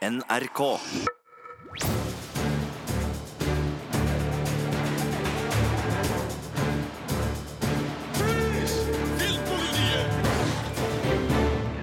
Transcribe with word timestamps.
NRK. 0.00 0.80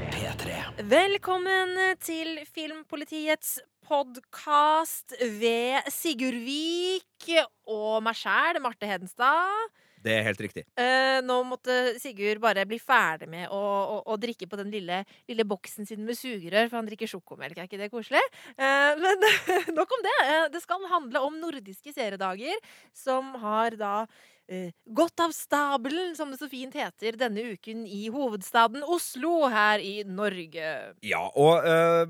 P3. 0.09 0.55
Velkommen 0.81 1.77
til 2.01 2.39
Filmpolitiets 2.49 3.59
podkast 3.85 5.13
ved 5.21 5.85
Sigurd 5.93 6.41
Vik 6.41 7.29
og 7.69 8.01
meg 8.01 8.17
sjæl, 8.17 8.57
Marte 8.65 8.89
Hedenstad. 8.89 9.69
Det 10.03 10.13
er 10.13 10.25
helt 10.27 10.41
riktig. 10.41 10.63
Eh, 10.79 11.19
nå 11.25 11.39
måtte 11.47 11.95
Sigurd 12.01 12.41
bare 12.43 12.65
bli 12.69 12.79
ferdig 12.81 13.29
med 13.31 13.49
å, 13.53 13.59
å, 13.59 13.97
å 14.13 14.17
drikke 14.21 14.49
på 14.49 14.59
den 14.59 14.71
lille, 14.73 15.01
lille 15.29 15.45
boksen 15.47 15.87
sin 15.89 16.05
med 16.05 16.17
sugerør, 16.17 16.69
for 16.69 16.79
han 16.79 16.89
drikker 16.89 17.09
sjokomelk. 17.11 17.57
Er 17.57 17.69
ikke 17.69 17.81
det 17.81 17.91
koselig? 17.93 18.23
Eh, 18.55 18.93
men 19.01 19.27
nok 19.77 19.97
om 19.97 20.05
det. 20.05 20.17
Eh, 20.27 20.47
det 20.53 20.63
skal 20.63 20.87
handle 20.91 21.23
om 21.27 21.39
nordiske 21.41 21.93
seriedager, 21.95 22.57
som 22.95 23.33
har 23.41 23.77
da 23.79 23.95
eh, 24.47 24.71
gått 24.85 25.19
av 25.23 25.33
stabelen, 25.35 26.15
som 26.15 26.31
det 26.31 26.39
så 26.41 26.49
fint 26.51 26.77
heter, 26.77 27.17
denne 27.19 27.49
uken 27.53 27.85
i 27.87 28.07
hovedstaden 28.13 28.85
Oslo 28.85 29.49
her 29.51 29.83
i 29.83 29.99
Norge. 30.07 30.71
Ja, 31.05 31.25
og 31.35 31.67
eh, 31.67 32.05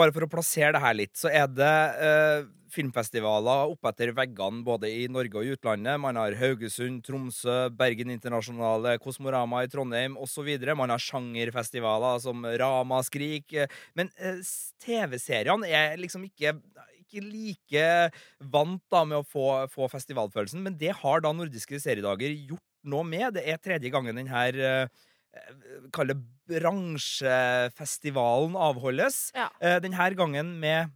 bare 0.00 0.14
for 0.14 0.26
å 0.26 0.30
plassere 0.32 0.72
det 0.76 0.82
her 0.82 0.96
litt, 0.96 1.14
så 1.18 1.30
er 1.32 1.46
det 1.52 1.74
eh, 2.06 2.48
filmfestivaler 2.74 3.72
oppetter 3.72 4.12
veggene 4.16 4.64
både 4.66 4.90
i 4.90 5.06
Norge 5.12 5.40
og 5.40 5.46
i 5.46 5.54
utlandet. 5.56 6.00
Man 6.02 6.18
har 6.20 6.36
Haugesund, 6.40 7.02
Tromsø, 7.06 7.56
Bergen 7.76 8.12
Internasjonale, 8.14 8.96
Kosmorama 9.02 9.64
i 9.66 9.70
Trondheim 9.72 10.16
osv. 10.20 10.48
Man 10.78 10.94
har 10.94 11.02
sjangerfestivaler 11.02 12.22
som 12.24 12.46
Rama 12.62 13.02
Skrik. 13.06 13.56
Men 13.98 14.12
eh, 14.18 14.40
TV-seriene 14.84 15.70
er 15.70 16.00
liksom 16.00 16.26
ikke 16.30 16.56
ikke 17.10 17.26
like 17.26 17.86
vant 18.52 18.82
da 18.92 19.02
med 19.02 19.18
å 19.18 19.26
få, 19.26 19.46
få 19.72 19.88
festivalfølelsen, 19.90 20.62
men 20.62 20.76
det 20.78 20.92
har 21.00 21.24
da 21.24 21.32
nordiske 21.34 21.80
seriedager 21.82 22.30
gjort 22.30 22.62
noe 22.86 23.02
med. 23.06 23.34
Det 23.34 23.42
er 23.50 23.58
tredje 23.58 23.90
gangen 23.92 24.20
den 24.20 24.30
her 24.30 24.54
eh, 24.54 25.08
Kall 25.94 26.10
det 26.10 26.16
bransjefestivalen 26.50 28.56
avholdes. 28.58 29.30
Ja. 29.36 29.48
Eh, 29.62 29.78
Denne 29.82 30.08
gangen 30.18 30.56
med 30.60 30.90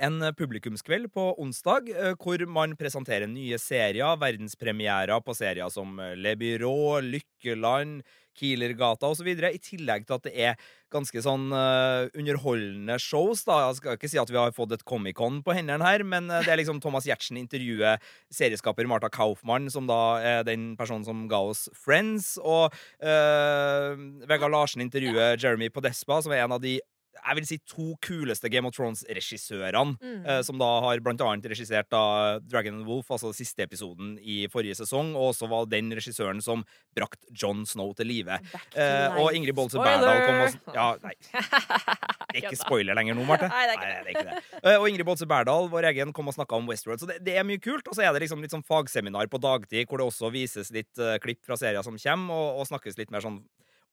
en 0.00 0.34
publikumskveld 0.36 1.10
på 1.14 1.26
onsdag, 1.42 1.90
eh, 1.92 2.14
hvor 2.20 2.42
man 2.48 2.76
presenterer 2.80 3.28
nye 3.30 3.58
serier, 3.60 4.16
verdenspremierer 4.20 5.20
på 5.24 5.36
serier 5.36 5.70
som 5.72 5.98
eh, 6.00 6.16
Le 6.16 6.34
Byrå, 6.40 7.00
Lykkeland, 7.04 8.02
Kielergata 8.40 9.10
osv., 9.10 9.28
i 9.28 9.60
tillegg 9.60 10.06
til 10.06 10.16
at 10.16 10.26
det 10.26 10.32
er 10.48 10.68
ganske 10.90 11.22
sånn 11.22 11.50
uh, 11.54 12.08
underholdende 12.18 12.96
shows. 13.02 13.42
da. 13.46 13.58
Jeg 13.66 13.78
skal 13.78 13.98
ikke 13.98 14.10
si 14.10 14.20
at 14.22 14.30
vi 14.32 14.38
har 14.38 14.54
fått 14.54 14.74
et 14.74 14.84
Comic-Con 14.86 15.40
på 15.46 15.54
hendene 15.54 15.86
her, 15.86 16.04
men 16.06 16.30
eh, 16.30 16.44
det 16.46 16.54
er 16.54 16.60
liksom 16.62 16.80
Thomas 16.82 17.06
Giertsen 17.08 17.38
intervjuer 17.40 18.00
serieskaper 18.32 18.88
Marta 18.90 19.10
Kaufmann, 19.12 19.68
som 19.72 19.90
da 19.90 20.00
er 20.22 20.46
den 20.48 20.72
personen 20.80 21.06
som 21.06 21.26
ga 21.30 21.42
oss 21.52 21.66
Friends, 21.76 22.36
og 22.40 22.74
uh, 23.04 23.92
Vegard 24.30 24.54
Larsen 24.54 24.86
intervjuer 24.86 25.36
Jeremy 25.36 25.70
Podespa, 25.74 26.22
som 26.24 26.34
er 26.34 26.46
en 26.46 26.56
av 26.56 26.64
de 26.64 26.78
jeg 27.26 27.36
vil 27.38 27.46
si 27.46 27.58
to 27.68 27.86
kuleste 28.02 28.50
Game 28.52 28.66
of 28.68 28.74
Thrones-regissørene. 28.76 29.96
Mm. 30.00 30.26
eh, 30.26 30.40
som 30.46 30.58
da 30.60 30.68
har 30.86 31.00
blant 31.04 31.20
annet 31.24 31.46
regissert 31.52 31.88
da 31.92 32.38
Dragon 32.40 32.80
and 32.80 32.86
Wolf, 32.88 33.10
altså 33.12 33.32
siste 33.36 33.62
episoden 33.66 34.16
i 34.22 34.42
forrige 34.52 34.76
sesong, 34.80 35.12
og 35.16 35.30
også 35.34 35.48
var 35.50 35.66
den 35.70 35.90
regissøren 35.96 36.40
som 36.44 36.64
brakte 36.96 37.26
John 37.36 37.64
Snow 37.68 37.92
til 37.98 38.08
live. 38.10 38.38
Eh, 38.74 39.16
og. 39.20 39.30
Ingrid 39.36 39.54
Bolse! 39.56 39.78
Berdal 39.80 40.24
kom 40.26 40.40
og 40.44 40.74
Ja, 40.76 40.88
nei. 41.04 41.14
Det 42.30 42.38
er 42.38 42.44
ikke 42.46 42.58
spoiler 42.60 42.94
lenger 42.94 43.16
nå, 43.18 43.24
Marte. 43.26 43.48
Nei, 43.50 43.62
det 43.66 43.72
er 43.74 43.78
ikke 43.80 43.86
det 43.90 43.96
er 43.98 44.10
ikke 44.14 44.26
det. 44.28 44.60
Eh, 44.62 44.76
Og 44.78 44.84
Ingrid 44.90 45.06
Bolse 45.08 45.26
Berdal, 45.26 45.66
vår 45.72 45.88
egen, 45.90 46.12
kom 46.14 46.30
og 46.30 46.36
snakka 46.36 46.58
om 46.60 46.68
Westworld. 46.70 47.02
Så 47.02 47.08
det, 47.10 47.16
det 47.26 47.34
er 47.40 47.46
mye 47.46 47.58
kult. 47.62 47.88
Og 47.90 47.96
så 47.96 48.04
er 48.06 48.12
det 48.14 48.22
liksom 48.22 48.42
litt 48.44 48.54
sånn 48.54 48.62
fagseminar 48.66 49.26
på 49.32 49.40
dagtid, 49.42 49.88
hvor 49.90 49.98
det 49.98 50.06
også 50.06 50.30
vises 50.34 50.70
litt 50.74 51.00
eh, 51.02 51.16
klipp 51.22 51.42
fra 51.46 51.58
serier 51.58 51.82
som 51.86 51.98
kommer, 51.98 52.30
og, 52.38 52.60
og 52.62 52.68
snakkes 52.70 52.98
litt 53.00 53.10
mer 53.10 53.24
sånn 53.24 53.40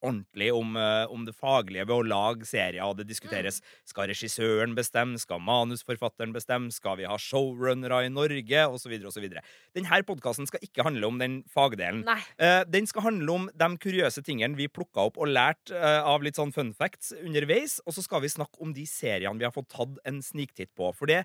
ordentlig 0.06 0.52
om, 0.54 0.76
eh, 0.78 1.06
om 1.10 1.26
det 1.26 1.36
faglige 1.36 1.86
ved 1.88 1.96
å 1.96 2.06
lage 2.08 2.46
serier, 2.46 2.94
det 2.98 3.08
diskuteres 3.10 3.62
skal 3.88 4.08
regissøren 4.12 4.76
bestemme, 4.78 5.18
skal 5.20 5.42
manusforfatteren 5.42 6.34
bestemme, 6.36 6.72
skal 6.74 6.98
vi 6.98 7.08
ha 7.10 7.18
showrunnere 7.18 8.06
i 8.06 8.12
Norge, 8.14 8.66
osv., 8.68 8.94
osv. 9.10 9.28
Denne 9.76 10.02
podkasten 10.08 10.48
skal 10.50 10.64
ikke 10.66 10.86
handle 10.86 11.10
om 11.10 11.18
den 11.22 11.44
fagdelen. 11.54 12.06
Eh, 12.38 12.64
den 12.70 12.88
skal 12.88 13.08
handle 13.10 13.34
om 13.34 13.50
de 13.54 13.70
kuriøse 13.78 14.24
tingene 14.24 14.58
vi 14.58 14.70
plukka 14.70 15.10
opp 15.10 15.18
og 15.18 15.32
lært 15.32 15.74
eh, 15.74 16.02
av 16.02 16.26
litt 16.26 16.38
sånn 16.38 16.54
fun 16.54 16.74
facts 16.78 17.14
underveis. 17.18 17.80
Og 17.86 17.98
så 17.98 18.06
skal 18.06 18.22
vi 18.22 18.34
snakke 18.34 18.62
om 18.62 18.74
de 18.74 18.86
seriene 18.86 19.38
vi 19.38 19.48
har 19.48 19.56
fått 19.56 19.72
tatt 19.74 19.98
en 20.08 20.22
sniktitt 20.22 20.74
på. 20.78 20.92
For 20.96 21.10
det 21.10 21.24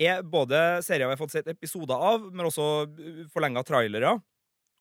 er 0.00 0.24
både 0.26 0.82
serier 0.82 1.06
vi 1.06 1.14
har 1.14 1.20
fått 1.20 1.36
sett 1.36 1.50
episoder 1.50 1.94
av, 1.94 2.24
men 2.32 2.48
også 2.48 2.88
forlenga 3.34 3.62
trailere. 3.66 4.16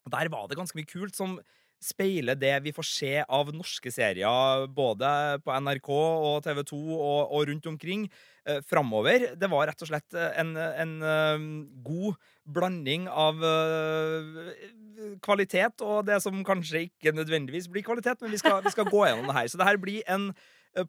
Og 0.03 0.11
der 0.11 0.31
var 0.31 0.47
det 0.47 0.57
ganske 0.59 0.77
mye 0.77 0.89
kult 0.89 1.15
som 1.15 1.37
speiler 1.83 2.37
det 2.39 2.53
vi 2.65 2.73
får 2.75 2.87
se 2.87 3.13
av 3.23 3.51
norske 3.55 3.91
serier 3.93 4.67
både 4.73 5.09
på 5.43 5.55
NRK 5.65 5.89
og 5.93 6.37
TV 6.45 6.61
2 6.69 6.79
og, 6.97 7.33
og 7.33 7.49
rundt 7.49 7.67
omkring 7.69 8.05
eh, 8.47 8.61
framover. 8.67 9.29
Det 9.39 9.49
var 9.51 9.67
rett 9.69 9.83
og 9.83 9.91
slett 9.91 10.17
eh, 10.17 10.31
en, 10.41 10.55
en 10.57 10.95
eh, 11.13 11.45
god 11.85 12.17
blanding 12.43 13.05
av 13.07 13.37
uh, 13.39 14.49
kvalitet 15.23 15.79
og 15.85 16.01
det 16.09 16.17
som 16.19 16.41
kanskje 16.43 16.89
ikke 16.89 17.13
nødvendigvis 17.15 17.69
blir 17.71 17.85
kvalitet, 17.87 18.19
men 18.19 18.33
vi 18.33 18.39
skal, 18.41 18.57
vi 18.65 18.73
skal 18.73 18.89
gå 18.91 19.05
gjennom 19.07 19.29
det 19.29 19.37
her. 19.37 19.47
Så 19.47 19.61
det 19.61 19.67
her 19.69 19.79
blir 19.79 20.03
en 20.11 20.33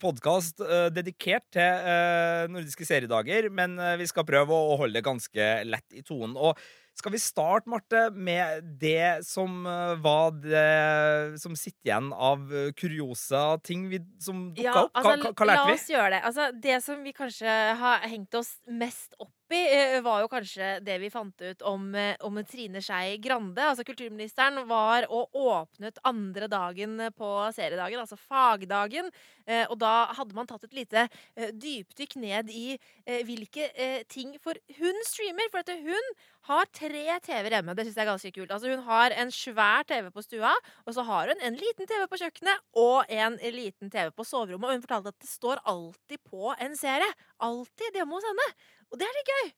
podkast 0.03 0.59
dedikert 0.97 1.44
til 1.55 1.84
uh, 1.87 2.50
nordiske 2.50 2.88
seriedager, 2.88 3.47
men 3.55 3.78
vi 4.00 4.09
skal 4.11 4.26
prøve 4.26 4.56
å 4.56 4.75
holde 4.81 4.99
det 4.99 5.06
ganske 5.06 5.47
lett 5.69 5.94
i 5.94 6.03
tonen. 6.03 6.34
Og 6.34 6.59
skal 6.94 7.12
vi 7.12 7.19
starte, 7.19 7.69
Marte, 7.71 8.03
med 8.10 8.65
det 8.81 9.27
som 9.27 9.66
eh, 9.66 9.94
var 10.03 10.37
det 10.44 11.41
som 11.43 11.56
sitter 11.59 11.91
igjen 11.91 12.12
av 12.15 12.44
eh, 12.55 12.71
kuriosa 12.78 13.59
ting 13.66 13.88
vi, 13.91 14.00
som 14.22 14.47
dukka 14.55 14.69
Ja, 14.69 14.84
opp? 14.87 14.94
Hva, 14.94 15.15
altså, 15.15 15.32
hva, 15.34 15.49
lærte 15.50 15.65
vi? 15.65 15.75
la 15.75 15.78
oss 15.78 15.88
gjøre 15.91 16.10
det. 16.15 16.21
Altså, 16.31 16.49
det 16.66 16.78
som 16.87 17.03
vi 17.03 17.15
kanskje 17.16 17.56
har 17.81 18.06
hengt 18.06 18.38
oss 18.38 18.55
mest 18.71 19.19
opp 19.19 19.34
i, 19.53 19.97
eh, 19.97 20.00
var 20.00 20.22
jo 20.22 20.28
kanskje 20.32 20.78
det 20.84 20.97
vi 21.03 21.10
fant 21.12 21.43
ut 21.43 21.62
om, 21.62 21.94
eh, 21.94 22.16
om 22.21 22.38
Trine 22.44 22.81
Skei 22.81 23.19
Grande. 23.19 23.60
Altså 23.60 23.84
Kulturministeren 23.84 24.66
var 24.66 25.06
og 25.10 25.31
åpnet 25.34 25.99
andre 26.05 26.49
dagen 26.49 26.97
på 27.12 27.31
seriedagen, 27.53 28.00
altså 28.00 28.16
fagdagen. 28.16 29.10
Eh, 29.47 29.66
og 29.69 29.78
da 29.78 30.06
hadde 30.16 30.34
man 30.34 30.47
tatt 30.47 30.65
et 30.65 30.72
lite 30.72 31.09
dypdykk 31.37 32.16
ned 32.16 32.49
i 32.49 32.78
hvilke 33.05 33.69
ting 34.09 34.38
For 34.41 34.55
hun 34.78 34.94
streamer, 35.05 35.50
for 35.50 35.59
at 35.59 35.69
hun 35.69 36.00
har 36.49 36.69
tre 36.72 37.05
TV-er 37.25 37.56
hjemme. 37.59 37.75
Det 37.76 37.87
syns 37.87 37.97
jeg 37.97 38.05
er 38.05 38.11
ganske 38.11 38.32
kult. 38.37 38.53
Altså 38.53 38.71
Hun 38.72 38.84
har 38.84 39.15
en 39.16 39.31
svær 39.32 39.84
TV 39.88 40.11
på 40.12 40.25
stua, 40.25 40.53
og 40.87 40.94
så 40.94 41.05
har 41.05 41.28
hun 41.28 41.41
en 41.41 41.56
liten 41.56 41.88
TV 41.88 42.05
på 42.09 42.21
kjøkkenet 42.21 42.61
og 42.81 43.05
en 43.09 43.38
liten 43.55 43.91
TV 43.91 44.11
på 44.11 44.26
soverommet. 44.28 44.69
Og 44.69 44.76
hun 44.76 44.84
fortalte 44.84 45.12
at 45.15 45.21
det 45.21 45.31
står 45.31 45.62
alltid 45.65 46.21
på 46.28 46.55
en 46.61 46.76
serie. 46.76 47.09
Alltid 47.41 47.97
hjemme 47.97 48.16
hos 48.16 48.28
henne. 48.28 48.49
Og 48.94 49.00
det 49.03 49.10
er 49.10 49.19
litt 49.21 49.34
gøy. 49.34 49.53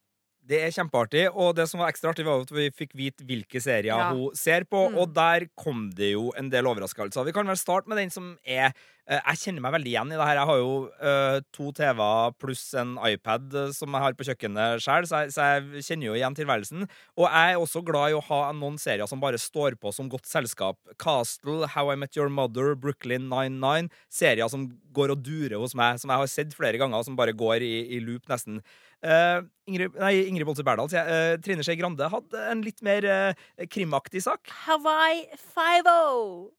Det 0.47 0.61
er 0.63 0.71
kjempeartig, 0.71 1.25
og 1.35 1.57
det 1.59 1.65
som 1.67 1.81
var 1.83 1.89
ekstra 1.91 2.13
artig, 2.13 2.23
var 2.23 2.45
at 2.45 2.51
vi 2.55 2.69
fikk 2.71 2.93
vite 2.95 3.25
hvilke 3.27 3.59
serier 3.59 3.91
Ja. 3.91 4.13
hun 4.15 4.31
ser 4.39 4.63
på, 4.63 4.85
Mm. 4.93 4.99
og 5.03 5.13
der 5.13 5.49
kom 5.59 5.91
det 5.91 6.13
jo 6.13 6.29
en 6.39 6.49
del 6.53 6.69
overraskelser. 6.71 7.25
Vi 7.27 7.33
kan 7.35 7.49
vel 7.49 7.57
starte 7.59 7.89
med 7.91 7.99
den 7.99 8.11
som 8.15 8.39
er 8.47 8.71
eh, 9.09 9.21
Jeg 9.27 9.39
kjenner 9.39 9.61
meg 9.63 9.73
veldig 9.75 9.91
igjen 9.91 10.13
i 10.13 10.17
det 10.17 10.27
her. 10.27 10.35
Jeg 10.39 10.47
har 10.47 10.57
jo 10.59 10.91
uh, 11.03 11.41
to 11.53 11.73
TV-er 11.73 12.33
pluss 12.39 12.75
en 12.75 12.97
iPad 13.07 13.55
eh, 13.55 13.73
som 13.75 13.91
jeg 13.95 14.03
har 14.03 14.13
på 14.19 14.27
kjøkkenet 14.27 14.81
sjøl, 14.83 15.07
så, 15.07 15.21
så 15.31 15.43
jeg 15.47 15.83
kjenner 15.87 16.07
jo 16.07 16.15
igjen 16.15 16.35
tilværelsen. 16.35 16.89
Og 17.19 17.27
jeg 17.27 17.53
er 17.55 17.59
også 17.59 17.85
glad 17.87 18.11
i 18.11 18.17
å 18.19 18.23
ha 18.31 18.41
noen 18.53 18.79
serier 18.79 19.07
som 19.07 19.21
bare 19.23 19.39
står 19.39 19.75
på 19.83 19.93
som 19.95 20.09
godt 20.11 20.27
selskap. 20.27 20.79
Castle, 20.99 21.67
How 21.75 21.91
I 21.91 21.97
Met 21.97 22.17
Your 22.17 22.29
Mother, 22.31 22.75
Brooklyn 22.75 23.29
99. 23.31 23.91
Serier 24.11 24.49
som 24.51 24.69
går 24.93 25.11
og 25.15 25.23
durer 25.27 25.59
hos 25.59 25.75
meg, 25.75 25.99
som 26.03 26.11
jeg 26.11 26.19
har 26.23 26.27
sett 26.27 26.55
flere 26.55 26.79
ganger, 26.79 26.99
og 26.99 27.05
som 27.05 27.17
bare 27.19 27.35
går 27.35 27.63
i, 27.63 27.75
i 27.99 28.01
loop 28.03 28.27
nesten. 28.31 28.63
Eh, 29.05 29.39
Ingrid, 29.67 29.97
nei, 29.99 30.13
Ingrid 30.31 30.47
Bolse 30.49 30.65
Berdal, 30.67 30.89
sier 30.91 31.03
jeg. 31.03 31.37
Uh, 31.37 31.41
Trine 31.43 31.65
Skei 31.67 31.77
Grande 31.79 32.07
hadde 32.11 32.43
en 32.53 32.63
litt 32.65 32.83
mer 32.87 33.07
uh, 33.07 33.47
krimaktig 33.71 34.23
sak. 34.25 34.53
Hawaii 34.67 35.25
Five-O. 35.37 36.53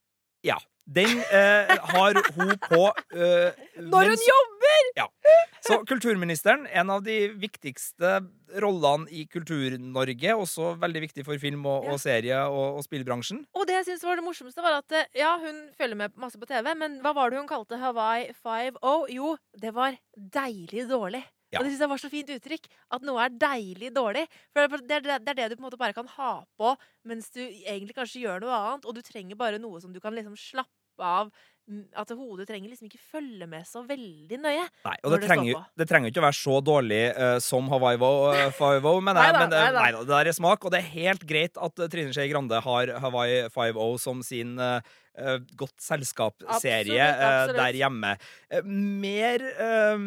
Ja. 0.46 0.58
Den 0.88 1.18
har 1.20 2.16
hun 2.32 2.54
på 2.62 2.78
Når 3.12 4.06
hun 4.08 4.22
jobber! 4.24 4.86
Ja. 4.96 5.04
Så 5.60 5.76
kulturministeren, 5.84 6.62
en 6.64 6.88
av 6.94 7.02
de 7.04 7.16
viktigste 7.36 8.14
rollene 8.64 9.04
i 9.12 9.26
Kultur-Norge, 9.28 10.32
også 10.32 10.70
veldig 10.80 11.02
viktig 11.04 11.26
for 11.26 11.36
film 11.42 11.66
og, 11.68 11.84
Ja. 11.84 11.92
og 11.92 12.00
serie 12.00 12.38
og, 12.46 12.78
og 12.78 12.86
spillbransjen. 12.86 13.42
Og 13.52 13.68
det 13.68 13.76
jeg 13.82 13.90
synes 13.90 14.06
var 14.08 14.16
det 14.16 14.24
morsomste, 14.30 14.64
var 14.64 14.78
at 14.80 14.96
ja, 15.12 15.34
hun 15.42 15.66
følger 15.76 16.00
med 16.06 16.16
masse 16.16 16.40
på 16.40 16.48
TV, 16.48 16.72
men 16.80 17.02
hva 17.04 17.12
var 17.20 17.34
det 17.34 17.42
hun 17.42 17.50
kalte 17.50 17.76
Hawaii 17.82 18.30
5-0? 18.40 19.10
Jo, 19.12 19.34
det 19.60 19.74
var 19.76 19.98
deilig 20.16 20.88
dårlig. 20.88 21.26
Ja. 21.52 21.60
Og 21.60 21.64
det 21.64 21.72
synes 21.72 21.84
jeg 21.84 21.92
var 21.92 22.00
så 22.02 22.10
fint 22.12 22.32
uttrykk. 22.34 22.66
At 22.92 23.04
noe 23.08 23.22
er 23.24 23.36
deilig 23.40 23.92
dårlig. 23.96 24.24
For 24.52 24.80
det 24.82 24.98
er 24.98 25.06
det, 25.06 25.20
det 25.24 25.32
er 25.32 25.38
det 25.40 25.46
du 25.52 25.56
på 25.56 25.62
en 25.62 25.68
måte 25.70 25.80
bare 25.80 25.96
kan 25.96 26.10
ha 26.18 26.32
på 26.60 26.74
mens 27.08 27.30
du 27.32 27.40
egentlig 27.40 27.96
kanskje 27.96 28.24
gjør 28.26 28.42
noe 28.44 28.56
annet, 28.56 28.88
og 28.88 28.96
du 28.96 29.00
trenger 29.04 29.38
bare 29.40 29.60
noe 29.62 29.80
som 29.80 29.94
du 29.94 30.00
kan 30.04 30.16
liksom 30.16 30.36
slappe 30.36 31.08
av 31.08 31.32
at 32.00 32.12
hodet 32.16 32.46
trenger 32.48 32.72
liksom 32.72 32.88
ikke 32.88 33.00
følge 33.12 33.48
med 33.50 33.66
så 33.68 33.82
veldig 33.86 34.38
nøye. 34.40 34.66
Nei, 34.86 34.94
og 35.02 35.12
det 35.12 35.18
det 35.20 35.28
trenger, 35.28 35.64
det 35.76 35.88
trenger 35.90 36.12
ikke 36.12 36.22
å 36.22 36.26
være 36.28 36.38
så 36.38 36.60
dårlig 36.64 37.02
uh, 37.16 37.36
som 37.44 37.68
Hawaii 37.72 37.98
Five-O, 38.56 38.94
men, 39.04 39.18
Neida, 39.18 39.42
men 39.42 39.52
det, 39.52 39.60
neida. 39.66 39.82
nei 39.82 39.90
da, 39.98 40.04
det 40.08 40.32
er 40.32 40.38
smak. 40.38 40.64
Og 40.64 40.72
det 40.74 40.80
er 40.80 40.88
helt 40.94 41.26
greit 41.28 41.60
at 41.60 41.82
eh, 41.84 41.90
Trine 41.92 42.14
Skei 42.16 42.30
Grande 42.32 42.62
har 42.64 42.94
Hawaii 43.04 43.44
Five-O 43.52 43.90
som 44.00 44.22
sin 44.26 44.56
eh, 44.62 44.80
eh, 45.18 45.36
Godt 45.58 45.76
selskap-serie 45.82 47.08
eh, 47.12 47.52
der 47.56 47.78
hjemme. 47.82 48.14
Eh, 48.50 48.64
mer 48.64 49.44
eh, 49.50 50.06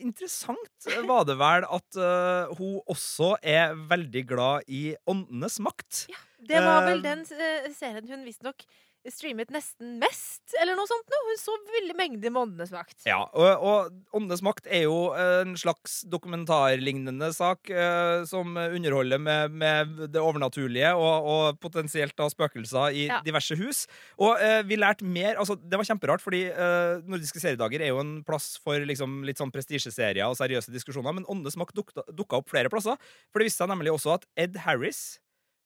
interessant 0.00 0.90
var 1.08 1.26
det 1.28 1.36
vel 1.40 1.66
at 1.68 2.00
eh, 2.00 2.54
hun 2.58 2.80
også 2.90 3.34
er 3.42 3.76
veldig 3.90 4.24
glad 4.32 4.68
i 4.70 4.94
Åndenes 5.10 5.60
makt. 5.64 6.06
Ja, 6.12 6.22
Det 6.50 6.62
var 6.64 6.86
vel 6.88 7.00
Eh, 7.00 7.08
den 7.10 7.26
eh, 7.36 7.72
serien 7.76 8.08
hun 8.10 8.24
visstnok 8.26 8.64
streamet 9.08 9.48
nesten 9.54 9.94
mest, 10.02 10.42
eller 10.60 10.76
noe 10.76 10.88
sånt 10.90 11.06
noe. 11.08 11.22
Hun 11.30 11.38
så 11.40 11.54
veldig 11.72 11.94
mengde 11.96 12.30
med 12.32 12.40
Åndenes 12.42 12.72
makt. 12.74 12.98
Ja, 13.08 13.22
og, 13.32 13.64
og 13.64 14.16
Åndenes 14.18 14.42
makt 14.44 14.66
er 14.68 14.84
jo 14.84 14.98
en 15.16 15.54
slags 15.60 16.00
dokumentarlignende 16.12 17.30
sak 17.36 17.70
eh, 17.72 18.24
som 18.28 18.56
underholder 18.60 19.20
med, 19.22 19.54
med 19.56 19.94
det 20.12 20.20
overnaturlige 20.20 20.92
og, 20.98 21.28
og 21.32 21.60
potensielt 21.62 22.16
da 22.18 22.28
spøkelser 22.32 22.92
i 22.96 23.06
Ja. 23.10 23.20
diverse 23.24 23.56
hus. 23.56 23.86
Og 24.20 24.36
eh, 24.42 24.60
vi 24.68 24.76
lærte 24.78 25.04
mer 25.08 25.38
altså 25.40 25.56
Det 25.56 25.78
var 25.80 25.88
kjemperart, 25.88 26.22
fordi 26.22 26.44
eh, 26.52 27.00
Nordiske 27.08 27.40
seriedager 27.42 27.80
er 27.82 27.94
jo 27.94 28.02
en 28.02 28.18
plass 28.26 28.52
for 28.62 28.78
liksom, 28.86 29.22
litt 29.26 29.40
sånn 29.40 29.52
prestisjeserier 29.54 30.28
og 30.28 30.36
seriøse 30.38 30.72
diskusjoner, 30.74 31.16
men 31.16 31.26
Åndenes 31.30 31.56
makt 31.60 31.74
dukka, 31.80 32.04
dukka 32.12 32.42
opp 32.42 32.50
flere 32.52 32.70
plasser. 32.72 33.00
For 33.32 33.40
det 33.40 33.48
viste 33.50 33.64
seg 33.64 33.72
nemlig 33.72 33.92
også 33.94 34.18
at 34.18 34.28
Ed 34.40 34.60
Harris, 34.66 35.18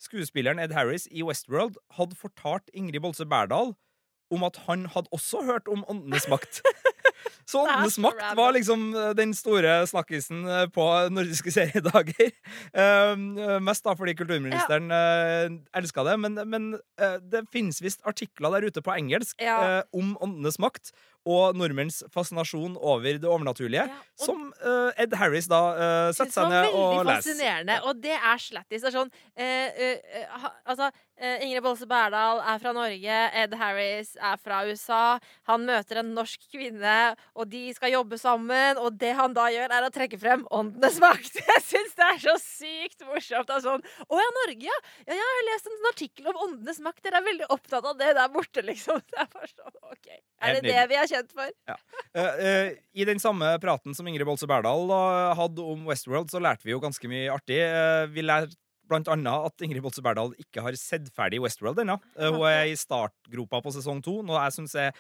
skuespilleren 0.05 0.61
Ed 0.63 0.75
Harris 0.77 1.09
i 1.11 1.25
Westworld, 1.27 1.81
hadde 1.97 2.19
fortalt 2.19 2.71
Ingrid 2.75 3.03
Bolse 3.05 3.27
Berdal 3.29 3.75
om 4.33 4.45
at 4.47 4.59
han 4.67 4.87
hadde 4.91 5.13
også 5.15 5.45
hørt 5.47 5.69
om 5.71 5.85
Åndenes 5.89 6.29
makt. 6.33 6.63
Så 7.49 7.61
Åndenes 7.61 7.99
makt 8.01 8.23
var 8.37 8.55
liksom 8.57 8.87
eh, 8.97 9.11
den 9.17 9.35
store 9.37 9.83
snakkisen 9.89 10.47
eh, 10.49 10.65
på 10.73 10.85
nordiske 11.13 11.53
seriedager. 11.57 12.33
Eh, 12.73 13.13
mest 13.65 13.85
da 13.85 13.95
fordi 13.99 14.15
kulturministeren 14.17 14.89
uh, 14.93 15.53
elska 15.77 16.05
det, 16.09 16.17
men, 16.25 16.41
men 16.49 16.71
uh, 17.01 17.19
det 17.21 17.45
finnes 17.53 17.83
visst 17.85 18.05
artikler 18.09 18.57
der 18.57 18.71
ute 18.71 18.83
på 18.85 18.95
engelsk 18.97 19.41
Ja. 19.45 19.83
om 19.93 20.17
Åndenes 20.25 20.59
makt 20.63 20.95
og 21.25 21.57
nordmenns 21.57 22.03
fascinasjon 22.13 22.77
over 22.77 23.19
det 23.19 23.25
overnaturlige, 23.31 23.87
Ja, 23.89 23.97
og- 24.19 24.27
som 24.27 24.43
uh, 24.65 24.91
Ed 25.01 25.15
Harris 25.17 25.47
da 25.49 25.61
uh, 25.75 26.13
setter 26.13 26.33
seg 26.35 26.51
det 26.51 26.53
ned 26.53 26.67
var 26.69 26.75
og 26.77 26.93
veldig 26.99 27.07
leser. 27.09 27.23
fascinerende, 27.33 27.79
og 27.89 28.03
det 28.05 28.17
er 28.19 28.39
slattis. 28.45 28.85
Det 28.85 28.91
er 28.93 28.99
sånn 28.99 29.11
uh, 29.11 30.39
ha, 30.43 30.53
Altså, 30.67 30.91
Ingrid 31.15 31.63
Bolse 31.63 31.87
Berdal 31.87 32.41
er 32.43 32.59
fra 32.59 32.73
Norge, 32.75 33.17
Ed 33.39 33.53
Harris 33.55 34.17
er 34.19 34.35
fra 34.43 34.65
USA. 34.67 35.21
Han 35.47 35.63
møter 35.69 36.01
en 36.01 36.09
norsk 36.17 36.43
kvinne, 36.51 37.15
og 37.39 37.47
de 37.53 37.69
skal 37.77 37.93
jobbe 37.95 38.19
sammen, 38.19 38.81
og 38.83 38.97
det 38.99 39.13
han 39.15 39.33
da 39.37 39.45
gjør, 39.55 39.71
er 39.77 39.87
å 39.87 39.93
trekke 39.95 40.19
frem 40.19 40.43
åndenes 40.51 40.99
makt. 41.01 41.39
Jeg 41.53 41.63
syns 41.69 41.95
det 42.01 42.09
er 42.09 42.19
så 42.25 42.35
sykt 42.43 43.07
morsomt. 43.07 43.47
Det 43.47 43.57
er 43.61 43.63
sånn 43.63 43.87
Å 44.11 44.19
ja, 44.25 44.29
Norge, 44.41 44.67
ja. 44.67 44.79
ja. 45.07 45.15
Jeg 45.15 45.23
har 45.23 45.47
lest 45.53 45.71
en 45.71 45.89
artikkel 45.93 46.33
om 46.33 46.43
åndenes 46.49 46.83
makt. 46.83 47.01
Dere 47.07 47.23
er 47.23 47.29
veldig 47.31 47.49
opptatt 47.55 47.87
av 47.93 47.97
det 48.03 48.11
der 48.19 48.35
borte, 48.35 48.67
liksom. 48.67 48.99
Det 49.15 49.23
er 49.23 49.31
bare 49.39 49.53
sånn, 49.55 49.79
OK. 49.95 50.11
Er 50.45 50.59
det 50.59 50.65
det 50.67 50.83
vi 50.91 50.99
er 50.99 51.07
kjent 51.15 51.33
for? 51.35 51.55
Eh, 52.15 52.45
eh, 52.49 52.75
I 52.95 53.07
den 53.09 53.23
samme 53.23 53.55
praten 53.63 53.97
som 53.97 54.07
Ingrid 54.11 54.27
Bolse 54.29 54.49
Berdal 54.51 54.93
hadde 55.39 55.65
om 55.65 55.87
Westworld, 55.89 56.31
så 56.33 56.43
lærte 56.43 56.67
vi 56.67 56.75
jo 56.75 56.83
ganske 56.83 57.11
mye 57.11 57.33
artig. 57.35 57.59
Eh, 57.65 58.05
vi 58.13 58.27
lærte 58.27 58.59
blant 58.91 59.09
annet 59.09 59.49
at 59.49 59.65
Ingrid 59.65 59.85
Bolse 59.85 60.05
Berdal 60.05 60.35
ikke 60.37 60.63
har 60.67 60.77
sett 60.77 61.09
ferdig 61.17 61.41
Westworld 61.41 61.81
ennå. 61.81 61.97
Hun 62.19 62.43
er 62.51 62.69
i 62.69 62.77
startgropa 62.77 63.63
på 63.65 63.73
sesong 63.73 64.03
to, 64.05 64.19
noe 64.27 64.43
jeg 64.45 64.59
syns 64.59 64.77
er 64.77 64.93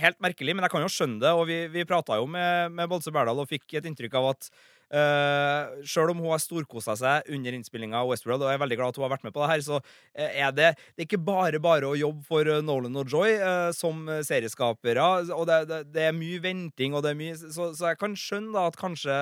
helt 0.00 0.20
merkelig, 0.24 0.54
men 0.56 0.64
jeg 0.64 0.72
kan 0.72 0.84
jo 0.84 0.92
skjønne 0.92 1.20
det. 1.22 1.32
Og 1.36 1.46
vi, 1.48 1.58
vi 1.72 1.86
prata 1.88 2.18
jo 2.20 2.26
med, 2.30 2.74
med 2.74 2.90
Bolse 2.90 3.12
Berdal 3.14 3.40
og 3.40 3.50
fikk 3.50 3.76
et 3.78 3.86
inntrykk 3.88 4.18
av 4.20 4.32
at 4.32 4.50
Uh, 4.94 5.82
Sjøl 5.82 6.12
om 6.12 6.20
hun 6.22 6.30
har 6.30 6.42
storkosa 6.42 6.94
seg 6.98 7.30
under 7.34 7.56
innspillinga 7.56 7.98
av 7.98 8.12
Westworld, 8.12 8.44
og 8.44 8.52
jeg 8.52 8.58
er 8.60 8.62
veldig 8.62 8.78
glad 8.78 8.92
at 8.92 9.00
hun 9.00 9.06
har 9.08 9.14
vært 9.16 9.26
med 9.26 9.34
på 9.34 9.42
det 9.42 9.50
her, 9.50 9.64
så 9.66 9.80
eh, 10.14 10.36
er 10.44 10.54
det, 10.54 10.68
det 10.94 11.02
er 11.02 11.08
ikke 11.08 11.22
bare 11.26 11.60
bare 11.62 11.90
å 11.90 11.98
jobbe 11.98 12.22
for 12.28 12.46
eh, 12.46 12.62
Nolan 12.62 13.00
og 13.02 13.10
Joy 13.10 13.34
uh, 13.40 13.70
som 13.74 14.06
serieskapere. 14.26 15.08
Og 15.34 15.48
det, 15.50 15.58
det, 15.70 15.80
det 15.96 16.06
er 16.08 16.16
mye 16.16 16.38
venting, 16.44 16.94
og 16.94 17.02
det 17.02 17.14
er 17.14 17.18
mye 17.18 17.34
Så, 17.34 17.72
så 17.74 17.90
jeg 17.90 18.00
kan 18.00 18.14
skjønne 18.18 18.54
da 18.54 18.68
at 18.70 18.78
kanskje 18.78 19.18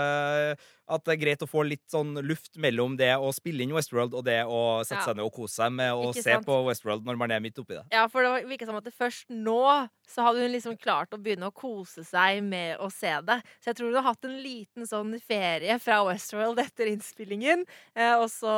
at 0.93 1.05
det 1.07 1.15
er 1.15 1.21
greit 1.21 1.43
å 1.45 1.49
få 1.49 1.63
litt 1.67 1.85
sånn 1.91 2.17
luft 2.27 2.59
mellom 2.61 2.97
det 2.99 3.13
å 3.17 3.31
spille 3.35 3.65
inn 3.65 3.73
Westworld 3.73 4.17
og 4.19 4.25
det 4.27 4.43
å 4.45 4.83
sette 4.85 5.01
Ja. 5.01 5.07
seg 5.07 5.17
ned 5.17 5.25
og 5.25 5.33
kose 5.33 5.63
seg 5.63 5.73
med 5.73 5.93
å 5.95 6.13
se 6.13 6.37
på 6.45 6.59
Westworld 6.67 7.07
når 7.07 7.17
man 7.17 7.31
er 7.31 7.41
midt 7.41 7.59
oppi 7.63 7.79
det. 7.79 7.85
Ja, 7.95 8.07
for 8.09 8.23
det 8.27 8.49
virka 8.51 8.67
som 8.67 8.77
at 8.77 8.85
det 8.85 8.95
først 8.95 9.31
nå 9.31 9.89
så 10.09 10.27
hadde 10.27 10.43
hun 10.43 10.53
liksom 10.53 10.77
klart 10.77 11.15
å 11.15 11.21
begynne 11.23 11.49
å 11.49 11.55
kose 11.55 12.05
seg 12.05 12.43
med 12.45 12.77
å 12.83 12.91
se 12.93 13.13
det. 13.25 13.39
Så 13.63 13.71
jeg 13.71 13.79
tror 13.79 13.89
hun 13.89 14.01
har 14.01 14.11
hatt 14.11 14.25
en 14.29 14.43
liten 14.43 14.89
sånn 14.89 15.15
ferie 15.23 15.62
fra 15.83 16.01
Westworld 16.09 16.61
etter 16.63 16.91
innspillingen. 16.93 17.65
Eh, 17.95 18.15
og 18.17 18.29
så, 18.33 18.53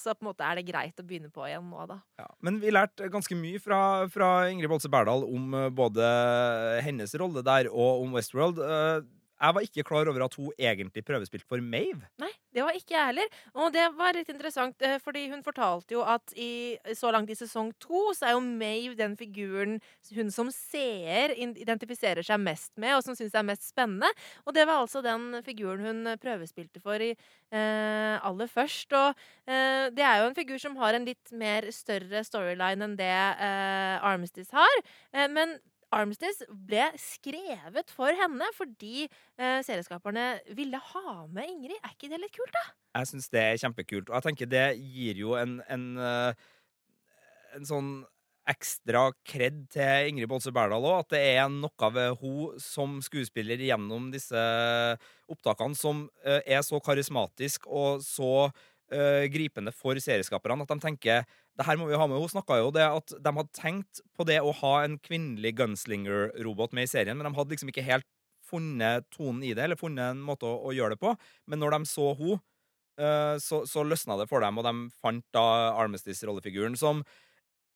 så 0.00 0.14
på 0.14 0.24
en 0.24 0.30
måte 0.30 0.46
er 0.46 0.60
det 0.60 0.66
greit 0.68 1.00
å 1.00 1.06
begynne 1.06 1.30
på 1.32 1.46
igjen 1.48 1.68
nå, 1.70 1.86
da. 1.90 2.00
Ja, 2.20 2.28
men 2.46 2.60
vi 2.62 2.74
lærte 2.74 3.10
ganske 3.12 3.36
mye 3.38 3.60
fra, 3.62 3.80
fra 4.12 4.32
Ingrid 4.50 4.72
Bolse 4.72 4.90
Berdal 4.92 5.24
om 5.28 5.56
eh, 5.56 5.70
både 5.72 6.10
hennes 6.86 7.14
rolle 7.20 7.44
der 7.46 7.70
og 7.70 8.04
om 8.04 8.18
Westworld. 8.18 8.60
Jeg 9.40 9.56
var 9.56 9.64
ikke 9.64 9.84
klar 9.88 10.08
over 10.10 10.24
at 10.26 10.34
hun 10.36 10.50
egentlig 10.58 11.02
prøvespilte 11.08 11.48
for 11.48 11.62
Mave. 11.64 12.04
Nei, 12.20 12.30
det 12.52 12.64
var 12.66 12.76
ikke 12.76 12.92
jeg 12.92 13.06
heller. 13.08 13.38
Og 13.56 13.72
det 13.72 13.86
var 13.96 14.16
litt 14.16 14.28
interessant, 14.32 14.76
eh, 14.84 14.98
fordi 15.00 15.22
hun 15.32 15.44
fortalte 15.46 15.96
jo 15.96 16.02
at 16.04 16.34
i, 16.36 16.76
så 16.96 17.12
langt 17.14 17.32
i 17.32 17.38
sesong 17.38 17.70
to 17.80 18.10
så 18.16 18.28
er 18.28 18.34
jo 18.36 18.42
Mave 18.44 18.96
den 18.98 19.16
figuren 19.16 19.78
hun 20.16 20.32
som 20.34 20.50
seer 20.52 21.32
identifiserer 21.38 22.26
seg 22.26 22.42
mest 22.42 22.72
med, 22.76 22.98
og 22.98 23.04
som 23.06 23.16
syns 23.16 23.34
er 23.34 23.46
mest 23.48 23.64
spennende. 23.70 24.10
Og 24.44 24.54
det 24.56 24.66
var 24.68 24.82
altså 24.82 25.00
den 25.04 25.40
figuren 25.46 25.86
hun 25.88 26.12
prøvespilte 26.20 26.82
for 26.84 27.00
i 27.00 27.14
eh, 27.14 28.16
aller 28.20 28.50
først. 28.50 28.92
Og 28.92 29.24
eh, 29.48 29.88
det 29.96 30.04
er 30.04 30.20
jo 30.20 30.28
en 30.28 30.36
figur 30.36 30.60
som 30.60 30.76
har 30.82 30.98
en 30.98 31.08
litt 31.08 31.32
mer 31.32 31.70
større 31.72 32.24
storyline 32.28 32.84
enn 32.84 33.00
det 33.00 33.10
eh, 33.14 33.96
Armistice 34.04 34.52
har. 34.56 34.84
Eh, 35.16 35.28
men 35.32 35.56
Armistice 35.94 36.46
ble 36.50 36.84
skrevet 37.00 37.90
for 37.90 38.14
henne 38.14 38.46
fordi 38.54 39.06
eh, 39.06 39.58
serieskaperne 39.66 40.28
ville 40.56 40.78
ha 40.92 41.16
med 41.26 41.50
Ingrid. 41.50 41.80
Er 41.82 41.96
ikke 41.96 42.12
det 42.12 42.22
litt 42.22 42.36
kult, 42.36 42.54
da? 42.54 42.64
Jeg 43.00 43.10
syns 43.10 43.28
det 43.32 43.42
er 43.42 43.60
kjempekult. 43.64 44.08
Og 44.10 44.16
jeg 44.18 44.28
tenker 44.28 44.50
det 44.50 44.64
gir 44.78 45.20
jo 45.24 45.34
en, 45.38 45.58
en, 45.70 45.90
eh, 45.98 46.48
en 47.58 47.68
sånn 47.68 47.92
ekstra 48.50 49.10
kred 49.26 49.64
til 49.70 50.10
Ingrid 50.10 50.30
Bolse 50.30 50.52
Berdal 50.54 50.86
òg. 50.86 51.04
At 51.04 51.14
det 51.14 51.22
er 51.34 51.50
noe 51.52 51.90
ved 51.94 52.18
hun 52.22 52.60
som 52.62 52.98
skuespiller 53.04 53.60
gjennom 53.62 54.10
disse 54.14 54.44
opptakene 55.30 55.78
som 55.78 56.06
eh, 56.24 56.42
er 56.46 56.62
så 56.66 56.80
karismatisk 56.82 57.66
og 57.66 58.04
så 58.04 58.50
eh, 58.94 59.26
gripende 59.32 59.72
for 59.74 59.98
serieskaperne 60.00 60.66
at 60.66 60.72
de 60.72 60.82
tenker 60.82 61.24
det 61.58 61.66
her 61.66 61.78
må 61.80 61.88
vi 61.90 61.98
ha 61.98 62.06
med. 62.08 62.20
Hun 62.22 62.32
snakka 62.32 62.60
jo 62.60 62.70
det 62.74 62.86
at 62.86 63.12
de 63.12 63.34
hadde 63.36 63.56
tenkt 63.56 64.02
på 64.16 64.26
det 64.28 64.38
å 64.40 64.54
ha 64.62 64.74
en 64.84 64.96
kvinnelig 65.02 65.54
gunslinger-robot 65.58 66.76
med 66.76 66.88
i 66.88 66.92
serien, 66.92 67.18
men 67.18 67.28
de 67.28 67.36
hadde 67.36 67.54
liksom 67.54 67.72
ikke 67.72 67.86
helt 67.86 68.08
funnet 68.50 69.06
tonen 69.14 69.42
i 69.46 69.54
det, 69.54 69.64
eller 69.64 69.78
funnet 69.78 70.14
en 70.14 70.22
måte 70.24 70.48
å, 70.48 70.56
å 70.70 70.74
gjøre 70.74 70.96
det 70.96 71.02
på. 71.02 71.14
Men 71.50 71.62
når 71.62 71.76
de 71.76 71.90
så 71.90 72.10
hun, 72.18 72.40
uh, 73.00 73.36
så, 73.42 73.62
så 73.68 73.84
løsna 73.86 74.18
det 74.20 74.28
for 74.30 74.42
dem, 74.42 74.58
og 74.58 74.66
de 74.66 74.74
fant 75.02 75.26
da 75.36 75.44
Armistice-rollefiguren, 75.82 76.78
som 76.80 77.04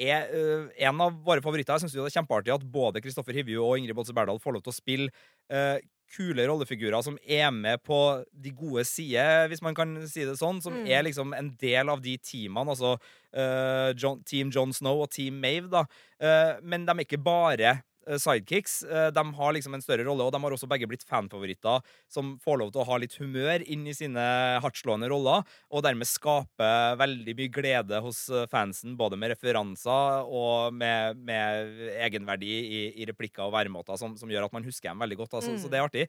er 0.00 0.30
uh, 0.34 0.70
en 0.88 1.02
av 1.04 1.18
våre 1.26 1.44
favoritter. 1.44 1.76
Jeg 1.76 1.84
syns 1.84 1.94
det 1.94 2.02
er 2.02 2.16
kjempeartig 2.16 2.54
at 2.56 2.66
både 2.66 3.02
Kristoffer 3.04 3.36
Hivju 3.36 3.60
og 3.62 3.78
Ingrid 3.78 3.96
Bolse 3.96 4.16
Berdal 4.16 4.40
får 4.42 4.56
lov 4.56 4.64
til 4.64 4.74
å 4.74 4.78
spille 4.80 5.12
eh, 5.52 5.78
kule 6.14 6.44
rollefigurer 6.46 7.02
som 7.02 7.16
er 7.26 7.50
med 7.50 7.80
på 7.82 8.24
de 8.30 8.50
gode 8.54 8.84
sider, 8.86 9.48
hvis 9.48 9.62
man 9.62 9.74
kan 9.74 9.96
si 10.08 10.24
det 10.24 10.36
sånn. 10.38 10.60
Som 10.62 10.74
Mm. 10.74 10.86
er 10.86 11.02
liksom 11.02 11.32
en 11.36 11.50
del 11.60 11.88
av 11.88 12.00
de 12.02 12.16
teamene, 12.18 12.70
altså 12.70 12.98
uh, 13.34 13.92
John, 13.96 14.22
Team 14.22 14.50
John 14.50 14.72
Snow 14.72 15.02
og 15.02 15.10
Team 15.10 15.40
Mave, 15.40 15.68
da. 15.68 15.84
Uh, 16.22 16.60
men 16.62 16.86
de 16.86 16.92
er 16.92 17.04
ikke 17.04 17.22
bare 17.22 17.82
sidekicks. 18.20 18.82
Eh, 18.84 19.10
De 19.14 19.24
har 19.38 19.54
liksom 19.56 19.74
en 19.76 19.82
større 19.84 20.04
rolle, 20.06 20.26
og 20.26 20.32
de 20.34 20.40
har 20.42 20.56
også 20.56 20.68
begge 20.70 20.88
blitt 20.90 21.04
fanfavoritter 21.08 21.82
som 22.10 22.34
får 22.42 22.58
lov 22.60 22.72
til 22.74 22.82
å 22.82 22.86
ha 22.88 22.98
litt 23.00 23.16
humør 23.20 23.64
inn 23.66 23.86
i 23.90 23.94
sine 23.96 24.24
hardtslående 24.64 25.08
roller, 25.12 25.44
og 25.70 25.84
dermed 25.86 26.08
skape 26.08 26.70
veldig 27.00 27.36
mye 27.40 27.52
glede 27.54 28.00
hos 28.04 28.24
eh, 28.30 28.46
fansen, 28.50 28.96
både 29.00 29.18
med 29.20 29.34
referanser 29.34 30.28
og 30.28 30.74
med, 30.76 31.16
med 31.24 31.84
egenverdi 32.04 32.52
i, 32.64 32.82
i 33.02 33.08
replikker 33.08 33.46
og 33.48 33.54
væremåter, 33.56 33.98
som, 34.00 34.16
som 34.20 34.30
gjør 34.30 34.48
at 34.48 34.56
man 34.56 34.66
husker 34.66 34.90
dem 34.92 35.04
veldig 35.04 35.20
godt. 35.24 35.38
Altså. 35.40 35.50
Så, 35.50 35.54
Mm. 35.54 35.62
så 35.62 35.70
det 35.70 35.78
er 35.78 35.84
artig. 35.86 36.04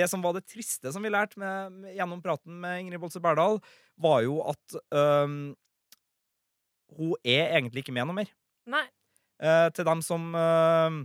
Det 0.00 0.06
som 0.10 0.22
var 0.24 0.34
det 0.34 0.46
triste 0.50 0.90
som 0.92 1.04
vi 1.04 1.10
lærte 1.12 1.38
med, 1.38 1.72
med, 1.72 1.94
gjennom 1.96 2.22
praten 2.24 2.56
med 2.60 2.80
Ingrid 2.82 3.00
Bolse 3.00 3.20
Berdal, 3.22 3.60
var 3.98 4.22
jo 4.24 4.40
at 4.48 4.74
um, 4.94 5.54
hun 6.96 7.14
er 7.26 7.52
egentlig 7.58 7.84
ikke 7.84 7.94
med 7.94 8.08
noe 8.08 8.16
mer. 8.20 8.30
Nei. 8.68 8.84
Uh, 9.38 9.68
til 9.70 9.86
dem 9.86 10.00
som 10.02 10.32
eh, 10.34 10.40
eh, 10.88 10.96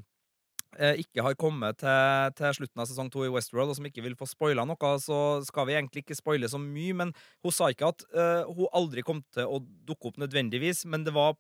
ikke 1.00 1.24
har 1.25 1.38
kommet 1.39 1.80
til, 1.82 2.34
til 2.39 2.58
slutten 2.58 2.82
av 2.84 2.89
sesong 2.89 3.12
to 3.13 3.25
i 3.27 3.32
Westworld, 3.32 3.74
og 3.74 3.77
som 3.77 3.88
ikke 3.88 4.03
vil 4.06 4.18
få 4.20 4.27
spoila 4.30 4.65
noe, 4.68 4.92
så 5.01 5.20
skal 5.46 5.68
vi 5.70 5.77
egentlig 5.77 6.03
ikke 6.06 6.18
spoile 6.18 6.50
så 6.51 6.62
mye. 6.62 6.96
Men 7.03 7.15
hun 7.46 7.56
sa 7.56 7.70
ikke 7.74 7.92
at 7.94 8.06
uh, 8.15 8.50
hun 8.50 8.72
aldri 8.74 9.06
kom 9.06 9.22
til 9.36 9.50
å 9.50 9.62
dukke 9.88 10.12
opp 10.12 10.22
nødvendigvis, 10.24 10.86
men 10.89 11.06
det 11.08 11.15
var 11.15 11.38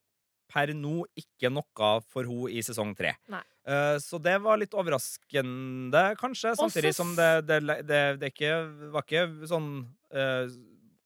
per 0.53 0.73
nå 0.77 1.03
ikke 1.17 1.49
noe 1.53 1.95
for 2.13 2.29
hun 2.29 2.51
i 2.51 2.61
sesong 2.65 2.93
tre. 2.97 3.15
Eh, 3.31 3.95
så 4.03 4.19
det 4.21 4.35
var 4.43 4.59
litt 4.61 4.75
overraskende, 4.77 6.03
kanskje. 6.19 6.53
Samtidig 6.59 6.93
som 6.93 7.15
det, 7.17 7.31
det, 7.47 7.59
det, 7.87 8.03
det 8.21 8.31
ikke, 8.35 8.59
var 8.93 9.07
ikke 9.07 9.49
sånn 9.49 9.71
uh, 10.13 10.45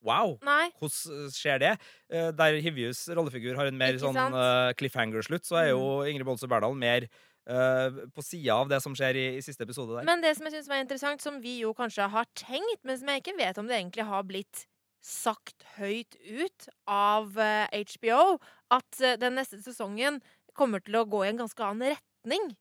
Wow! 0.08 0.38
Nei. 0.46 0.70
Hvordan 0.80 1.32
skjer 1.34 1.58
det? 1.60 1.72
Eh, 2.08 2.30
der 2.38 2.60
Hivjus 2.64 3.02
rollefigur 3.18 3.58
har 3.60 3.68
en 3.68 3.80
mer 3.80 3.98
sånn? 4.00 4.16
Mm. 4.16 4.38
eh, 4.40 4.76
cliffhanger-slutt, 4.80 5.48
så 5.48 5.58
er 5.60 5.72
jo 5.74 5.82
Ingrid 6.08 6.28
Bolse 6.28 6.48
Berdal 6.48 6.78
mer 6.78 7.10
eh, 7.50 8.00
på 8.14 8.26
sida 8.26 8.60
av 8.62 8.72
det 8.72 8.82
som 8.84 8.96
skjer 8.98 9.20
i, 9.20 9.28
i 9.40 9.44
siste 9.46 9.66
episode 9.68 9.98
der. 9.98 10.08
Men 10.08 10.24
det 10.24 10.36
som 10.38 10.48
jeg 10.48 10.58
synes 10.58 10.72
var 10.72 10.84
interessant, 10.84 11.24
som 11.24 11.40
vi 11.44 11.60
jo 11.64 11.74
kanskje 11.78 12.10
har 12.14 12.28
tenkt, 12.38 12.84
men 12.84 13.00
som 13.00 13.12
jeg 13.12 13.24
ikke 13.24 13.38
vet 13.40 13.62
om 13.62 13.70
det 13.70 13.80
egentlig 13.80 14.08
har 14.10 14.28
blitt 14.28 14.68
sagt 15.08 15.64
høyt 15.78 16.18
ut 16.26 16.68
av 16.92 17.38
uh, 17.40 17.68
HBO, 17.72 18.38
at 18.74 19.04
uh, 19.04 19.14
den 19.22 19.38
neste 19.40 19.62
sesongen 19.64 20.20
kommer 20.58 20.82
til 20.84 20.98
å 21.00 21.06
gå 21.08 21.24
i 21.24 21.30
en 21.32 21.44
ganske 21.46 21.64
annen 21.64 21.96
retning. 21.96 22.56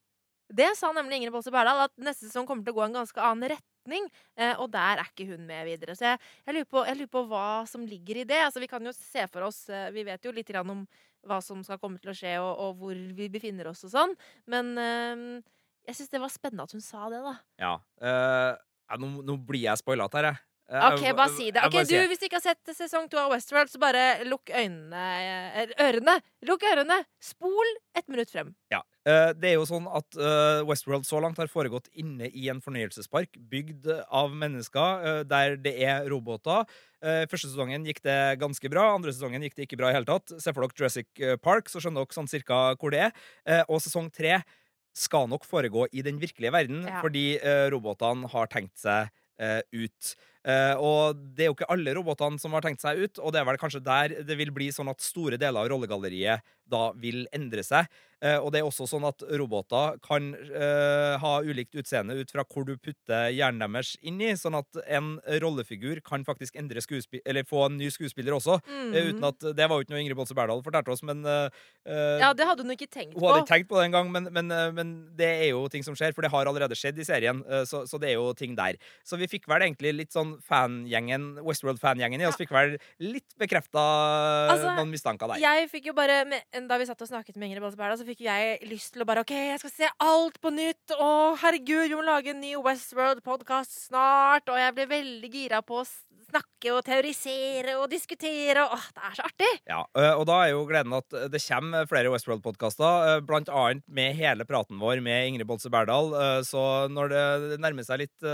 Det 0.46 0.68
sa 0.78 0.92
nemlig 0.94 1.18
Ingrid 1.18 1.34
Bolse 1.34 1.50
Berdal, 1.50 1.86
at 1.88 1.94
neste 1.98 2.28
sesong 2.28 2.46
kommer 2.46 2.62
til 2.66 2.74
å 2.74 2.78
gå 2.78 2.84
i 2.84 2.90
en 2.90 3.00
ganske 3.00 3.22
annen 3.22 3.50
retning. 3.56 4.06
eh, 4.36 4.54
og 4.58 4.70
der 4.70 4.98
er 4.98 5.06
ikke 5.06 5.28
hun 5.30 5.46
med 5.46 5.66
videre. 5.66 5.94
Så 5.94 6.04
jeg, 6.04 6.18
jeg, 6.44 6.54
lurer 6.54 6.68
på, 6.70 6.84
jeg 6.86 6.98
lurer 6.98 7.10
på 7.10 7.24
hva 7.30 7.48
som 7.70 7.86
ligger 7.86 8.22
i 8.22 8.24
det. 8.26 8.40
Altså, 8.44 8.62
vi 8.62 8.70
kan 8.70 8.86
jo 8.86 8.92
se 8.94 9.26
for 9.30 9.46
oss 9.46 9.68
eh, 9.70 9.90
Vi 9.94 10.02
vet 10.06 10.24
jo 10.24 10.32
litt 10.34 10.50
om 10.58 10.86
hva 11.26 11.40
som 11.44 11.62
skal 11.66 11.80
komme 11.82 12.00
til 12.02 12.12
å 12.12 12.16
skje, 12.16 12.36
og, 12.42 12.52
og 12.62 12.80
hvor 12.80 13.04
vi 13.18 13.28
befinner 13.32 13.70
oss 13.70 13.84
og 13.86 13.92
sånn. 13.92 14.16
Men 14.52 14.72
eh, 14.80 15.24
jeg 15.86 15.98
syns 16.00 16.12
det 16.12 16.22
var 16.22 16.32
spennende 16.34 16.66
at 16.66 16.74
hun 16.74 16.84
sa 16.84 17.06
det, 17.12 17.22
da. 17.22 17.34
Ja. 17.62 17.74
Uh, 18.02 18.98
nå, 19.00 19.10
nå 19.26 19.38
blir 19.46 19.66
jeg 19.68 19.82
spoilete 19.82 20.18
her, 20.18 20.30
jeg. 20.32 20.42
Eh, 20.66 20.84
OK, 20.92 21.04
bare 21.14 21.30
si 21.30 21.52
det. 21.54 21.62
Ok, 21.62 21.76
du, 21.86 21.94
Hvis 22.10 22.18
du 22.18 22.24
ikke 22.26 22.40
har 22.40 22.46
sett 22.48 22.72
sesong 22.74 23.04
to 23.10 23.20
av 23.22 23.30
Westworld, 23.30 23.70
så 23.70 23.78
bare 23.78 24.24
lukk 24.26 24.50
øynene 24.50 25.02
eh, 25.62 25.74
Ørene! 25.84 26.16
Lukk 26.48 26.64
ørene! 26.66 26.96
Spol 27.22 27.68
ett 27.94 28.08
minutt 28.10 28.32
frem. 28.34 28.50
Ja. 28.74 28.80
Eh, 29.06 29.30
det 29.38 29.52
er 29.52 29.54
jo 29.60 29.66
sånn 29.68 29.86
at 29.86 30.18
Westworld 30.66 31.06
så 31.06 31.20
langt 31.22 31.38
har 31.38 31.50
foregått 31.52 31.86
inne 31.94 32.26
i 32.32 32.48
en 32.50 32.58
fornøyelsespark 32.64 33.38
bygd 33.52 33.86
av 34.10 34.34
mennesker, 34.34 35.22
der 35.30 35.54
det 35.62 35.76
er 35.86 36.08
roboter. 36.10 36.66
Første 37.30 37.46
sesongen 37.52 37.84
gikk 37.86 38.00
det 38.02 38.18
ganske 38.40 38.70
bra, 38.72 38.88
andre 38.96 39.12
sesongen 39.14 39.44
gikk 39.46 39.54
det 39.54 39.66
ikke 39.68 39.78
bra 39.78 39.92
i 39.92 39.94
hele 39.94 40.08
tatt. 40.08 40.32
Se 40.42 40.50
for 40.50 40.64
dere 40.66 40.74
Jurassic 40.80 41.20
Park, 41.44 41.70
så 41.70 41.78
skjønner 41.82 42.02
dere 42.02 42.16
sånn 42.16 42.30
cirka 42.30 42.58
hvor 42.80 42.90
det 42.94 43.04
er. 43.06 43.62
Og 43.68 43.78
sesong 43.84 44.08
tre 44.10 44.40
skal 44.96 45.28
nok 45.30 45.46
foregå 45.46 45.86
i 45.92 46.02
den 46.02 46.18
virkelige 46.18 46.50
verden, 46.56 46.82
Ja. 46.88 46.98
fordi 47.04 47.36
robotene 47.70 48.26
har 48.32 48.50
tenkt 48.50 48.80
seg 48.82 49.12
ut. 49.76 50.14
Eh, 50.46 50.74
og 50.78 51.18
det 51.34 51.46
er 51.46 51.50
jo 51.50 51.56
ikke 51.56 51.70
alle 51.74 51.94
robotene 51.98 52.38
som 52.38 52.54
har 52.54 52.62
tenkt 52.62 52.84
seg 52.84 53.00
ut, 53.02 53.18
og 53.18 53.34
det 53.34 53.40
er 53.42 53.48
vel 53.48 53.58
kanskje 53.58 53.82
der 53.82 54.20
det 54.26 54.36
vil 54.38 54.52
bli 54.54 54.70
sånn 54.74 54.90
at 54.92 55.02
store 55.02 55.40
deler 55.40 55.64
av 55.64 55.72
rollegalleriet 55.72 56.44
da 56.70 56.90
vil 56.98 57.24
endre 57.34 57.62
seg. 57.66 57.86
Eh, 58.24 58.38
og 58.40 58.48
det 58.54 58.62
er 58.62 58.66
også 58.66 58.86
sånn 58.88 59.04
at 59.04 59.20
roboter 59.38 59.98
kan 60.04 60.30
eh, 60.32 61.16
ha 61.20 61.32
ulikt 61.44 61.76
utseende 61.76 62.14
ut 62.16 62.30
fra 62.32 62.46
hvor 62.48 62.64
du 62.64 62.72
putter 62.80 63.28
hjernen 63.34 63.60
deres 63.76 63.92
inn 64.00 64.22
i, 64.24 64.30
sånn 64.40 64.56
at 64.56 64.78
en 64.88 65.16
rollefigur 65.42 66.00
kan 66.06 66.24
faktisk 66.26 66.56
endre 66.56 66.80
skuespill 66.82 67.20
eller 67.28 67.44
få 67.46 67.66
en 67.66 67.76
ny 67.76 67.90
skuespiller 67.92 68.38
også. 68.38 68.56
eh, 68.88 69.10
uten 69.12 69.26
at 69.28 69.44
Det 69.56 69.68
var 69.68 69.76
jo 69.76 69.84
ikke 69.84 69.94
noe 69.94 70.00
Ingrid 70.00 70.18
Bolse 70.18 70.36
Berdal 70.38 70.64
fortalte 70.64 70.94
oss, 70.94 71.04
men 71.06 71.20
Ja, 71.26 72.32
det 72.34 72.46
hadde 72.48 72.64
hun 72.64 72.72
ikke 72.72 72.88
tenkt 72.88 73.14
på. 73.14 73.20
hun 73.20 73.28
hadde 73.28 73.44
ikke 73.44 73.52
tenkt 73.52 73.68
på 73.70 73.78
det 73.78 73.84
engang, 73.90 74.10
men, 74.10 74.30
men, 74.32 74.48
men 74.74 74.94
det 75.18 75.28
er 75.44 75.50
jo 75.52 75.66
ting 75.68 75.84
som 75.86 75.94
skjer, 75.98 76.14
for 76.16 76.24
det 76.24 76.32
har 76.32 76.48
allerede 76.48 76.74
skjedd 76.78 76.98
i 76.98 77.06
serien. 77.06 77.44
Så, 77.68 77.84
så 77.86 78.00
det 78.00 78.10
er 78.10 78.16
jo 78.16 78.32
ting 78.34 78.56
der. 78.58 78.80
Så 79.06 79.20
vi 79.20 79.28
fikk 79.30 79.46
vel 79.50 79.68
egentlig 79.68 79.92
litt 79.94 80.16
sånn 80.16 80.35
fangjengen, 80.44 81.36
Westworld-fangjengen 81.46 82.22
i 82.22 82.26
oss 82.28 82.38
fikk 82.40 82.52
vel 82.54 82.76
litt 83.02 83.36
bekrefta 83.40 83.82
Altså, 84.52 84.72
noen 84.76 84.92
mistanker 84.92 85.30
der. 85.32 85.42
Jeg 85.42 85.68
fikk 85.72 85.90
jo 85.90 85.96
bare, 85.96 86.22
Da 86.66 86.78
vi 86.80 86.88
satt 86.88 87.02
og 87.02 87.10
snakket 87.10 87.36
med 87.36 87.50
Ingrid 87.50 87.64
Bolse 87.64 88.00
så 88.00 88.06
fikk 88.08 88.24
jeg 88.26 88.58
lyst 88.68 88.94
til 88.94 89.04
å 89.04 89.08
bare 89.08 89.22
OK, 89.24 89.32
jeg 89.32 89.60
skal 89.62 89.72
se 89.72 89.92
alt 90.02 90.40
på 90.42 90.52
nytt. 90.54 90.96
Å, 90.96 91.10
herregud, 91.42 91.86
vi 91.88 91.98
må 91.98 92.04
lage 92.06 92.32
en 92.34 92.42
ny 92.42 92.56
Westworld-podkast 92.60 93.86
snart. 93.88 94.48
Og 94.52 94.60
jeg 94.60 94.76
ble 94.76 94.90
veldig 94.90 95.32
gira 95.32 95.62
på 95.64 95.80
å 95.82 95.86
snakke 96.26 96.72
og 96.74 96.82
teorisere 96.86 97.76
og 97.78 97.86
diskutere. 97.92 98.64
Åh, 98.66 98.86
det 98.96 99.04
er 99.08 99.18
så 99.18 99.26
artig! 99.28 99.50
Ja, 99.70 99.82
og 100.16 100.24
da 100.28 100.40
er 100.42 100.52
jo 100.52 100.64
gleden 100.68 100.96
at 100.96 101.18
det 101.32 101.42
kommer 101.44 101.86
flere 101.90 102.10
Westworld-podkaster, 102.14 103.22
blant 103.26 103.52
annet 103.52 103.84
med 103.86 104.16
hele 104.18 104.46
praten 104.48 104.80
vår 104.82 105.02
med 105.04 105.30
Ingrid 105.30 105.48
Bolse 105.48 105.70
Berdal. 105.72 106.10
Så 106.46 106.64
når 106.92 107.14
det 107.14 107.60
nærmer 107.62 107.86
seg 107.86 108.04
litt 108.06 108.28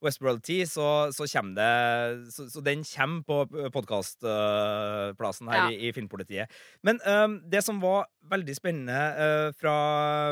ø, 0.00 0.04
Westworld-tid, 0.04 0.66
så, 0.68 0.86
så 1.14 1.24
kommer 1.32 1.54
det 1.56 2.32
så, 2.34 2.44
så 2.52 2.60
den 2.64 2.82
kommer 2.84 3.22
på 3.24 3.68
podkastplassen 3.72 5.48
her 5.48 5.56
Ja. 5.64 5.70
i, 5.72 5.88
i 5.88 5.92
Filmpolitiet. 5.96 6.50
Men 6.84 7.00
um, 7.08 7.38
det 7.48 7.62
som 7.64 7.80
var 7.80 8.06
veldig 8.28 8.54
spennende 8.56 8.98
uh, 9.16 9.50
fra 9.56 9.76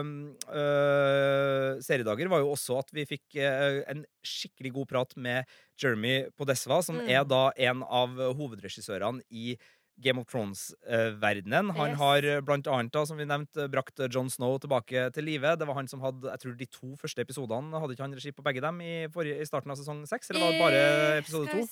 uh, 0.02 1.80
seriedager, 1.84 2.28
var 2.32 2.42
jo 2.42 2.52
også 2.54 2.78
at 2.82 2.92
vi 2.96 3.06
fikk 3.08 3.38
uh, 3.40 3.82
en 3.92 4.04
skikkelig 4.26 4.72
god 4.76 4.90
prat 4.92 5.16
med 5.16 5.44
Jeremy 5.80 6.26
Podesva, 6.36 6.82
som 6.84 7.00
Mm. 7.02 7.08
er 7.08 7.24
da 7.24 7.50
en 7.56 7.80
av 7.82 8.12
hovedregissørene 8.36 9.22
i 9.32 9.56
Game 10.00 10.18
of 10.18 10.26
Thrones-verdenen. 10.26 11.70
Han 11.76 11.90
Yes. 11.90 11.98
har 11.98 12.24
eh, 12.24 12.40
blant 12.40 12.66
annet, 12.66 12.92
da, 12.92 13.04
som 13.06 13.16
vi 13.16 13.24
nevnte, 13.24 13.68
brakt 13.70 13.98
John 13.98 14.22
Jon 14.22 14.30
Snow 14.30 14.58
tilbake 14.58 15.12
til 15.12 15.24
live. 15.24 15.56
Det 15.58 15.66
var 15.66 15.74
han 15.74 15.88
som 15.88 16.00
hadde 16.00 16.30
jeg 16.30 16.38
tror 16.40 16.56
de 16.56 16.66
to 16.66 16.94
første 16.96 17.18
episodene. 17.24 17.74
Hadde 17.80 17.92
ikke 17.96 18.04
han 18.06 18.14
regi 18.14 18.30
på 18.32 18.42
begge 18.46 18.60
dem 18.62 18.80
i, 18.80 19.06
forrige, 19.10 19.40
i 19.42 19.44
starten 19.48 19.70
av 19.70 19.76
sesong 19.76 20.04
seks? 20.06 20.30
Eller 20.30 20.40
var 20.40 20.52
det 20.52 20.60
bare 20.62 20.82
Eh, 20.82 21.18
episode 21.18 21.48
to? 21.50 21.66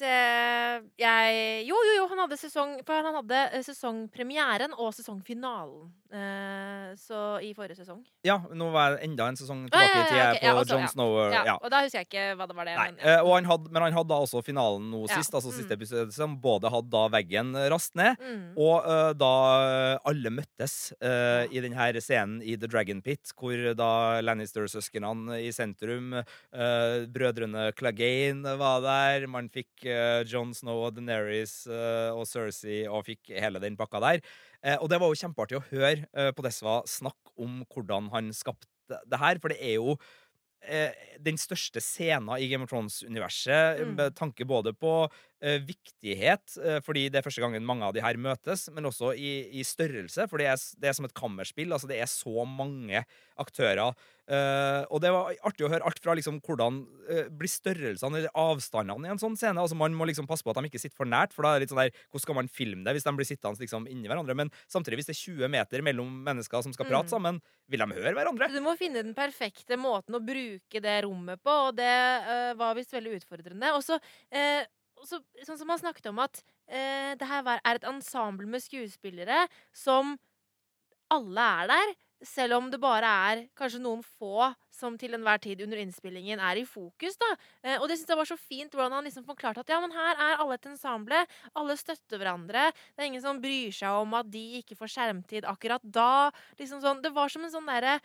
jeg, 0.99 1.67
Jo, 1.67 1.77
jo, 1.77 1.93
jo, 2.01 2.07
han 2.11 2.19
hadde 2.25 2.37
sesong 2.41 2.77
For 2.87 2.95
han 3.03 3.15
hadde 3.15 3.41
eh, 3.55 3.63
sesongpremieren 3.63 4.73
og 4.77 4.93
sesongfinalen. 4.97 5.91
Eh, 6.11 6.91
så 6.99 7.39
i 7.45 7.53
forrige 7.55 7.79
sesong. 7.79 8.01
Ja, 8.27 8.39
nå 8.51 8.71
var 8.75 8.97
jeg 8.99 9.11
enda 9.11 9.29
en 9.31 9.37
sesong 9.39 9.69
tilbake 9.69 10.01
i 10.01 10.09
tid 10.11 10.19
ja, 10.19 10.33
ja, 10.43 10.55
på 10.55 10.63
også, 10.65 10.75
Jon 10.75 10.81
ja. 10.83 10.89
Snow. 10.95 11.13
eh, 11.27 11.33
Ja, 11.35 11.45
Ja. 11.51 11.57
Og 11.63 11.71
da 11.71 11.83
husker 11.85 12.01
jeg 12.03 12.09
ikke 12.11 12.37
hva 12.37 12.47
det 12.51 12.57
var 12.57 12.65
det. 12.67 12.75
Nei, 12.77 12.91
men, 12.91 12.99
eh, 13.01 13.23
han 13.35 13.45
hadde, 13.45 13.71
men 13.71 13.83
han 13.83 13.93
hadde 13.93 14.09
da 14.09 14.19
også 14.25 14.43
finalen 14.45 14.91
nå 14.91 15.05
sist, 15.09 15.33
altså 15.33 15.53
siste 15.53 15.71
Mm. 15.71 15.79
episode, 15.81 16.13
som 16.13 16.37
både 16.41 16.71
hadde 16.71 16.91
da 16.91 17.09
veggen 17.09 17.55
rast 17.71 17.95
ned, 17.95 18.10
Mm. 18.19 18.45
Og 18.59 18.87
uh, 18.87 19.13
da 19.15 19.31
alle 20.09 20.33
møttes 20.35 20.93
uh, 21.03 21.45
i 21.51 21.63
denne 21.63 22.03
scenen 22.03 22.41
i 22.43 22.57
The 22.61 22.69
Dragon 22.71 23.03
Pit, 23.05 23.33
hvor 23.39 23.57
da 23.79 23.91
Lannister-søsknene 24.25 25.41
i 25.45 25.51
sentrum, 25.55 26.15
uh, 26.17 27.07
brødrene 27.11 27.71
Clegane 27.79 28.57
var 28.61 28.81
der, 28.85 29.27
man 29.31 29.49
fikk 29.53 29.87
uh, 29.87 30.23
John 30.29 30.55
Snow 30.57 30.87
og 30.87 30.97
Daenerys 30.97 31.67
eh, 31.71 32.11
og 32.15 32.27
Cersei 32.29 32.83
og 32.89 33.05
fikk 33.07 33.31
hele 33.37 33.61
den 33.63 33.77
pakka 33.79 34.01
der. 34.03 34.21
Eh, 34.63 34.77
og 34.81 34.89
det 34.93 34.99
var 35.01 35.11
jo 35.13 35.19
kjempeartig 35.21 35.59
å 35.59 35.65
høre 35.71 36.07
uh, 36.17 36.31
Podesva 36.37 36.81
snakke 36.89 37.33
om 37.41 37.63
hvordan 37.71 38.11
han 38.15 38.31
skapte 38.37 38.69
det 39.07 39.21
her, 39.23 39.39
for 39.41 39.53
det 39.53 39.61
er 39.63 39.77
jo 39.79 39.95
eh, 40.67 40.91
den 41.23 41.39
største 41.41 41.81
scenen 41.83 42.33
i 42.37 42.49
Game 42.51 42.67
of 42.67 42.73
Thrones-universet, 42.73 43.81
Mm. 43.85 43.95
med 43.97 44.17
tanke 44.19 44.45
både 44.45 44.73
på 44.75 44.95
eh, 45.07 45.11
viktighet, 45.41 46.57
eh, 46.61 46.79
fordi 46.85 47.09
det 47.09 47.21
er 47.21 47.25
første 47.25 47.41
gangen 47.41 47.65
mange 47.67 47.87
av 47.87 47.95
de 47.97 48.03
her 48.05 48.19
møtes, 48.21 48.69
men 48.75 48.85
også 48.91 49.15
i, 49.17 49.49
i 49.61 49.65
størrelse, 49.65 50.29
for 50.29 50.41
det 50.43 50.51
er, 50.53 50.61
det 50.81 50.91
er 50.91 50.97
som 50.99 51.09
et 51.09 51.17
kammerspill. 51.17 51.73
Altså, 51.73 51.89
det 51.91 52.01
er 52.01 52.11
så 52.11 52.45
mange 52.45 53.05
aktører. 53.41 53.95
Uh, 54.31 54.85
og 54.95 55.01
det 55.03 55.11
var 55.11 55.33
artig 55.49 55.65
å 55.67 55.71
høre 55.73 55.83
alt 55.89 55.99
fra 55.99 56.15
liksom 56.15 56.37
hvordan 56.47 56.77
uh, 57.09 57.25
blir 57.35 57.51
størrelsene 57.51 58.21
eller 58.21 58.37
avstandene 58.39 59.09
i 59.09 59.11
en 59.11 59.19
sånn 59.19 59.35
scene. 59.35 59.59
Altså, 59.59 59.75
man 59.75 59.97
må 59.97 60.07
liksom 60.07 60.29
passe 60.31 60.47
på 60.47 60.53
at 60.53 60.61
de 60.61 60.71
ikke 60.71 60.79
sitter 60.79 60.95
for 61.01 61.09
nært, 61.09 61.33
for 61.35 61.43
da 61.43 61.57
er 61.57 61.59
det 61.59 61.65
litt 61.65 61.73
sånn 61.73 61.81
der, 61.83 61.97
hvordan 62.13 62.23
skal 62.23 62.39
man 62.39 62.51
filme 62.53 62.85
det 62.87 62.95
hvis 62.95 63.09
de 63.09 63.15
blir 63.19 63.27
sittende 63.27 63.65
liksom 63.65 63.89
inni 63.91 64.07
hverandre? 64.13 64.37
Men 64.39 64.53
samtidig, 64.71 65.01
hvis 65.01 65.11
det 65.11 65.17
er 65.17 65.23
20 65.25 65.51
meter 65.57 65.83
mellom 65.83 66.13
mennesker 66.29 66.63
som 66.63 66.77
skal 66.77 66.87
prate 66.87 67.09
Mm. 67.11 67.11
sammen, 67.11 67.41
vil 67.67 67.83
de 67.83 67.97
høre 67.97 68.15
hverandre? 68.15 68.51
Du 68.53 68.61
må 68.63 68.77
finne 68.79 69.03
den 69.03 69.17
perfekte 69.17 69.79
måten 69.81 70.15
å 70.15 70.23
bruke 70.23 70.83
det 70.85 70.97
rommet 71.09 71.43
på, 71.43 71.57
og 71.71 71.75
det 71.81 71.91
uh, 71.91 72.53
var 72.61 72.77
visst 72.79 72.95
veldig 72.95 73.17
utfordrende. 73.19 73.73
Og 73.75 73.83
så, 73.83 73.99
eh, 74.31 74.63
og 74.63 74.80
så- 75.07 75.23
sånn 75.47 75.59
som 75.59 75.69
han 75.69 75.79
snakket 75.79 76.07
om 76.11 76.19
at 76.19 76.43
eh, 76.69 77.15
det 77.15 77.27
her 77.27 77.43
er 77.65 77.75
et 77.75 77.85
ensemble 77.85 78.47
med 78.47 78.63
skuespillere 78.63 79.49
som 79.73 80.19
alle 81.11 81.41
er 81.63 81.67
der, 81.71 81.95
selv 82.23 82.53
om 82.59 82.67
det 82.71 82.79
bare 82.83 83.09
er 83.09 83.47
kanskje 83.57 83.81
noen 83.81 84.03
få 84.05 84.51
som 84.71 84.97
til 85.01 85.15
enhver 85.17 85.41
tid 85.41 85.63
under 85.65 85.81
innspillingen 85.81 86.39
er 86.39 86.61
i 86.61 86.67
fokus. 86.69 87.17
da. 87.17 87.31
Eh, 87.65 87.79
og 87.81 87.89
det 87.89 87.97
synes 87.99 88.09
jeg 88.13 88.17
var 88.21 88.29
så 88.29 88.39
fint 88.39 88.73
hvordan 88.77 88.93
han 88.93 89.05
liksom 89.05 89.25
forklarte 89.25 89.61
at 89.65 89.69
ja, 89.73 89.81
men 89.81 89.91
her 89.91 90.15
er 90.21 90.37
alle 90.39 90.55
et 90.55 90.69
ensemble. 90.69 91.27
Alle 91.57 91.77
støtter 91.81 92.21
hverandre. 92.21 92.71
Det 92.95 93.01
er 93.03 93.09
ingen 93.09 93.23
som 93.25 93.41
bryr 93.41 93.73
seg 93.73 93.89
om 94.05 94.13
at 94.15 94.31
de 94.31 94.61
ikke 94.63 94.77
får 94.77 94.93
skjermtid 94.95 95.49
akkurat 95.49 95.81
da. 95.85 96.31
Liksom 96.61 96.81
sånn, 96.85 97.03
det 97.03 97.13
var 97.17 97.29
som 97.33 97.45
en 97.45 97.51
sånn 97.57 97.67
derre 97.67 97.99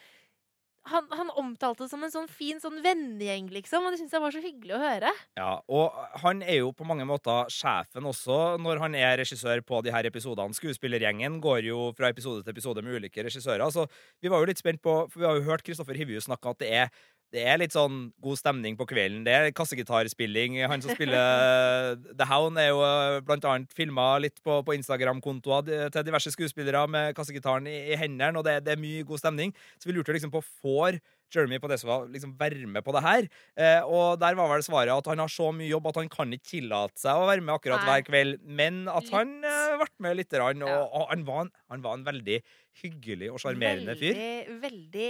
han, 0.92 1.08
han 1.18 1.32
omtalte 1.42 1.86
det 1.86 1.92
som 1.92 2.04
en 2.06 2.14
sånn 2.14 2.28
fin 2.30 2.60
sånn 2.62 2.78
vennegjeng, 2.86 3.48
liksom. 3.54 3.86
Og 3.86 3.94
det 3.94 4.00
syns 4.02 4.14
jeg 4.14 4.22
var 4.24 4.36
så 4.36 4.42
hyggelig 4.44 4.76
å 4.78 4.82
høre. 4.82 5.14
Ja, 5.40 5.52
og 5.66 5.98
han 6.22 6.44
er 6.46 6.60
jo 6.62 6.72
på 6.78 6.86
mange 6.88 7.08
måter 7.10 7.50
sjefen 7.54 8.06
også 8.06 8.56
når 8.62 8.84
han 8.84 8.98
er 9.00 9.18
regissør 9.22 9.64
på 9.66 9.82
de 9.86 9.94
her 9.96 10.08
episodene. 10.10 10.56
Skuespillergjengen 10.58 11.40
går 11.44 11.66
jo 11.72 11.90
fra 11.98 12.12
episode 12.14 12.46
til 12.46 12.54
episode 12.54 12.86
med 12.86 13.00
ulike 13.00 13.26
regissører. 13.26 13.66
Så 13.74 13.88
vi 14.22 14.32
var 14.32 14.44
jo 14.44 14.52
litt 14.52 14.62
spent 14.62 14.84
på, 14.86 14.98
for 15.10 15.24
vi 15.24 15.30
har 15.30 15.40
jo 15.40 15.48
hørt 15.50 15.66
Kristoffer 15.66 15.98
Hivju 15.98 16.22
snakke 16.28 16.54
at 16.54 16.62
det 16.62 16.72
er 16.84 17.06
det 17.34 17.44
er 17.50 17.58
litt 17.60 17.74
sånn 17.76 18.10
god 18.24 18.40
stemning 18.40 18.78
på 18.80 18.86
kvelden. 18.90 19.24
Det 19.26 19.34
er 19.34 19.50
kassegitarspilling. 19.56 20.60
Han 20.70 20.84
som 20.84 20.94
spiller 20.96 21.98
The 22.20 22.28
Hound, 22.30 22.60
er 22.62 22.70
jo 22.70 22.84
eh, 22.86 23.20
blant 23.26 23.48
annet 23.50 23.74
filma 23.76 24.14
litt 24.24 24.40
på, 24.46 24.62
på 24.66 24.78
Instagram-kontoer 24.78 25.92
til 25.94 26.08
diverse 26.08 26.32
skuespillere 26.36 26.86
med 26.92 27.16
kassegitaren 27.18 27.68
i, 27.72 27.78
i 27.92 28.00
hendene, 28.00 28.40
og 28.40 28.48
det, 28.48 28.62
det 28.68 28.76
er 28.76 28.82
mye 28.82 29.04
god 29.08 29.24
stemning. 29.24 29.56
Så 29.82 29.90
vi 29.90 29.98
lurte 29.98 30.16
liksom 30.16 30.34
på 30.34 30.44
får 30.46 31.02
Jeremy 31.34 31.58
var 31.60 32.08
liksom 32.12 32.36
være 32.40 32.68
med 32.70 32.84
på 32.86 32.94
det 32.96 33.02
her. 33.04 33.28
Eh, 33.58 33.82
og 33.84 34.20
der 34.22 34.38
var 34.38 34.52
vel 34.52 34.64
svaret 34.66 34.94
at 34.94 35.10
han 35.10 35.22
har 35.24 35.32
så 35.32 35.50
mye 35.56 35.70
jobb 35.70 35.90
at 35.90 36.00
han 36.02 36.12
kan 36.12 36.32
ikke 36.36 36.52
tillate 36.56 37.02
seg 37.02 37.18
å 37.18 37.28
være 37.28 37.44
med 37.44 37.56
akkurat 37.58 37.82
Nei. 37.82 37.88
hver 37.90 38.06
kveld, 38.10 38.38
men 38.46 38.86
at 38.92 39.10
han 39.14 39.38
eh, 39.44 39.76
ble 39.82 39.90
med 40.06 40.20
lite 40.22 40.38
grann. 40.40 40.64
Og, 40.66 40.70
Ja. 40.70 40.82
og 40.86 41.10
han, 41.12 41.26
var 41.28 41.46
en, 41.46 41.52
han 41.72 41.84
var 41.86 41.98
en 41.98 42.06
veldig 42.08 42.40
hyggelig 42.82 43.32
og 43.34 43.42
sjarmerende 43.42 43.96
fyr. 44.00 44.16
Veldig, 44.16 44.60
veldig 44.64 45.10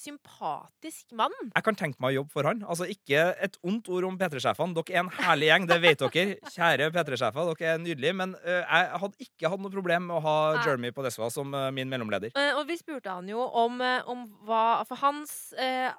sympatisk 0.00 1.14
mann. 1.16 1.34
Jeg 1.54 1.64
kan 1.66 1.78
tenke 1.78 2.00
meg 2.02 2.12
å 2.12 2.20
jobbe 2.20 2.34
for 2.34 2.48
han. 2.48 2.62
Altså 2.68 2.86
Ikke 2.90 3.30
et 3.40 3.56
ondt 3.66 3.88
ord 3.92 4.06
om 4.08 4.18
P3-sjefene. 4.20 4.76
Dere 4.76 4.96
er 4.96 5.02
en 5.02 5.12
herlig 5.20 5.50
gjeng, 5.50 5.68
det 5.70 5.78
vet 5.82 6.04
dere. 6.04 6.24
Kjære 6.54 6.90
P3-sjefer, 6.94 7.50
dere 7.50 7.72
er 7.74 7.82
nydelige. 7.82 8.16
Men 8.20 8.34
uh, 8.44 8.60
jeg 8.60 9.00
hadde 9.04 9.26
ikke 9.26 9.52
hatt 9.52 9.64
noe 9.64 9.74
problem 9.74 10.08
med 10.10 10.18
å 10.18 10.22
ha 10.24 10.36
Nei. 10.56 10.62
Jeremy 10.66 10.92
Podesva 10.96 11.30
som 11.32 11.54
uh, 11.56 11.68
min 11.74 11.90
mellomleder. 11.90 12.34
Uh, 12.36 12.60
og 12.60 12.64
vi 12.68 12.78
spurte 12.80 13.14
han 13.14 13.28
jo 13.30 13.40
om, 13.40 13.80
om 14.10 14.24
hva 14.46 14.62
For 14.88 15.00
hans 15.00 15.32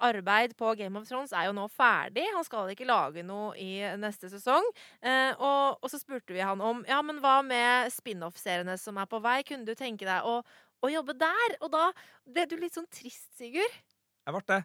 arbeid 0.01 0.53
på 0.59 0.73
Game 0.79 1.00
of 1.00 1.07
Thrones 1.09 1.33
er 1.35 1.47
jo 1.50 1.55
nå 1.55 1.67
ferdig. 1.71 2.25
Han 2.35 2.45
skal 2.47 2.71
ikke 2.73 2.88
lage 2.89 3.25
noe 3.25 3.53
i 3.59 3.81
neste 4.00 4.29
sesong. 4.31 4.65
Og, 5.01 5.81
og 5.81 5.88
så 5.91 6.00
spurte 6.01 6.33
vi 6.35 6.43
han 6.43 6.61
om 6.63 6.83
Ja, 6.89 7.01
men 7.05 7.21
hva 7.23 7.39
med 7.45 7.91
spin-off-seriene 7.93 8.77
som 8.79 9.00
er 9.01 9.09
på 9.09 9.21
vei? 9.23 9.41
Kunne 9.47 9.67
du 9.67 9.75
tenke 9.77 10.07
deg 10.07 10.27
å, 10.27 10.39
å 10.81 10.91
jobbe 10.91 11.15
der? 11.19 11.55
Og 11.61 11.71
da 11.73 11.88
ble 12.25 12.45
du 12.50 12.57
litt 12.59 12.77
sånn 12.77 12.89
trist, 12.91 13.29
Sigurd. 13.38 13.79
Jeg 14.25 14.35
ble 14.35 14.43
det. 14.51 14.61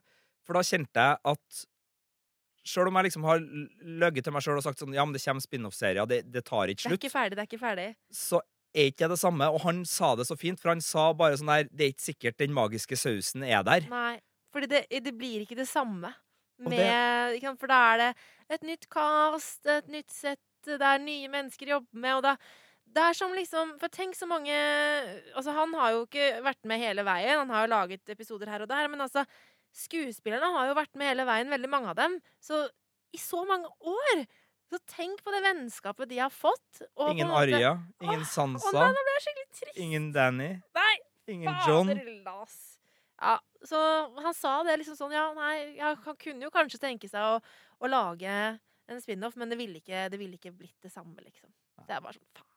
For 0.46 0.58
da 0.58 0.62
kjente 0.66 1.08
jeg 1.08 1.18
at 1.32 1.64
Sjøl 2.66 2.88
om 2.90 2.96
jeg 2.98 3.06
liksom 3.06 3.26
har 3.28 3.38
løyet 4.02 4.24
til 4.26 4.34
meg 4.34 4.42
sjøl 4.42 4.58
og 4.58 4.64
sagt 4.66 4.80
sånn 4.82 4.94
Ja, 4.96 5.04
men 5.06 5.14
det 5.14 5.22
kommer 5.22 5.44
spin-off-serier, 5.44 6.08
det, 6.10 6.24
det 6.34 6.42
tar 6.48 6.72
ikke 6.72 6.82
slutt, 6.82 6.90
Det 6.90 6.96
er 6.96 7.02
ikke 7.04 7.12
ferdig, 7.14 7.36
det 7.38 7.44
er 7.44 7.50
ikke 7.52 7.62
ferdig. 7.62 7.84
så 8.10 8.40
er 8.76 8.90
ikke 8.90 9.08
det 9.12 9.18
samme. 9.20 9.46
Og 9.54 9.62
han 9.64 9.84
sa 9.88 10.12
det 10.18 10.26
så 10.28 10.36
fint, 10.38 10.60
for 10.60 10.72
han 10.74 10.82
sa 10.84 11.08
bare 11.16 11.38
sånn 11.38 11.52
her 11.52 11.68
Det 11.70 11.86
er 11.86 11.92
ikke 11.94 12.06
sikkert 12.08 12.40
den 12.42 12.56
magiske 12.56 12.98
sausen 12.98 13.46
er 13.46 13.62
der. 13.66 13.86
Nei, 13.92 14.18
for 14.52 14.66
det, 14.66 14.86
det 14.90 15.14
blir 15.16 15.46
ikke 15.46 15.58
det 15.58 15.68
samme. 15.70 16.12
Med, 16.66 17.42
for 17.60 17.68
da 17.68 17.78
er 17.92 18.02
det 18.02 18.10
et 18.56 18.62
nytt 18.64 18.86
cast, 18.92 19.60
et 19.68 19.88
nytt 19.92 20.12
sett, 20.12 20.40
det 20.66 20.80
er 20.80 21.02
nye 21.02 21.28
mennesker 21.30 21.68
å 21.68 21.74
jobbe 21.76 22.00
med, 22.00 22.14
og 22.16 22.22
da 22.24 22.36
det 22.96 23.02
er 23.04 23.16
som 23.18 23.34
liksom 23.36 23.74
For 23.80 23.92
tenk 23.92 24.16
så 24.16 24.26
mange 24.28 24.54
Altså, 25.36 25.52
han 25.56 25.74
har 25.76 25.92
jo 25.94 26.06
ikke 26.06 26.40
vært 26.44 26.64
med 26.68 26.80
hele 26.82 27.04
veien. 27.06 27.38
Han 27.44 27.52
har 27.52 27.66
jo 27.66 27.72
laget 27.74 28.12
episoder 28.16 28.50
her 28.50 28.64
og 28.64 28.70
der, 28.72 28.88
men 28.92 29.04
altså 29.04 29.26
Skuespillerne 29.76 30.48
har 30.54 30.70
jo 30.70 30.76
vært 30.78 30.94
med 30.96 31.10
hele 31.10 31.26
veien, 31.28 31.50
veldig 31.52 31.68
mange 31.68 31.90
av 31.92 31.98
dem. 31.98 32.14
Så 32.40 32.62
i 33.12 33.20
så 33.20 33.42
mange 33.48 33.68
år! 33.84 34.22
Så 34.66 34.80
tenk 34.90 35.20
på 35.22 35.30
det 35.30 35.42
vennskapet 35.44 36.08
de 36.10 36.16
har 36.18 36.32
fått. 36.32 36.80
Ingen 37.12 37.28
måte- 37.28 37.54
Arja, 37.54 37.74
ingen 38.02 38.24
å, 38.24 38.26
Sansa, 38.26 38.66
Å 38.66 38.72
nei, 38.74 38.88
ingen 39.84 40.08
Danny, 40.16 40.48
Nei, 40.74 40.94
ingen 41.28 41.60
John. 41.68 41.92
Las. 42.24 42.56
Ja, 43.20 43.36
så 43.64 43.78
han 44.24 44.34
sa 44.34 44.62
det 44.66 44.78
liksom 44.80 44.96
sånn 44.98 45.12
Ja, 45.14 45.28
nei, 45.36 45.76
ja, 45.76 45.94
han 45.94 46.16
kunne 46.16 46.42
jo 46.48 46.50
kanskje 46.50 46.80
tenke 46.82 47.08
seg 47.08 47.20
å, 47.20 47.38
å 47.80 47.88
lage 47.88 48.32
en 48.88 49.00
spin-off, 49.00 49.36
men 49.36 49.52
det 49.52 49.58
ville 49.60 49.80
ikke, 49.80 50.08
det 50.10 50.18
ville 50.18 50.36
ikke 50.40 50.56
blitt 50.56 50.80
det 50.82 50.92
samme, 50.92 51.16
liksom. 51.22 51.52
Det 51.86 51.94
er 51.94 52.00
bare 52.00 52.18
sånn 52.18 52.28
faen. 52.34 52.55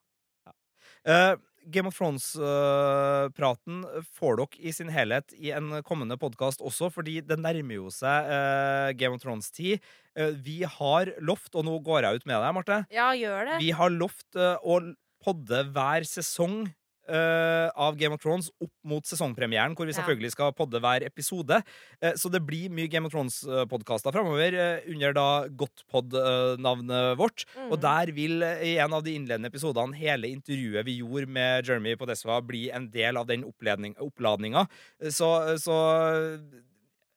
Eh, 1.05 1.35
Game 1.69 1.89
of 1.89 1.97
Thrones-praten 1.97 3.81
får 4.17 4.39
dere 4.39 4.61
i 4.63 4.71
sin 4.73 4.89
helhet 4.93 5.33
i 5.37 5.51
en 5.55 5.81
kommende 5.85 6.17
podkast 6.19 6.63
også, 6.65 6.89
fordi 6.93 7.19
det 7.25 7.37
nærmer 7.41 7.75
jo 7.81 7.91
seg 7.93 8.29
uh, 8.31 8.89
Game 8.97 9.17
of 9.17 9.21
Thrones-tid. 9.23 9.83
Uh, 10.17 10.31
vi 10.39 10.61
har 10.63 11.11
lovt, 11.19 11.51
og 11.53 11.67
nå 11.67 11.75
går 11.85 12.07
jeg 12.07 12.21
ut 12.21 12.27
med 12.31 12.39
deg, 12.39 12.55
Marte, 12.57 12.79
Ja, 12.95 13.11
gjør 13.13 13.51
det. 13.51 13.59
vi 13.61 13.71
har 13.75 13.93
lovt 13.93 14.39
å 14.39 14.79
podde 15.19 15.65
hver 15.75 16.07
sesong 16.07 16.69
eh, 17.09 17.67
av 17.73 17.97
Game 17.99 18.15
of 18.15 18.21
Thrones 18.23 18.49
opp 18.61 18.73
mot 18.87 19.05
sesongpremieren, 19.05 19.75
hvor 19.77 19.89
vi 19.89 19.95
selvfølgelig 19.97 20.33
skal 20.35 20.53
podde 20.57 20.81
hver 20.83 21.05
episode. 21.07 21.59
Uh, 21.99 22.13
så 22.19 22.31
det 22.31 22.41
blir 22.45 22.71
mye 22.73 22.89
Game 22.91 23.09
of 23.09 23.13
Thrones-podkaster 23.13 24.15
framover 24.15 24.55
uh, 24.55 24.87
under 24.91 25.15
da 25.17 25.27
Godtpod-navnet 25.59 27.19
vårt. 27.19 27.45
Mm. 27.57 27.67
Og 27.69 27.77
der 27.83 28.13
vil 28.15 28.45
i 28.45 28.77
en 28.79 28.95
av 28.95 29.05
de 29.05 29.17
innledende 29.17 29.51
episodene 29.51 29.97
hele 29.97 30.31
intervjuet 30.31 30.87
vi 30.87 30.99
gjorde 31.01 31.29
med 31.39 31.67
Jeremy 31.67 31.97
Podesva, 31.99 32.39
bli 32.45 32.67
en 32.73 32.89
del 32.93 33.19
av 33.19 33.27
den 33.29 33.45
oppladninga. 33.47 34.65
Så, 35.09 35.29
så 35.61 35.77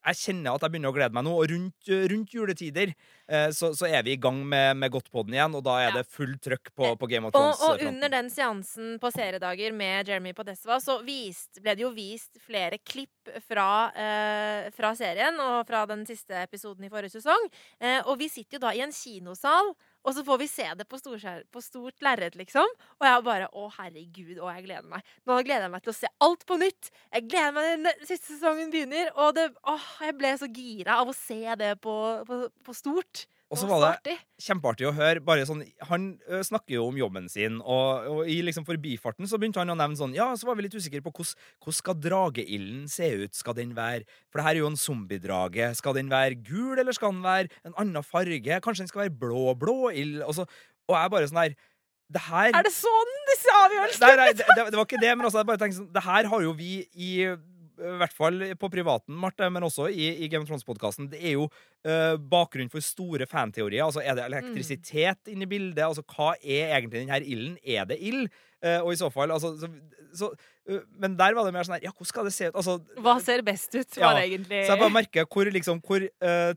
jeg 0.07 0.19
kjenner 0.19 0.55
at 0.57 0.63
jeg 0.67 0.73
begynner 0.75 0.91
å 0.91 0.97
glede 0.97 1.15
meg 1.15 1.25
nå. 1.27 1.33
Og 1.39 1.51
rundt, 1.53 1.91
rundt 2.11 2.33
juletider 2.35 2.91
eh, 3.29 3.51
så, 3.55 3.71
så 3.79 3.87
er 3.87 4.03
vi 4.07 4.17
i 4.17 4.21
gang 4.21 4.41
med, 4.49 4.77
med 4.81 4.91
Godtpodden 4.95 5.37
igjen, 5.37 5.55
og 5.59 5.63
da 5.67 5.77
er 5.81 5.89
Ja. 5.93 5.95
det 6.01 6.07
fullt 6.11 6.41
trøkk 6.43 6.73
på, 6.75 6.91
på 6.99 7.09
Game 7.11 7.27
of 7.29 7.35
Og, 7.35 7.39
Thrones. 7.39 7.63
og 7.69 7.85
under 7.93 8.09
den 8.13 8.31
seansen 8.31 8.99
på 9.03 9.11
seriedager 9.15 9.73
med 9.77 10.09
Jeremy 10.09 10.33
Podesva, 10.37 10.81
så 10.83 10.99
vist, 11.07 11.61
ble 11.63 11.77
det 11.79 11.85
jo 11.87 11.93
vist 11.95 12.39
flere 12.43 12.79
klipp 12.83 13.31
fra, 13.47 13.69
eh, 13.95 14.71
fra 14.75 14.95
serien 14.99 15.39
og 15.43 15.67
fra 15.69 15.85
den 15.87 16.03
siste 16.09 16.35
episoden 16.43 16.85
i 16.85 16.91
forrige 16.93 17.15
sesong. 17.21 17.49
Eh, 17.81 18.01
og 18.07 18.19
vi 18.19 18.29
sitter 18.33 18.59
jo 18.59 18.65
da 18.67 18.73
i 18.75 18.83
en 18.83 18.93
kinosal, 18.95 19.75
og 20.05 20.15
så 20.17 20.25
får 20.27 20.39
vi 20.43 20.49
se 20.51 20.67
det 20.79 20.87
på, 20.91 20.99
storskjær- 21.01 21.45
på 21.55 21.63
stort 21.63 22.03
lerret, 22.03 22.35
liksom. 22.39 22.67
Og 23.01 23.07
jeg 23.07 23.25
bare 23.29 23.49
Å, 23.53 23.69
herregud, 23.79 24.39
å, 24.43 24.49
jeg 24.57 24.65
gleder 24.67 24.89
meg. 24.91 25.03
Nå 25.29 25.37
gleder 25.47 25.67
jeg 25.69 25.75
meg 25.75 25.83
til 25.85 25.93
å 25.95 25.99
se 26.01 26.11
alt 26.27 26.47
på 26.49 26.59
nytt. 26.59 26.91
Jeg 27.13 27.29
gleder 27.31 27.53
meg 27.57 27.87
til 28.01 28.09
siste 28.13 28.33
sesongen 28.35 28.73
begynner. 28.73 29.13
Og 29.17 29.35
det, 29.39 29.49
åh, 29.69 29.87
jeg 30.07 30.17
ble 30.19 30.33
så 30.41 30.49
gira 30.51 30.99
av 31.03 31.13
å 31.13 31.17
se 31.17 31.41
det 31.61 31.75
på, 31.85 31.95
på, 32.29 32.41
på 32.67 32.75
stort. 32.77 33.27
Og 33.53 33.59
så 33.61 33.69
var 33.69 33.99
det 34.07 34.15
kjempeartig 34.41 34.87
å 34.89 34.95
høre. 34.97 35.21
Bare 35.25 35.45
sånn, 35.45 35.61
han 35.91 36.07
snakker 36.47 36.79
jo 36.79 36.87
om 36.89 36.97
jobben 36.97 37.29
sin, 37.29 37.59
og, 37.61 38.07
og 38.09 38.31
i 38.33 38.39
liksom 38.47 38.65
forbifarten 38.65 39.29
så 39.29 39.37
begynte 39.41 39.61
han 39.61 39.75
å 39.75 39.77
nevne 39.77 39.99
sånn 39.99 40.15
Ja, 40.17 40.31
så 40.39 40.49
var 40.49 40.57
vi 40.57 40.65
litt 40.67 40.77
usikre 40.77 41.03
på 41.05 41.13
hvordan 41.13 41.77
skal 41.77 41.99
drageilden 42.01 42.87
se 42.91 43.11
ut. 43.23 43.37
Skal 43.37 43.59
den 43.59 43.75
være 43.77 44.07
For 44.31 44.41
det 44.41 44.47
her 44.47 44.57
er 44.57 44.63
jo 44.63 44.71
en 44.73 44.81
zombiedrage. 44.81 45.69
Skal 45.79 45.99
den 46.01 46.09
være 46.13 46.41
gul, 46.41 46.81
eller 46.81 46.97
skal 46.97 47.13
den 47.13 47.21
være 47.27 47.53
en 47.69 47.77
annen 47.77 48.07
farge? 48.07 48.63
Kanskje 48.65 48.87
den 48.87 48.93
skal 48.93 49.05
være 49.05 49.19
blå? 49.21 49.53
Blåild? 49.61 50.23
Og, 50.25 50.33
så, 50.39 50.49
og 50.89 50.97
jeg 50.97 51.13
bare 51.13 51.29
sånn 51.29 51.45
her 51.45 51.57
Det 52.17 52.25
her 52.31 52.57
Er 52.57 52.67
det 52.67 52.75
sånn 52.75 53.17
disse 53.29 53.57
avgjørelsene 53.61 54.09
Nei, 54.09 54.21
nei 54.23 54.31
det, 54.33 54.47
det, 54.49 54.69
det 54.73 54.81
var 54.81 54.89
ikke 54.89 55.03
det, 55.05 55.13
men 55.13 55.29
også 55.29 55.43
jeg 55.43 55.51
bare 55.53 55.61
tenkte 55.61 55.83
sånn 55.83 55.93
Det 55.93 56.05
her 56.09 56.31
har 56.33 56.47
jo 56.49 56.57
vi 56.57 56.73
i 56.97 57.13
i 57.83 57.97
hvert 58.01 58.15
fall 58.15 58.39
på 58.61 58.71
privaten, 58.73 59.17
Marte, 59.19 59.49
men 59.53 59.67
også 59.67 59.89
i, 59.91 60.09
i 60.25 60.29
Game 60.31 60.47
of 60.47 60.51
Thrones-podkasten. 60.51 61.11
Det 61.13 61.21
er 61.21 61.37
jo 61.37 61.49
uh, 61.49 62.15
bakgrunn 62.17 62.71
for 62.73 62.85
store 62.85 63.27
fanteorier. 63.31 63.85
Altså, 63.85 64.03
Er 64.05 64.17
det 64.19 64.29
elektrisitet 64.29 65.33
inne 65.33 65.47
i 65.47 65.51
bildet? 65.51 65.83
Altså, 65.85 66.05
Hva 66.07 66.33
er 66.39 66.77
egentlig 66.79 67.03
denne 67.03 67.21
ilden? 67.23 67.59
Er 67.63 67.89
det 67.91 68.01
ild? 68.01 68.33
Uh, 68.63 68.79
og 68.85 68.93
i 68.95 68.99
så 69.01 69.09
fall 69.11 69.33
altså, 69.35 69.57
så, 69.59 69.69
så, 70.15 70.29
uh, 70.71 70.83
Men 71.03 71.17
der 71.19 71.35
var 71.35 71.49
det 71.49 71.55
mer 71.57 71.67
sånn 71.67 71.81
her 71.81 71.89
Ja, 71.89 71.91
hvordan 71.91 72.11
skal 72.13 72.29
det 72.29 72.35
se 72.37 72.51
ut? 72.51 72.59
Altså, 72.61 72.77
Hva 73.03 73.17
ser 73.25 73.43
best 73.43 73.75
ut, 73.75 73.97
Ja, 73.99 74.13
det 74.15 74.29
egentlig 74.29 74.61
så 74.69 74.77
jeg 74.77 74.85
bare 74.85 74.95
merker 75.01 75.27
hvor, 75.27 75.51
liksom, 75.51 75.81
hvor 75.83 76.05
eh, 76.07 76.53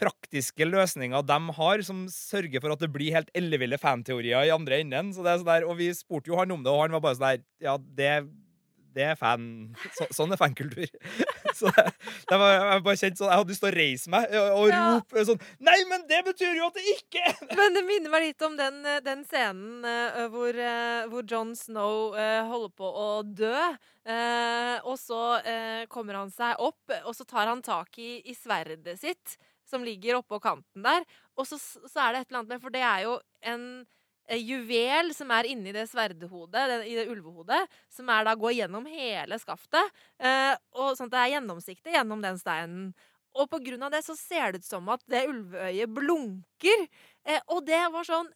praktiske 0.00 0.66
løsninger 0.66 1.22
de 1.22 1.38
har, 1.58 1.82
som 1.86 2.04
sørger 2.10 2.62
for 2.62 2.74
at 2.74 2.82
det 2.82 2.90
blir 2.92 3.14
helt 3.14 3.30
elleville 3.36 3.78
fanteorier 3.78 4.48
i 4.48 4.52
andre 4.54 4.80
enden. 4.82 5.12
Så 5.14 5.22
det 5.22 5.32
er 5.32 5.40
sånn 5.40 5.52
der, 5.52 5.66
og 5.68 5.78
vi 5.78 5.90
spurte 5.94 6.32
jo 6.32 6.38
han 6.40 6.50
om 6.54 6.64
det, 6.64 6.72
og 6.72 6.82
han 6.82 6.96
var 6.96 7.04
bare 7.04 7.18
sånn 7.18 7.28
der 7.28 7.44
Ja, 7.62 7.76
det, 7.78 8.10
det 8.94 9.04
er 9.10 9.16
fan. 9.18 9.44
Så, 9.96 10.06
sånn 10.14 10.34
er 10.34 10.40
fankultur. 10.40 10.90
Så 11.58 11.70
det, 11.70 11.84
det 12.26 12.36
var, 12.40 12.52
jeg 12.56 12.82
bare 12.82 12.98
sånn 12.98 13.28
Jeg 13.28 13.38
hadde 13.38 13.52
lyst 13.52 13.62
til 13.62 13.68
å 13.68 13.74
reise 13.76 14.10
meg 14.10 14.32
og, 14.34 14.46
og 14.58 14.70
Ja. 14.72 14.80
rope 14.96 15.24
sånn 15.28 15.42
Nei, 15.62 15.76
men 15.90 16.02
det 16.10 16.18
betyr 16.26 16.56
jo 16.58 16.66
at 16.66 16.78
det 16.78 16.84
ikke 16.96 17.22
er! 17.30 17.36
Men 17.54 17.76
det 17.76 17.84
minner 17.86 18.10
meg 18.10 18.24
litt 18.24 18.44
om 18.46 18.56
den, 18.58 18.80
den 19.06 19.22
scenen 19.28 19.86
uh, 19.86 20.24
hvor, 20.32 20.56
uh, 20.56 21.04
hvor 21.12 21.26
John 21.30 21.52
Snow 21.58 22.16
uh, 22.16 22.42
holder 22.50 22.74
på 22.74 22.90
å 22.90 23.08
dø. 23.22 23.54
og 24.84 24.96
så 25.00 25.20
kommer 25.88 26.18
han 26.18 26.30
seg 26.32 26.60
opp, 26.60 26.92
og 27.06 27.14
så 27.16 27.24
tar 27.24 27.48
han 27.48 27.62
tak 27.64 27.96
i, 28.02 28.18
i 28.28 28.34
sverdet 28.36 28.98
sitt, 29.00 29.38
som 29.64 29.86
ligger 29.86 30.18
oppå 30.18 30.36
kanten 30.44 30.84
der. 30.84 31.06
Og 31.40 31.48
så, 31.48 31.56
så 31.56 32.02
er 32.02 32.12
det 32.12 32.24
et 32.24 32.28
eller 32.28 32.42
annet 32.42 32.52
med 32.52 32.64
For 32.66 32.74
det 32.74 32.82
er 32.84 33.06
jo 33.06 33.14
en 33.48 33.64
juvel 34.40 35.12
som 35.14 35.30
er 35.36 35.48
inni 35.50 35.72
det 35.74 35.86
sverdehodet, 35.90 36.84
i 36.88 36.94
det 36.96 37.08
ulvehodet, 37.12 37.60
som 37.92 38.08
er 38.08 38.24
da 38.24 38.34
går 38.38 38.54
gjennom 38.60 38.86
hele 38.88 39.38
skaftet. 39.42 39.90
eh, 40.18 40.54
og 40.72 40.96
sånn 40.96 41.10
at 41.10 41.12
det 41.16 41.20
er 41.22 41.32
gjennomsiktig 41.36 41.92
gjennom 41.92 42.22
den 42.24 42.38
steinen. 42.40 42.94
Og 43.34 43.48
på 43.50 43.58
grunn 43.64 43.82
av 43.82 43.90
det 43.90 44.04
så 44.06 44.14
ser 44.16 44.52
det 44.54 44.62
ut 44.62 44.68
som 44.68 44.88
at 44.94 45.02
det 45.10 45.24
ulveøyet 45.28 45.90
blunker. 45.90 46.86
Eh, 47.26 47.40
og 47.48 47.64
det 47.66 47.82
var 47.92 48.04
sånn 48.06 48.30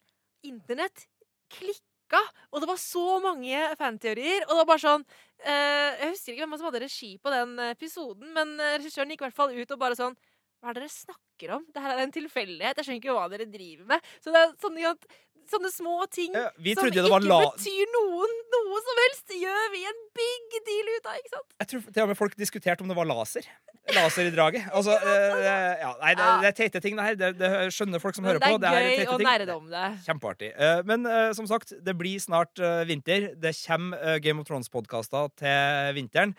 Internett 0.46 1.06
klikka, 1.50 2.20
og 2.52 2.62
det 2.62 2.68
var 2.70 2.78
så 2.78 3.18
mange 3.24 3.58
fanteorier. 3.80 4.44
Og 4.46 4.52
det 4.54 4.58
var 4.60 4.68
bare 4.70 4.82
sånn 4.84 5.04
eh, 5.42 5.98
Jeg 5.98 6.12
husker 6.12 6.32
ikke 6.34 6.44
hvem 6.46 6.56
som 6.60 6.68
hadde 6.68 6.82
regi 6.84 7.10
på 7.22 7.32
den 7.34 7.56
episoden, 7.72 8.30
men 8.36 8.54
eh, 8.60 8.76
regissøren 8.78 9.10
gikk 9.14 9.24
i 9.24 9.26
hvert 9.28 9.38
fall 9.38 9.54
ut 9.56 9.74
og 9.74 9.80
bare 9.82 9.98
sånn 9.98 10.14
Hva 10.62 10.70
er 10.70 10.78
det 10.78 10.84
dere 10.84 10.94
snakker 10.94 11.54
om? 11.58 11.66
Det 11.74 11.82
her 11.82 11.94
er 11.96 12.04
en 12.04 12.14
tilfeldighet. 12.14 12.78
Jeg 12.80 12.86
skjønner 12.88 13.02
ikke 13.02 13.14
hva 13.18 13.26
dere 13.34 13.48
driver 13.50 13.90
med. 13.92 14.08
Så 14.22 14.32
det 14.34 14.40
er 14.44 14.54
sånn 14.62 14.78
at 14.90 15.04
sånne 15.52 15.70
små 15.72 15.96
ting 16.12 16.34
Ja, 16.36 16.48
vi 16.58 16.74
som 16.76 16.84
trodde 16.84 17.02
det 17.04 17.10
var 17.12 17.24
ikke 17.24 17.32
la... 17.32 17.50
betyr 17.56 17.94
noen 17.94 18.36
noe 18.54 18.82
som 18.84 19.00
helst, 19.04 19.32
gjør 19.38 19.72
vi 19.74 19.80
en 19.88 19.98
big 20.18 20.58
deal 20.66 20.92
ut 20.94 21.08
av, 21.08 21.16
ikke 21.20 21.32
sant? 21.34 21.48
Jeg 21.62 21.70
tror 21.72 21.82
til 21.88 22.04
og 22.04 22.12
med 22.12 22.18
folk 22.18 22.36
diskuterte 22.38 22.84
om 22.84 22.90
det 22.90 22.96
var 22.98 23.08
laser. 23.08 23.48
Laser 23.96 24.28
i 24.28 24.32
draget. 24.34 24.66
Altså, 24.78 24.96
eh, 25.00 25.44
ja, 25.80 25.92
nei, 26.02 26.12
det, 26.18 26.26
det 26.42 26.48
er 26.50 26.56
teite 26.58 26.82
ting, 26.84 26.96
det 26.98 27.06
her. 27.06 27.18
Det, 27.20 27.30
det 27.40 27.50
skjønner 27.74 28.02
folk 28.02 28.16
som 28.18 28.26
hører 28.28 28.42
på. 28.42 28.58
det 28.60 28.72
er 28.72 28.88
gøy 29.02 29.12
å 29.14 29.18
nerde 29.22 29.56
om 29.56 29.70
det. 29.72 29.86
Kjempeartig. 30.04 30.50
Eh, 30.56 30.82
Men 30.88 31.06
eh, 31.08 31.30
som 31.36 31.48
sagt, 31.50 31.72
det 31.84 31.94
blir 31.96 32.20
snart 32.20 32.60
vinter. 32.88 33.30
Det 33.40 33.54
kommer 33.62 34.18
Game 34.24 34.42
of 34.44 34.48
Thrones-podkaster 34.50 35.32
til 35.40 35.94
vinteren. 35.96 36.36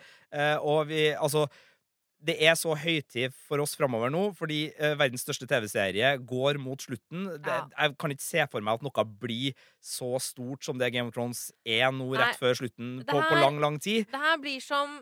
Og 0.62 0.86
vi 0.90 1.08
Altså, 1.14 1.48
det 2.22 2.36
er 2.44 2.52
så 2.58 2.74
høytid 2.76 3.32
for 3.48 3.62
oss 3.64 3.72
framover 3.78 4.10
nå, 4.12 4.22
fordi 4.36 4.58
eh, 4.76 4.92
verdens 5.00 5.22
største 5.24 5.46
TV-serie 5.48 6.10
går 6.28 6.58
mot 6.60 6.78
slutten. 6.84 7.24
Det, 7.40 7.46
Ja. 7.48 7.66
Jeg 7.78 7.96
kan 7.98 8.10
ikke 8.12 8.26
se 8.26 8.46
for 8.52 8.60
meg 8.60 8.74
at 8.76 8.82
noe 8.84 9.04
blir 9.22 9.54
så 9.80 10.10
stort 10.20 10.62
som 10.66 10.76
det 10.78 10.92
Game 10.92 11.08
of 11.08 11.14
Thrones 11.16 11.46
er 11.64 11.88
nå 11.90 12.10
Nei, 12.12 12.18
rett 12.20 12.36
før 12.40 12.54
slutten 12.60 12.98
på, 13.06 13.16
på, 13.16 13.22
på 13.30 13.40
lang, 13.40 13.58
lang 13.62 13.78
tid. 13.80 14.04
Det 14.12 14.20
her 14.20 14.36
blir 14.42 14.60
som 14.60 15.00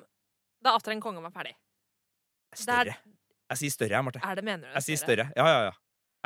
da 0.63 0.77
Atter 0.79 0.93
en 0.95 1.01
konge 1.03 1.23
var 1.23 1.31
ferdig. 1.35 1.55
Større. 2.55 2.95
Jeg 3.49 3.61
sier 3.63 3.73
større, 3.73 3.97
jeg, 3.97 4.05
Marte. 4.05 4.21
Er 4.25 4.39
det 4.39 4.45
mener 4.45 4.69
du? 4.69 4.73
Jeg 4.77 4.87
sier 4.89 5.01
større. 5.01 5.29
Ja, 5.37 5.47
ja, 5.49 5.61
ja. 5.69 5.75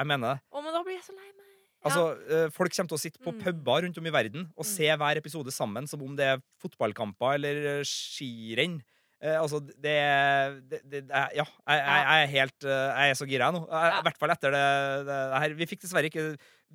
Jeg 0.01 0.09
mener 0.09 0.35
det. 0.35 0.43
Å, 0.53 0.63
men 0.65 0.75
da 0.75 0.81
blir 0.87 0.97
jeg 0.99 1.05
så 1.07 1.15
lei 1.17 1.29
meg. 1.31 1.49
Altså, 1.83 2.03
eh, 2.31 2.49
Folk 2.55 2.71
kommer 2.77 2.93
til 2.93 2.99
å 2.99 3.03
sitte 3.03 3.19
på 3.23 3.33
Mm. 3.33 3.41
puber 3.43 3.83
rundt 3.83 3.99
om 3.99 4.07
i 4.07 4.11
verden 4.15 4.45
og 4.57 4.65
Mm. 4.65 4.71
se 4.71 4.87
hver 4.87 5.17
episode 5.19 5.51
sammen 5.51 5.89
som 5.89 6.03
om 6.03 6.15
det 6.17 6.25
er 6.25 6.43
fotballkamper 6.63 7.35
eller 7.35 7.83
skirenn. 7.83 8.83
Eh, 9.23 9.37
altså, 9.39 9.61
det, 9.63 9.93
det, 10.67 10.81
det, 10.91 11.01
Ja, 11.09 11.45
jeg, 11.47 11.47
jeg, 11.79 12.01
jeg 12.03 12.23
er 12.25 12.31
helt 12.33 12.65
eh, 12.67 12.89
Jeg 12.91 13.13
er 13.13 13.19
så 13.21 13.27
gira 13.31 13.47
jeg 13.49 13.55
nå. 13.55 13.61
Ja. 13.71 14.01
I 14.01 14.05
hvert 14.09 14.19
fall 14.19 14.35
etter 14.35 14.55
det, 14.57 14.63
her. 15.45 15.55
Vi 15.61 15.69
fikk 15.71 15.85
dessverre 15.85 16.11
ikke 16.11 16.25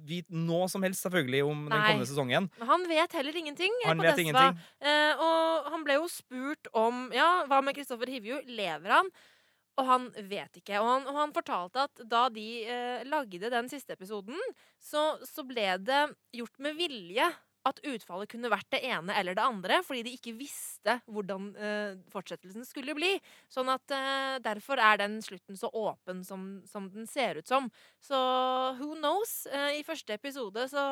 vite 0.07 0.31
noe 0.38 0.67
som 0.71 0.83
helst 0.86 1.03
selvfølgelig 1.03 1.41
om 1.47 1.63
den 1.65 1.73
kommende 1.75 2.07
sesongen. 2.07 2.47
Men 2.62 2.69
han 2.69 2.86
vet 2.88 3.15
heller 3.17 3.39
ingenting. 3.41 3.73
eh, 3.83 3.89
Han 3.89 4.03
vet 4.05 4.21
ingenting. 4.23 4.60
Eh, 4.79 5.23
og 5.27 5.71
han 5.73 5.83
ble 5.88 5.97
jo 5.99 6.05
spurt 6.13 6.69
om 6.77 7.07
Ja, 7.15 7.43
hva 7.49 7.60
med 7.65 7.75
Kristoffer 7.75 8.07
Hivju? 8.15 8.43
Lever 8.47 8.95
han? 8.95 9.10
Og 9.77 9.86
han 9.86 10.07
vet 10.29 10.62
ikke. 10.62 10.79
Og 10.81 10.88
han, 10.89 11.03
og 11.10 11.17
han 11.19 11.33
fortalte 11.36 11.83
at 11.89 11.99
da 12.10 12.23
de 12.33 12.45
eh, 12.65 13.03
lagde 13.10 13.51
den 13.53 13.67
siste 13.69 13.93
episoden, 13.97 14.39
så, 14.81 15.17
så 15.27 15.43
ble 15.45 15.75
det 15.83 15.99
gjort 16.39 16.55
med 16.63 16.79
vilje 16.79 17.27
at 17.67 17.82
utfallet 17.88 18.32
kunne 18.32 18.51
vært 18.51 18.69
det 18.73 18.82
ene 18.88 19.15
eller 19.19 19.38
det 19.38 19.45
andre, 19.45 19.80
fordi 19.86 20.03
de 20.08 20.15
ikke 20.17 20.36
visste 20.39 20.97
hvordan 21.06 21.49
eh, 21.56 21.95
fortsettelsen 22.13 22.65
skulle 22.67 22.95
bli. 22.97 23.13
Sånn 23.53 23.71
at 23.73 23.95
eh, 23.95 24.38
derfor 24.43 24.82
er 24.82 25.01
den 25.03 25.19
slutten 25.25 25.60
så 25.60 25.71
åpen 25.71 26.23
som, 26.27 26.49
som 26.67 26.91
den 26.93 27.10
ser 27.10 27.41
ut 27.41 27.49
som. 27.49 27.71
Så 28.03 28.19
who 28.80 28.93
knows? 28.97 29.43
Eh, 29.51 29.80
I 29.82 29.88
første 29.88 30.17
episode 30.17 30.69
så 30.71 30.88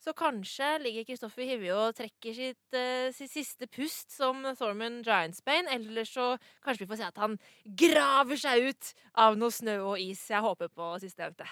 så 0.00 0.14
kanskje 0.16 0.78
ligger 0.80 1.04
Kristoffer 1.04 1.44
Hivje 1.44 1.74
og 1.76 1.96
trekker 1.98 2.32
sitt, 2.32 2.76
eh, 2.76 3.12
sitt 3.12 3.30
siste 3.34 3.66
pust 3.68 4.10
som 4.14 4.42
Thormund 4.56 5.04
Giantsbane. 5.04 5.68
Eller 5.68 6.08
så 6.08 6.38
kanskje 6.64 6.86
vi 6.86 6.90
får 6.94 6.96
se 7.02 7.08
at 7.10 7.20
han 7.20 7.38
graver 7.64 8.40
seg 8.40 8.70
ut 8.70 8.94
av 9.14 9.36
noe 9.36 9.52
snø 9.52 9.76
og 9.92 10.00
is. 10.00 10.22
Jeg 10.30 10.40
håper 10.40 10.72
på 10.72 10.94
sistnevnte. 11.04 11.44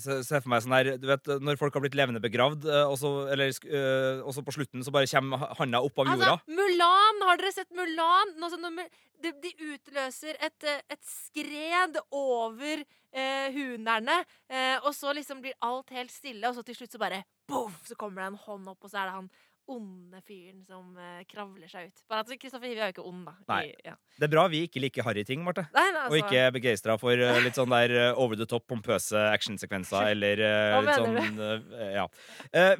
Ser 0.00 0.40
for 0.40 0.48
meg 0.48 0.62
sånn 0.64 0.72
her, 0.72 0.88
du 0.96 1.06
vet, 1.06 1.26
Når 1.44 1.58
folk 1.60 1.74
har 1.76 1.82
blitt 1.84 1.94
levende 1.98 2.20
begravd, 2.24 2.64
eh, 2.64 2.86
og 2.88 2.96
så, 2.96 3.10
eller, 3.32 3.50
eh, 3.68 4.22
og 4.24 4.32
så 4.32 4.40
på 4.46 4.54
slutten 4.56 4.80
så 4.86 4.90
bare 4.94 5.06
kommer 5.10 5.36
ha- 5.42 5.50
handa 5.58 5.82
opp 5.84 5.98
av 6.00 6.06
jorda. 6.08 6.30
Altså, 6.38 6.56
Mulan! 6.56 7.20
Har 7.28 7.36
dere 7.42 7.52
sett 7.52 7.70
Mulan? 7.76 8.32
Nå, 8.40 8.48
så 8.48 8.56
når 8.62 8.88
de, 9.22 9.32
de 9.44 9.52
utløser 9.74 10.40
et, 10.40 10.64
eh, 10.64 10.80
et 10.90 11.02
skred 11.04 12.00
over 12.10 12.84
eh, 13.12 13.52
hunerne, 13.52 14.24
eh, 14.48 14.78
og 14.82 14.94
så 14.96 15.12
liksom 15.14 15.42
blir 15.44 15.52
alt 15.62 15.90
helt 15.92 16.10
stille, 16.10 16.48
og 16.48 16.56
så 16.56 16.64
til 16.64 16.74
slutt 16.80 16.92
så 16.96 16.98
bare 17.02 17.24
boom, 17.46 17.74
så 17.84 17.94
kommer 18.00 18.22
det 18.24 18.30
en 18.32 18.40
hånd 18.46 18.68
opp, 18.72 18.80
og 18.84 18.90
så 18.90 19.02
er 19.02 19.10
det 19.10 19.16
han 19.20 19.30
onde 19.70 20.18
fyren 20.26 20.62
som 20.66 20.96
eh, 20.98 21.22
kravler 21.30 21.70
seg 21.70 21.90
ut. 21.90 22.02
Bare 22.10 22.24
at 22.24 22.30
Kristoffer 22.40 22.66
Hivi 22.66 22.80
er 22.80 22.90
jo 22.90 22.96
ikke 22.96 23.04
ond, 23.06 23.22
da. 23.28 23.34
Nei. 23.48 23.60
I, 23.70 23.74
ja. 23.92 23.94
Det 24.18 24.26
er 24.26 24.32
bra 24.32 24.44
vi 24.50 24.62
ikke 24.66 24.82
liker 24.82 25.06
harry 25.06 25.22
ting, 25.26 25.44
Marte. 25.46 25.64
Nei, 25.74 25.84
nei, 25.94 26.02
Og 26.08 26.16
altså, 26.16 26.20
ikke 26.24 26.40
er 26.42 26.54
begeistra 26.54 26.96
for 27.00 27.22
uh, 27.22 27.38
litt 27.44 27.58
sånn 27.58 27.72
der 27.72 27.94
uh, 27.94 28.20
over 28.20 28.38
the 28.38 28.46
top, 28.48 28.66
pompøse 28.70 29.22
actionsekvenser 29.30 30.08
eller 30.14 30.42
uh, 30.42 30.78
litt 30.82 30.98
sånn 30.98 31.62
Ja. 31.94 32.06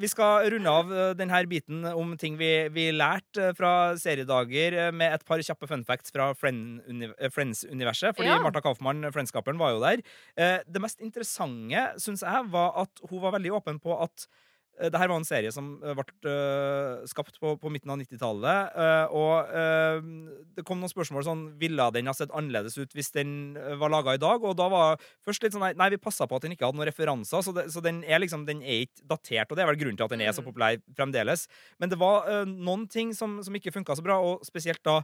Vi 0.00 0.08
skal 0.10 0.48
runde 0.52 0.72
av 0.72 0.92
denne 1.18 1.42
biten 1.48 1.86
om 1.88 2.14
ting 2.20 2.36
vi, 2.40 2.50
vi 2.74 2.88
lærte 2.94 3.52
fra 3.58 3.94
seriedager, 4.00 4.76
med 4.94 5.14
et 5.16 5.24
par 5.26 5.42
kjappe 5.42 5.68
fun 5.70 5.84
facts 5.86 6.12
fra 6.14 6.30
Friends-universet. 6.38 8.16
Fordi 8.16 8.28
Ja. 8.28 8.38
Martha 8.42 8.62
Kaufmann, 8.64 9.04
Friends-skaperen, 9.14 9.60
var 9.60 9.74
jo 9.74 9.82
der. 9.82 10.02
Det 10.66 10.82
mest 10.82 11.02
interessante, 11.04 11.84
syns 12.02 12.24
jeg, 12.26 12.48
var 12.52 12.74
at 12.84 13.04
hun 13.10 13.22
var 13.22 13.36
veldig 13.36 13.54
åpen 13.58 13.80
på 13.82 13.96
at 14.02 14.26
det 14.80 14.98
her 14.98 15.08
var 15.10 15.18
en 15.20 15.26
serie 15.28 15.50
som 15.52 15.66
eh, 15.84 15.92
ble 15.94 16.04
eh, 16.30 17.02
skapt 17.10 17.36
på, 17.42 17.52
på 17.60 17.70
midten 17.70 17.90
av 17.92 17.98
90-tallet. 18.00 18.72
eh, 18.76 19.12
og 19.12 19.50
eh, 19.52 19.98
det 20.56 20.64
kom 20.64 20.80
noen 20.80 20.90
spørsmål 20.90 21.26
sånn 21.26 21.42
Ville 21.60 21.90
den 21.92 22.08
ha 22.08 22.14
sett 22.16 22.32
annerledes 22.32 22.78
ut 22.80 22.94
hvis 22.96 23.12
den 23.12 23.56
eh, 23.60 23.74
var 23.78 23.92
laga 23.92 24.14
i 24.16 24.20
dag? 24.22 24.42
Og 24.48 24.56
da 24.58 24.68
var 24.72 25.02
først 25.26 25.44
litt 25.44 25.52
sånn 25.54 25.66
nei, 25.76 25.90
vi 25.92 26.00
passa 26.00 26.26
på 26.26 26.38
at 26.40 26.46
den 26.46 26.54
ikke 26.56 26.64
hadde 26.70 26.80
noen 26.80 26.88
referanser. 26.88 27.44
Så, 27.44 27.52
det, 27.56 27.66
så 27.74 27.82
den 27.84 28.00
er 28.08 28.22
liksom 28.24 28.46
Den 28.48 28.62
er 28.64 28.86
ikke 28.86 29.04
datert, 29.12 29.50
og 29.52 29.58
det 29.60 29.66
er 29.66 29.70
vel 29.74 29.80
grunnen 29.82 30.00
til 30.00 30.08
at 30.08 30.14
den 30.16 30.24
er 30.24 30.32
så 30.32 30.40
Mm. 30.42 30.48
populær 30.48 30.78
fremdeles. 30.96 31.44
Men 31.78 31.92
det 31.92 31.98
var 32.00 32.26
eh, 32.32 32.44
noen 32.48 32.88
ting 32.90 33.12
som, 33.14 33.36
som 33.44 33.54
ikke 33.54 33.74
funka 33.76 33.94
så 33.98 34.02
bra, 34.02 34.16
og 34.24 34.42
spesielt 34.48 34.80
da 34.88 35.02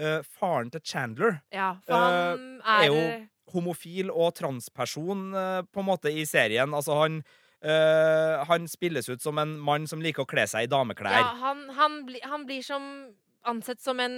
eh, 0.00 0.24
faren 0.40 0.70
til 0.72 0.80
Chandler 0.82 1.42
Ja, 1.52 1.74
er 1.86 2.40
er, 2.64 2.86
jo- 2.88 3.26
homofil 3.52 4.10
og 4.14 4.32
transperson 4.38 5.34
eh, 5.34 5.62
på 5.70 5.82
en 5.82 5.88
måte 5.88 6.10
i 6.14 6.24
serien. 6.28 6.70
Altså 6.74 6.94
han 7.02 7.20
eh, 7.64 8.44
Han 8.48 8.68
spilles 8.68 9.08
ut 9.08 9.22
som 9.22 9.38
en 9.38 9.56
mann 9.60 9.86
som 9.90 10.02
liker 10.02 10.24
å 10.24 10.28
kle 10.30 10.46
seg 10.50 10.66
i 10.66 10.70
dameklær. 10.70 11.18
Ja, 11.18 11.34
han, 11.42 11.66
han, 11.76 12.00
bli, 12.08 12.22
han 12.24 12.46
blir 12.48 12.62
som 12.66 12.84
ansett 13.48 13.80
som 13.80 14.00
en 14.00 14.16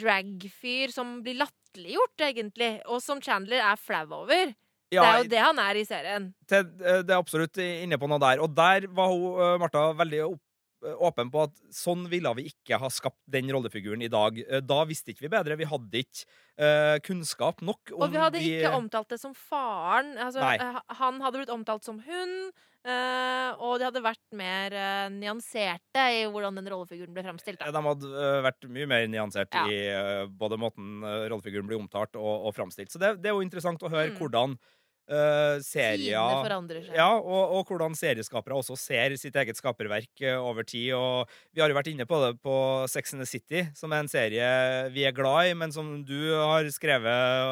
dragfyr 0.00 0.92
som 0.92 1.20
blir 1.24 1.38
latterliggjort, 1.40 2.18
egentlig. 2.20 2.74
Og 2.90 3.00
som 3.04 3.22
Chandler 3.24 3.62
er 3.64 3.80
flau 3.80 4.04
over. 4.22 4.52
Ja, 4.90 5.04
det 5.04 5.10
er 5.10 5.18
jo 5.22 5.30
det 5.30 5.42
han 5.44 5.60
er 5.62 5.78
i 5.78 5.84
serien. 5.86 6.30
det, 6.50 6.60
det 7.06 7.12
er 7.14 7.18
absolutt 7.20 7.58
inne 7.62 7.98
på 8.00 8.08
noe 8.10 8.18
der. 8.22 8.40
Og 8.42 8.50
der 8.56 8.88
var 8.90 9.12
hun, 9.12 9.26
eh, 9.38 9.58
Martha, 9.62 9.84
veldig 9.94 10.22
opp, 10.26 10.40
eh, 10.42 10.49
åpen 10.80 11.30
på 11.30 11.42
at 11.44 11.52
sånn 11.74 12.06
ville 12.08 12.30
vi 12.38 12.46
ikke 12.50 12.78
ha 12.80 12.88
skapt 12.88 13.18
den 13.28 13.50
rollefiguren 13.52 14.02
i 14.02 14.08
dag. 14.08 14.38
Eh, 14.48 14.60
Da 14.64 14.84
visste 14.88 15.12
ikke 15.12 15.26
vi 15.26 15.32
bedre. 15.36 15.56
Vi 15.60 15.68
hadde 15.68 16.00
ikke 16.00 16.24
uh, 16.60 16.96
kunnskap 17.04 17.60
nok 17.64 17.92
Og 17.96 18.10
vi 18.12 18.18
hadde 18.20 18.38
de- 18.38 18.50
ikke 18.60 18.72
omtalt 18.76 19.08
det 19.08 19.20
som 19.20 19.34
faren. 19.34 20.16
Altså, 20.16 20.40
eh, 20.40 20.80
han 21.00 21.20
hadde 21.20 21.38
blitt 21.42 21.52
omtalt 21.54 21.84
som 21.84 21.98
hun. 22.00 22.34
Uh, 22.80 23.52
og 23.60 23.74
de 23.78 23.84
hadde 23.84 24.00
vært 24.00 24.32
mer 24.32 24.72
uh, 24.72 25.08
nyanserte 25.12 26.00
i 26.16 26.22
hvordan 26.32 26.56
den 26.56 26.68
rollefiguren 26.72 27.12
ble 27.12 27.22
fremstilt. 27.26 27.60
De 27.60 27.82
hadde 27.84 28.08
vært 28.46 28.64
mye 28.72 28.88
mer 28.88 29.06
nyansert 29.12 29.52
Ja. 29.52 29.66
i 29.68 30.26
både 30.32 30.56
måten 30.56 31.02
rollefiguren 31.04 31.68
blir 31.68 31.76
omtalt 31.80 32.16
og, 32.16 32.46
og 32.48 32.54
framstilt. 32.56 32.88
Så 32.90 32.98
det, 32.98 33.18
det 33.20 33.28
er 33.28 33.36
jo 33.36 33.44
interessant 33.44 33.82
å 33.84 33.90
høre 33.92 34.10
Mm. 34.10 34.16
hvordan 34.18 34.56
Tidene 35.10 35.64
serier 35.66 36.36
forandrer 36.44 36.84
seg. 36.86 36.94
ja, 36.94 37.08
og, 37.18 37.54
og 37.58 37.66
hvordan 37.70 37.96
serieskapere 37.98 38.54
også 38.60 38.76
ser 38.78 39.16
sitt 39.18 39.34
eget 39.40 39.58
skaperverk 39.58 40.22
uh, 40.22 40.38
over 40.46 40.62
tid. 40.66 40.92
Og 40.94 41.28
vi 41.52 41.60
har 41.64 41.68
jo 41.72 41.78
vært 41.78 41.90
inne 41.92 42.06
på 42.06 42.20
det 42.22 42.32
på 42.44 42.54
Sex 42.90 43.14
and 43.16 43.24
the 43.24 43.26
City, 43.28 43.64
som 43.74 43.92
er 43.92 44.04
en 44.04 44.10
serie 44.12 44.50
vi 44.94 45.04
er 45.08 45.14
glad 45.16 45.50
i, 45.50 45.54
men 45.58 45.72
som 45.74 46.04
du 46.06 46.16
har 46.38 46.68
skrevet 46.74 47.10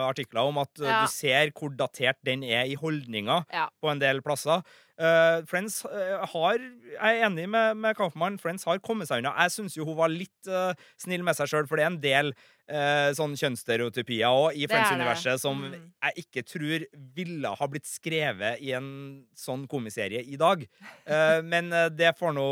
artikler 0.09 0.47
om, 0.47 0.59
at 0.63 0.71
øh, 0.81 0.87
Ja. 0.89 1.03
du 1.05 1.13
ser 1.13 1.51
hvor 1.59 1.75
datert 1.77 2.17
den 2.25 2.43
er 2.47 2.65
i 2.71 2.75
holdninga 2.79 3.43
Ja. 3.53 3.67
på 3.83 3.91
en 3.91 3.99
del 4.01 4.23
plasser. 4.23 4.63
Eh, 4.99 5.45
Friends 5.47 5.85
uh, 5.87 6.25
har 6.27 6.59
Jeg 6.59 6.99
er 7.21 7.27
enig 7.29 7.45
med, 7.51 7.77
med 7.79 7.95
Kaufmann. 7.95 8.39
Friends 8.43 8.65
har 8.67 8.81
kommet 8.83 9.07
seg 9.07 9.23
unna. 9.23 9.31
Jeg 9.45 9.55
syns 9.55 9.77
jo 9.77 9.87
hun 9.87 9.99
var 9.99 10.11
litt 10.11 10.51
uh, 10.51 10.73
snill 10.99 11.23
med 11.27 11.39
seg 11.39 11.51
sjøl, 11.53 11.69
for 11.71 11.79
det 11.79 11.85
er 11.85 11.93
en 11.93 12.01
del 12.03 12.33
uh, 12.35 13.11
sånn 13.15 13.37
kjønnsstereotypier 13.39 14.27
òg 14.27 14.59
i 14.59 14.65
er. 14.67 14.73
Friends-universet 14.73 15.43
som 15.45 15.61
Mm. 15.69 15.75
jeg 16.07 16.25
ikke 16.25 16.43
tror 16.47 16.85
ville 17.15 17.51
ha 17.61 17.67
blitt 17.71 17.87
skrevet 17.87 18.61
i 18.65 18.73
en 18.79 18.91
sånn 19.39 19.67
komiserie 19.71 20.23
i 20.23 20.39
dag. 20.39 20.63
Men 21.53 21.71
det 21.99 22.13
får 22.19 22.33
nå 22.37 22.49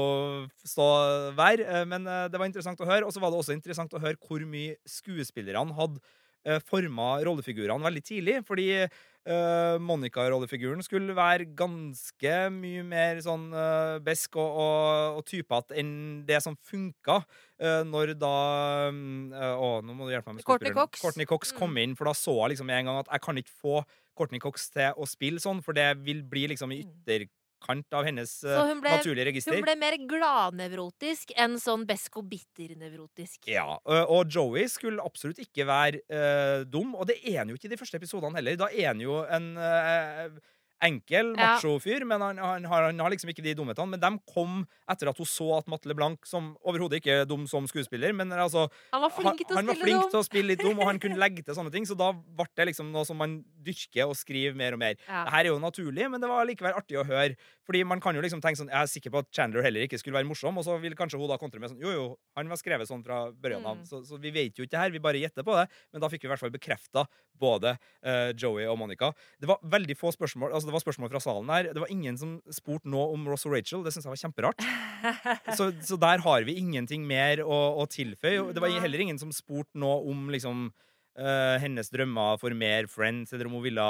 stå 0.66 0.86
være. 1.38 1.84
Men 1.86 2.04
det 2.04 2.38
var 2.38 2.48
interessant 2.48 2.80
å 2.82 2.88
høre. 2.88 3.06
Og 3.06 3.14
så 3.14 3.22
var 3.22 3.30
det 3.32 3.38
også 3.40 3.54
interessant 3.56 3.94
å 3.94 4.02
høre 4.02 4.18
hvor 4.26 4.42
mye 4.48 4.76
skuespillerne 4.90 5.76
hadde 5.78 6.02
uh, 6.02 6.25
forma 6.66 7.16
rollefigurene 7.26 7.84
veldig 7.86 8.02
tidlig. 8.06 8.36
Fordi 8.46 8.66
uh, 8.84 9.76
Monica-rollefiguren 9.82 10.84
skulle 10.86 11.16
være 11.16 11.48
ganske 11.58 12.34
mye 12.54 12.84
mer 12.86 13.20
sånn 13.24 13.48
uh, 13.54 13.96
besk 14.06 14.38
og, 14.38 14.60
og, 14.62 15.18
og 15.20 15.26
typete 15.26 15.76
enn 15.82 15.94
det 16.28 16.38
som 16.44 16.56
funka 16.68 17.20
uh, 17.22 17.82
når 17.88 18.14
da 18.20 18.34
um, 18.92 19.32
Å, 19.34 19.70
nå 19.82 19.96
må 19.96 20.06
du 20.06 20.14
hjelpe 20.14 20.30
meg 20.30 20.40
med 20.40 20.48
Courtney. 20.48 20.74
Cox. 20.76 21.00
Courtney 21.02 21.28
Cox 21.28 21.54
kom 21.56 21.74
Mm. 21.76 21.82
inn, 21.82 21.96
for 21.98 22.06
da 22.08 22.14
så 22.16 22.36
jeg 22.44 22.54
liksom 22.54 22.70
en 22.70 22.86
gang 22.92 23.00
at 23.02 23.10
jeg 23.10 23.24
kan 23.26 23.40
ikke 23.42 23.56
få 23.60 23.80
Courtney 24.16 24.40
Cox 24.40 24.70
til 24.72 24.94
å 24.96 25.04
spille 25.08 25.42
sånn, 25.42 25.58
for 25.66 25.76
det 25.76 25.90
vil 26.06 26.22
bli 26.24 26.46
liksom 26.54 26.70
i 26.72 26.84
ytterkant 27.66 27.96
av 27.98 28.06
hennes 28.06 28.32
uh, 28.44 28.72
ble, 28.80 28.90
naturlige 28.96 29.26
register. 29.30 29.56
hun 29.56 29.64
ble 29.66 29.76
mer 29.78 29.96
gladnevrotisk 30.08 31.32
enn 31.36 31.58
sånn 31.60 31.86
besk 31.86 32.16
og 32.20 32.28
bitter-nevrotisk. 32.30 33.48
Ja, 33.50 33.78
og 33.84 34.30
Joey 34.30 34.68
skulle 34.70 35.04
absolutt 35.04 35.40
ikke 35.42 35.66
være 35.66 36.02
uh, 36.10 36.64
dum, 36.64 36.94
og 36.94 37.06
det 37.10 37.18
er 37.24 37.42
han 37.42 37.50
jo 37.50 37.58
ikke 37.58 37.70
i 37.70 37.74
de 37.74 37.80
første 37.80 38.00
episodene 38.00 38.38
heller. 38.38 38.58
Da 38.60 38.70
er 38.70 38.92
han 38.92 39.00
jo 39.02 39.20
en 39.26 39.56
eh, 39.58 40.28
enkel 40.84 41.32
macho-fyr, 41.36 42.04
men 42.04 42.20
han, 42.20 42.38
han, 42.38 42.64
har, 42.68 42.82
han 42.90 42.98
har 43.00 43.10
liksom 43.10 43.30
ikke 43.32 43.42
de 43.44 43.54
dumhetene. 43.56 43.94
Men 43.94 44.00
de 44.02 44.10
kom 44.28 44.58
etter 44.92 45.08
at 45.08 45.16
hun 45.18 45.26
så 45.28 45.46
at 45.58 45.68
Matle 45.72 45.94
Blank, 45.96 46.26
som 46.28 46.50
overhodet 46.66 47.00
ikke 47.00 47.20
er 47.22 47.28
dum 47.28 47.46
som 47.48 47.64
skuespiller, 47.70 48.12
men 48.12 48.32
altså 48.32 48.66
Han 48.92 49.02
var 49.06 49.10
flink 49.16 49.40
til 49.46 49.56
å 49.56 49.60
han 49.60 49.66
var 49.70 49.78
spille 49.78 49.86
flink 49.96 50.10
til 50.12 50.20
å 50.20 50.26
spille 50.26 50.52
litt 50.52 50.62
dum, 50.64 50.78
og 50.78 50.86
han 50.90 51.00
kunne 51.02 51.16
legge 51.24 51.42
til 51.46 51.56
sånne 51.56 51.72
ting. 51.72 51.86
Så 51.88 51.96
da 51.98 52.12
ble 52.12 52.46
det 52.56 52.68
liksom 52.72 52.92
noe 52.92 53.04
som 53.08 53.16
man 53.20 53.38
dyrker 53.66 54.06
og 54.10 54.16
skriver 54.18 54.56
mer 54.58 54.76
og 54.76 54.82
mer. 54.84 54.98
Ja. 55.08 55.24
Det 55.26 55.32
her 55.36 55.44
er 55.46 55.50
jo 55.54 55.58
naturlig, 55.62 56.10
men 56.12 56.20
det 56.22 56.28
var 56.30 56.46
likevel 56.48 56.76
artig 56.76 57.00
å 57.00 57.06
høre. 57.08 57.34
Fordi 57.66 57.80
man 57.88 57.98
kan 57.98 58.14
jo 58.14 58.20
liksom 58.22 58.38
tenke 58.44 58.60
sånn 58.60 58.68
Jeg 58.70 58.78
er 58.78 58.86
sikker 58.92 59.10
på 59.10 59.18
at 59.24 59.30
Chandler 59.34 59.64
heller 59.66 59.82
ikke 59.88 59.98
skulle 59.98 60.14
være 60.20 60.28
morsom, 60.28 60.54
og 60.60 60.62
så 60.68 60.76
vil 60.78 60.94
kanskje 60.94 61.18
hun 61.18 61.26
da 61.32 61.34
kontre 61.40 61.58
med 61.58 61.72
sånn 61.72 61.80
Jo, 61.82 61.90
jo, 61.96 62.04
han 62.38 62.46
var 62.52 62.60
skrevet 62.60 62.86
sånn 62.86 63.02
fra 63.02 63.24
børjan 63.32 63.64
av, 63.66 63.80
Mm. 63.80 63.84
så, 63.88 63.98
så 64.06 64.16
vi 64.22 64.30
vet 64.30 64.54
jo 64.56 64.62
ikke 64.64 64.76
det 64.76 64.78
her, 64.84 64.92
vi 64.94 65.00
bare 65.02 65.18
gjetter 65.18 65.42
på 65.44 65.52
det. 65.58 65.64
Men 65.92 66.00
da 66.04 66.08
fikk 66.12 66.22
vi 66.22 66.28
i 66.28 66.30
hvert 66.30 66.40
fall 66.44 66.52
bekrefta 66.54 67.02
både 67.36 67.74
uh, 68.06 68.30
Joey 68.38 68.64
og 68.70 68.78
Monica. 68.80 69.10
Det 69.42 69.50
var 69.50 69.58
veldig 69.66 69.96
få 69.98 70.12
spørsmål 70.14 70.54
Altså 70.56 70.65
det 70.66 70.74
var 70.74 70.82
spørsmål 70.82 71.10
fra 71.12 71.22
salen 71.22 71.52
her. 71.52 71.70
Det 71.74 71.82
var 71.82 71.92
ingen 71.92 72.18
som 72.20 72.36
spurte 72.52 72.90
nå 72.90 73.02
om 73.14 73.26
Ross 73.30 73.46
og 73.48 73.54
Rachel. 73.54 73.84
Det 73.86 73.94
syns 73.94 74.08
jeg 74.08 74.14
var 74.14 74.22
kjemperart. 74.24 74.66
Så, 75.58 75.68
så 75.84 75.98
der 76.00 76.22
har 76.24 76.46
vi 76.48 76.56
ingenting 76.58 77.04
mer 77.06 77.42
å, 77.44 77.56
å 77.82 77.84
tilføye. 77.90 78.50
Det 78.56 78.62
var 78.62 78.72
heller 78.82 79.02
ingen 79.04 79.20
som 79.20 79.30
spurte 79.34 79.78
nå 79.78 79.90
om 80.10 80.30
liksom 80.32 80.70
eh, 81.18 81.56
hennes 81.62 81.88
drømmer 81.92 82.38
for 82.40 82.54
mer 82.56 82.86
Friends, 82.90 83.32
eller 83.32 83.48
om 83.48 83.56
hun 83.58 83.64
ville 83.64 83.84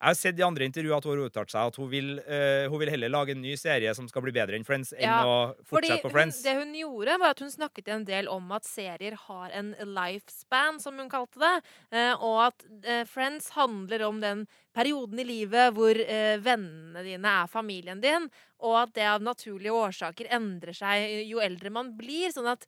Jeg 0.00 0.08
har 0.08 0.16
sett 0.16 0.38
i 0.40 0.44
andre 0.46 0.64
intervjuer 0.64 0.96
at 0.96 1.04
hun 1.04 1.12
har 1.12 1.26
uttalt 1.28 1.52
seg 1.52 1.68
at 1.68 1.76
hun 1.76 1.90
vil, 1.92 2.14
uh, 2.24 2.64
hun 2.72 2.80
vil 2.80 2.90
heller 2.94 3.12
lage 3.12 3.34
en 3.34 3.42
ny 3.44 3.52
serie 3.60 3.92
som 3.94 4.06
skal 4.08 4.24
bli 4.24 4.32
bedre 4.32 4.56
enn 4.56 4.64
Friends, 4.64 4.94
enn 4.96 5.04
Ja, 5.04 5.18
å 5.28 5.34
fortsette 5.68 6.00
på 6.00 6.08
hun, 6.08 6.14
Friends. 6.14 6.40
det 6.46 6.54
hun 6.56 6.72
gjorde, 6.78 7.18
var 7.20 7.34
at 7.34 7.42
hun 7.44 7.52
snakket 7.52 7.90
en 7.92 8.06
del 8.08 8.30
om 8.32 8.48
at 8.56 8.64
serier 8.64 9.18
har 9.26 9.52
en 9.52 9.74
lifespan, 9.84 10.80
som 10.80 10.96
hun 10.96 11.12
kalte 11.12 11.42
det. 11.44 11.52
uh, 11.92 12.14
og 12.16 12.40
at 12.48 12.66
Friends 13.12 13.52
handler 13.58 14.06
om 14.08 14.24
den 14.24 14.46
perioden 14.72 15.20
i 15.20 15.26
livet 15.26 15.74
hvor 15.76 15.98
vennene 16.40 17.04
dine 17.04 17.36
er 17.42 17.50
familien 17.50 18.00
din, 18.00 18.30
og 18.64 18.76
at 18.86 18.92
det 18.96 19.08
av 19.10 19.24
naturlige 19.24 19.74
årsaker 19.74 20.30
endrer 20.32 20.76
seg 20.76 21.26
jo 21.28 21.42
eldre 21.44 21.72
man 21.74 21.92
blir. 21.98 22.30
Sånn 22.32 22.48
at 22.48 22.64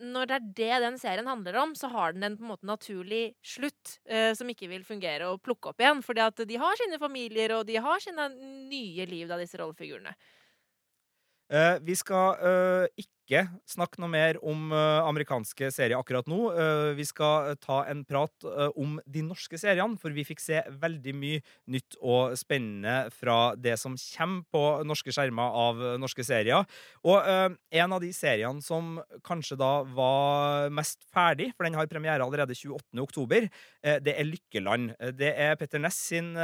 når 0.00 0.28
det 0.28 0.36
er 0.36 0.48
det 0.56 0.80
den 0.84 0.98
serien 1.00 1.28
handler 1.28 1.58
om, 1.60 1.74
så 1.76 1.90
har 1.92 2.14
den 2.16 2.24
en 2.26 2.36
på 2.38 2.44
en 2.44 2.50
måte 2.52 2.68
naturlig 2.68 3.34
slutt 3.44 3.98
eh, 4.08 4.32
som 4.36 4.48
ikke 4.50 4.70
vil 4.70 4.84
fungere 4.86 5.28
å 5.28 5.38
plukke 5.38 5.72
opp 5.72 5.82
igjen. 5.82 6.02
Fordi 6.04 6.24
at 6.24 6.42
de 6.48 6.60
har 6.60 6.80
sine 6.80 7.00
familier, 7.02 7.54
og 7.58 7.66
de 7.68 7.78
har 7.82 8.02
sine 8.02 8.28
nye 8.70 9.06
liv, 9.10 9.28
da, 9.30 9.38
disse 9.40 9.60
rollefigurene. 9.60 10.14
Eh, 11.50 11.76
vi 11.82 11.96
skal 11.98 12.44
eh, 12.46 12.86
ikke 13.02 13.19
snakke 13.68 14.00
noe 14.02 14.10
mer 14.10 14.38
om 14.46 14.72
eh, 14.74 15.00
amerikanske 15.06 15.70
serier 15.74 15.98
akkurat 15.98 16.26
nå. 16.30 16.38
Eh, 16.50 16.90
vi 16.98 17.06
skal 17.06 17.52
eh, 17.52 17.58
ta 17.62 17.82
en 17.90 18.02
prat 18.08 18.46
om 18.74 18.98
de 19.06 19.22
norske 19.24 19.58
seriene, 19.60 19.98
for 20.00 20.14
vi 20.14 20.24
fikk 20.26 20.42
se 20.42 20.60
veldig 20.82 21.14
mye 21.16 21.42
nytt 21.70 21.96
og 22.00 22.34
spennende 22.38 23.10
fra 23.14 23.54
det 23.56 23.76
som 23.80 23.94
kommer 23.98 24.42
på 24.50 24.64
norske 24.88 25.14
skjermer 25.14 25.58
av 25.62 25.82
norske 26.00 26.24
serier. 26.26 26.66
Og 27.06 27.18
en 27.20 27.94
av 27.94 28.02
de 28.02 28.10
seriene 28.14 28.64
som 28.64 28.98
kanskje 29.26 29.58
da 29.60 29.70
var 29.86 30.70
mest 30.74 31.04
ferdig, 31.12 31.50
for 31.56 31.66
den 31.66 31.78
har 31.78 31.90
premiere 31.90 32.24
allerede 32.24 32.56
28. 32.56 33.02
oktober, 33.02 33.48
eh, 33.82 34.00
det 34.02 34.16
er 34.16 34.28
Lykkeland. 34.28 34.94
Det 35.18 35.32
er 35.36 35.56
Petter 35.60 35.82
Ness 35.82 36.00
sin, 36.10 36.34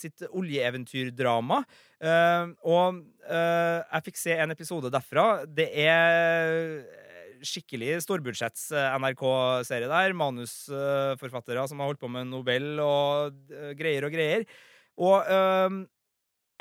sitt 0.00 0.24
oljeeventyrdrama. 0.30 1.62
Og 2.02 3.02
jeg 3.22 4.04
fikk 4.08 4.18
se 4.18 4.34
en 4.34 4.54
episode 4.54 4.90
derfra. 4.90 5.44
Det 5.46 5.68
er 5.84 6.31
skikkelig 7.46 8.00
storbudsjetts 8.04 8.70
eh, 8.76 8.98
NRK-serie 9.02 9.90
der. 9.90 10.16
Manusforfattere 10.18 11.66
som 11.70 11.82
har 11.82 11.92
holdt 11.92 12.02
på 12.02 12.10
med 12.12 12.30
Nobel 12.30 12.76
og 12.82 13.52
eh, 13.52 13.72
greier 13.78 14.06
og 14.06 14.14
greier. 14.14 14.46
Og 15.02 15.18
eh, 15.26 15.80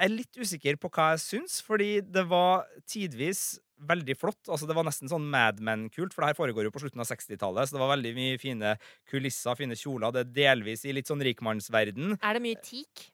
jeg 0.01 0.09
er 0.09 0.15
litt 0.15 0.39
usikker 0.39 0.79
på 0.81 0.89
hva 0.89 1.11
jeg 1.13 1.25
syns, 1.25 1.59
fordi 1.61 1.99
det 2.01 2.23
var 2.29 2.65
tidvis 2.89 3.59
veldig 3.85 4.15
flott. 4.17 4.39
Altså 4.49 4.67
Det 4.69 4.75
var 4.77 4.85
nesten 4.85 5.09
sånn 5.09 5.29
Mad 5.29 5.61
Men-kult, 5.61 6.13
for 6.13 6.23
det 6.23 6.31
her 6.31 6.39
foregår 6.39 6.67
jo 6.67 6.73
på 6.73 6.81
slutten 6.83 7.01
av 7.01 7.09
60-tallet. 7.09 7.69
Så 7.69 7.77
det 7.77 7.83
var 7.83 7.95
veldig 7.95 8.13
mye 8.17 8.41
fine 8.41 8.75
kulisser, 9.09 9.57
fine 9.57 9.77
kjoler. 9.77 10.13
Det 10.13 10.23
er 10.25 10.35
delvis 10.37 10.85
i 10.85 10.95
litt 10.97 11.09
sånn 11.09 11.21
rikmannsverden. 11.25 12.17
Er 12.21 12.37
det 12.37 12.45
mye 12.45 12.61
teak? 12.65 13.09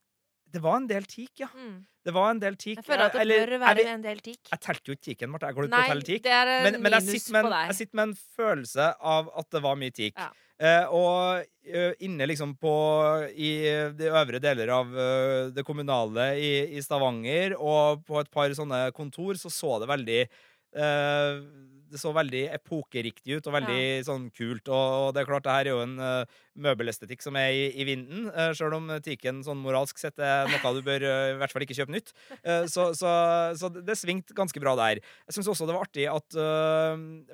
Det 0.53 0.63
var 0.63 0.79
en 0.79 0.88
del 0.89 1.05
teak, 1.10 1.33
ja. 1.41 1.49
Mm. 1.53 1.77
Det 2.07 2.13
var 2.15 2.31
en 2.31 2.39
del 2.39 2.55
teak. 2.55 2.79
Jeg 2.79 2.88
føler 2.88 3.05
at 3.10 3.15
det 3.17 3.21
Eller, 3.25 3.49
bør 3.51 3.63
være 3.65 3.86
en 3.91 4.03
del 4.05 4.19
teak. 4.23 4.51
Jeg 4.53 4.63
telte 4.63 4.89
jo 4.91 4.95
ikke 4.95 5.05
teaken, 5.10 5.31
Marte. 5.33 5.49
Jeg 5.49 5.57
går 5.57 5.67
ut 5.67 5.73
på 5.73 5.79
å 5.79 5.88
telle 5.91 6.17
en 6.17 6.51
Men, 6.63 6.81
men 6.86 6.95
jeg, 6.97 7.19
sitter 7.19 7.39
en, 7.41 7.55
jeg 7.67 7.79
sitter 7.81 7.99
med 7.99 8.05
en 8.07 8.17
følelse 8.39 8.91
av 9.15 9.31
at 9.41 9.49
det 9.51 9.63
var 9.65 9.79
mye 9.81 9.95
tik. 9.95 10.13
Ja. 10.15 10.29
Eh, 10.57 10.89
og 10.89 11.43
eh, 11.69 11.91
inne 12.07 12.25
liksom 12.31 12.55
på 12.57 12.73
I 13.38 13.51
de 13.93 14.07
øvre 14.10 14.39
deler 14.41 14.71
av 14.73 14.95
eh, 14.97 15.51
det 15.53 15.65
kommunale 15.67 16.31
i, 16.41 16.51
i 16.79 16.81
Stavanger, 16.81 17.53
og 17.60 18.01
på 18.07 18.17
et 18.23 18.31
par 18.33 18.55
sånne 18.57 18.88
kontor, 18.97 19.38
så 19.38 19.51
så 19.53 19.75
det 19.83 19.91
veldig 19.91 20.21
eh, 20.23 21.43
Det 21.91 22.01
så 22.01 22.10
veldig 22.15 22.47
epokeriktig 22.55 23.38
ut 23.38 23.47
og 23.47 23.53
veldig 23.60 23.83
sånn 24.07 24.31
kult. 24.31 24.67
Og, 24.67 24.95
og 25.03 25.13
det 25.13 25.21
er 25.21 25.29
klart, 25.29 25.45
det 25.45 25.60
her 25.60 25.69
er 25.69 25.75
jo 25.75 25.83
en 25.86 25.99
eh, 25.99 26.41
møbelestetikk 26.58 27.24
som 27.24 27.38
er 27.39 27.54
i, 27.54 27.65
i 27.78 27.88
vinden, 27.88 28.28
uh, 28.34 28.52
sjøl 28.58 28.76
om 28.78 28.91
tiken 29.06 29.43
sånn 29.46 29.62
moralsk 29.62 30.00
sett 30.02 30.20
er 30.20 30.50
noe 30.52 30.74
du 30.76 30.82
bør 30.86 31.06
uh, 31.06 31.34
i 31.34 31.38
hvert 31.41 31.54
fall 31.54 31.65
ikke 31.65 31.78
kjøpe 31.78 31.96
nytt. 31.96 32.13
Uh, 32.41 32.65
så, 32.70 32.89
så, 32.98 33.12
så 33.58 33.72
det, 33.78 33.98
svingte 33.98 34.36
ganske 34.38 34.62
bra 34.62 34.76
der. 34.80 35.02
Jeg 35.28 35.38
syns 35.38 35.52
også 35.54 35.67
det 35.70 35.78
var 35.78 35.88
artig 35.88 36.08
at 36.12 36.38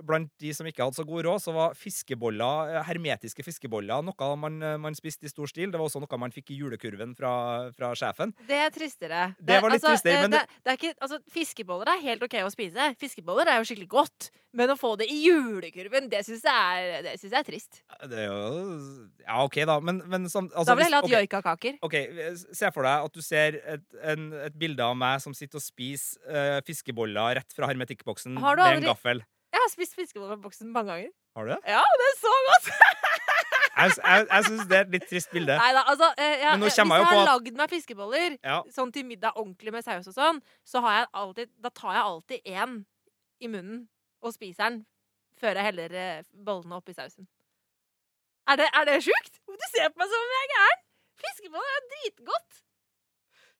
blant 0.06 0.32
de 0.42 0.52
som 0.56 0.68
ikke 0.68 0.86
hadde 0.86 0.98
så 0.98 1.06
god 1.08 1.26
råd, 1.28 1.42
så 1.44 1.54
var 1.56 1.78
fiskeboller, 1.78 2.78
hermetiske 2.88 3.44
fiskeboller 3.46 4.04
noe 4.06 4.30
man, 4.40 4.60
man 4.82 4.96
spiste 4.98 5.28
i 5.28 5.32
stor 5.32 5.50
stil. 5.50 5.72
Det 5.72 5.80
var 5.80 5.88
også 5.88 6.02
noe 6.04 6.20
man 6.22 6.34
fikk 6.34 6.54
i 6.54 6.60
julekurven 6.62 7.16
fra, 7.18 7.34
fra 7.76 7.92
sjefen. 7.98 8.34
Det 8.48 8.60
er 8.60 8.72
tristere. 8.74 9.26
Det 9.40 9.60
var 9.64 9.74
litt 9.74 9.84
tristere, 9.84 10.20
eh, 10.20 10.26
men 10.26 10.36
det, 10.36 10.44
det 10.64 10.74
er 10.74 10.80
ikke, 10.80 10.94
altså, 11.00 11.20
Fiskeboller 11.34 11.94
er 11.94 12.04
helt 12.04 12.26
OK 12.26 12.38
å 12.44 12.52
spise. 12.54 12.90
Fiskeboller 13.02 13.50
er 13.50 13.62
jo 13.62 13.68
skikkelig 13.70 13.92
godt. 13.92 14.32
Men 14.54 14.70
å 14.70 14.78
få 14.78 14.94
det 15.00 15.08
i 15.10 15.16
julekurven, 15.24 16.12
det 16.12 16.22
syns 16.28 16.44
jeg, 16.46 17.14
jeg 17.18 17.32
er 17.34 17.46
trist. 17.48 17.80
Det 18.06 18.20
er 18.22 18.28
jo 18.28 19.08
Ja, 19.24 19.44
OK, 19.46 19.60
da, 19.70 19.78
men, 19.80 20.02
men 20.12 20.28
som, 20.32 20.50
altså, 20.52 20.68
da 20.68 20.76
vil 20.76 20.84
jeg 20.84 20.90
heller 20.90 21.00
hatt 21.00 21.08
okay, 21.08 21.22
joikakaker. 21.24 21.76
Okay, 21.88 22.32
se 22.58 22.72
for 22.76 22.88
deg 22.88 23.08
at 23.08 23.14
du 23.16 23.22
ser 23.24 23.60
et, 23.76 23.86
en, 24.14 24.26
et 24.50 24.58
bilde 24.60 24.84
av 24.84 24.98
meg 25.00 25.22
som 25.24 25.36
sitter 25.38 25.62
og 25.62 25.64
spiser 25.64 26.20
uh, 26.28 26.60
fiskeboller 26.68 27.40
rett 27.40 27.56
fra 27.56 27.70
hermetikkboksen 27.72 28.36
med 28.36 28.50
aldri... 28.52 28.82
en 28.82 28.90
gaffel. 28.92 29.24
Jeg 29.54 29.62
har 29.62 29.72
spist 29.72 29.96
fiskeboller 29.96 30.36
på 30.40 30.50
boksen 30.50 30.74
mange 30.74 30.92
ganger. 30.92 31.12
Har 31.38 31.48
du 31.48 31.54
det? 31.54 31.60
Ja, 31.70 31.84
det 32.02 32.10
er 32.10 32.20
så 32.20 32.36
godt! 32.50 32.74
Jeg, 33.74 33.90
jeg, 33.98 34.26
jeg 34.30 34.46
syns 34.46 34.68
det 34.70 34.76
er 34.78 34.84
et 34.84 34.92
litt 34.94 35.06
trist 35.10 35.32
bilde. 35.34 35.56
Neida, 35.58 35.82
altså 35.90 36.12
eh, 36.14 36.36
jeg, 36.44 36.50
Men 36.52 36.60
nå 36.62 36.68
Hvis 36.68 36.76
jeg 36.78 36.86
jeg 36.86 37.06
har 37.08 37.16
at... 37.18 37.30
lagd 37.32 37.56
meg 37.58 37.72
fiskeboller 37.72 38.36
Ja. 38.46 38.58
sånn 38.76 38.92
til 38.94 39.08
middag 39.10 39.34
ordentlig 39.34 39.74
med 39.74 39.86
saus 39.86 40.12
og 40.12 40.14
sånn, 40.14 40.42
så 40.62 40.84
har 40.86 41.00
jeg 41.00 41.08
alltid, 41.24 41.50
da 41.58 41.72
tar 41.74 41.96
jeg 41.96 42.04
alltid 42.04 42.52
én 42.54 42.76
i 43.42 43.50
munnen 43.50 43.80
og 44.22 44.36
spiser 44.36 44.68
den 44.68 44.78
før 45.42 45.58
jeg 45.58 45.68
heller 45.72 45.98
eh, 45.98 46.22
bollene 46.46 46.78
oppi 46.78 46.94
sausen. 46.94 47.26
Er 48.52 48.56
det, 48.60 48.68
er 48.78 48.84
det 48.90 48.98
sjukt? 49.08 49.36
Du 49.48 49.66
ser 49.72 49.88
på 49.92 50.02
meg 50.02 50.10
som 50.12 50.24
om 50.26 50.32
jeg 50.36 50.44
er 50.46 50.52
gæren! 50.54 50.82
Fiskeboller 51.24 51.76
er 51.78 51.84
dritgodt. 51.94 52.64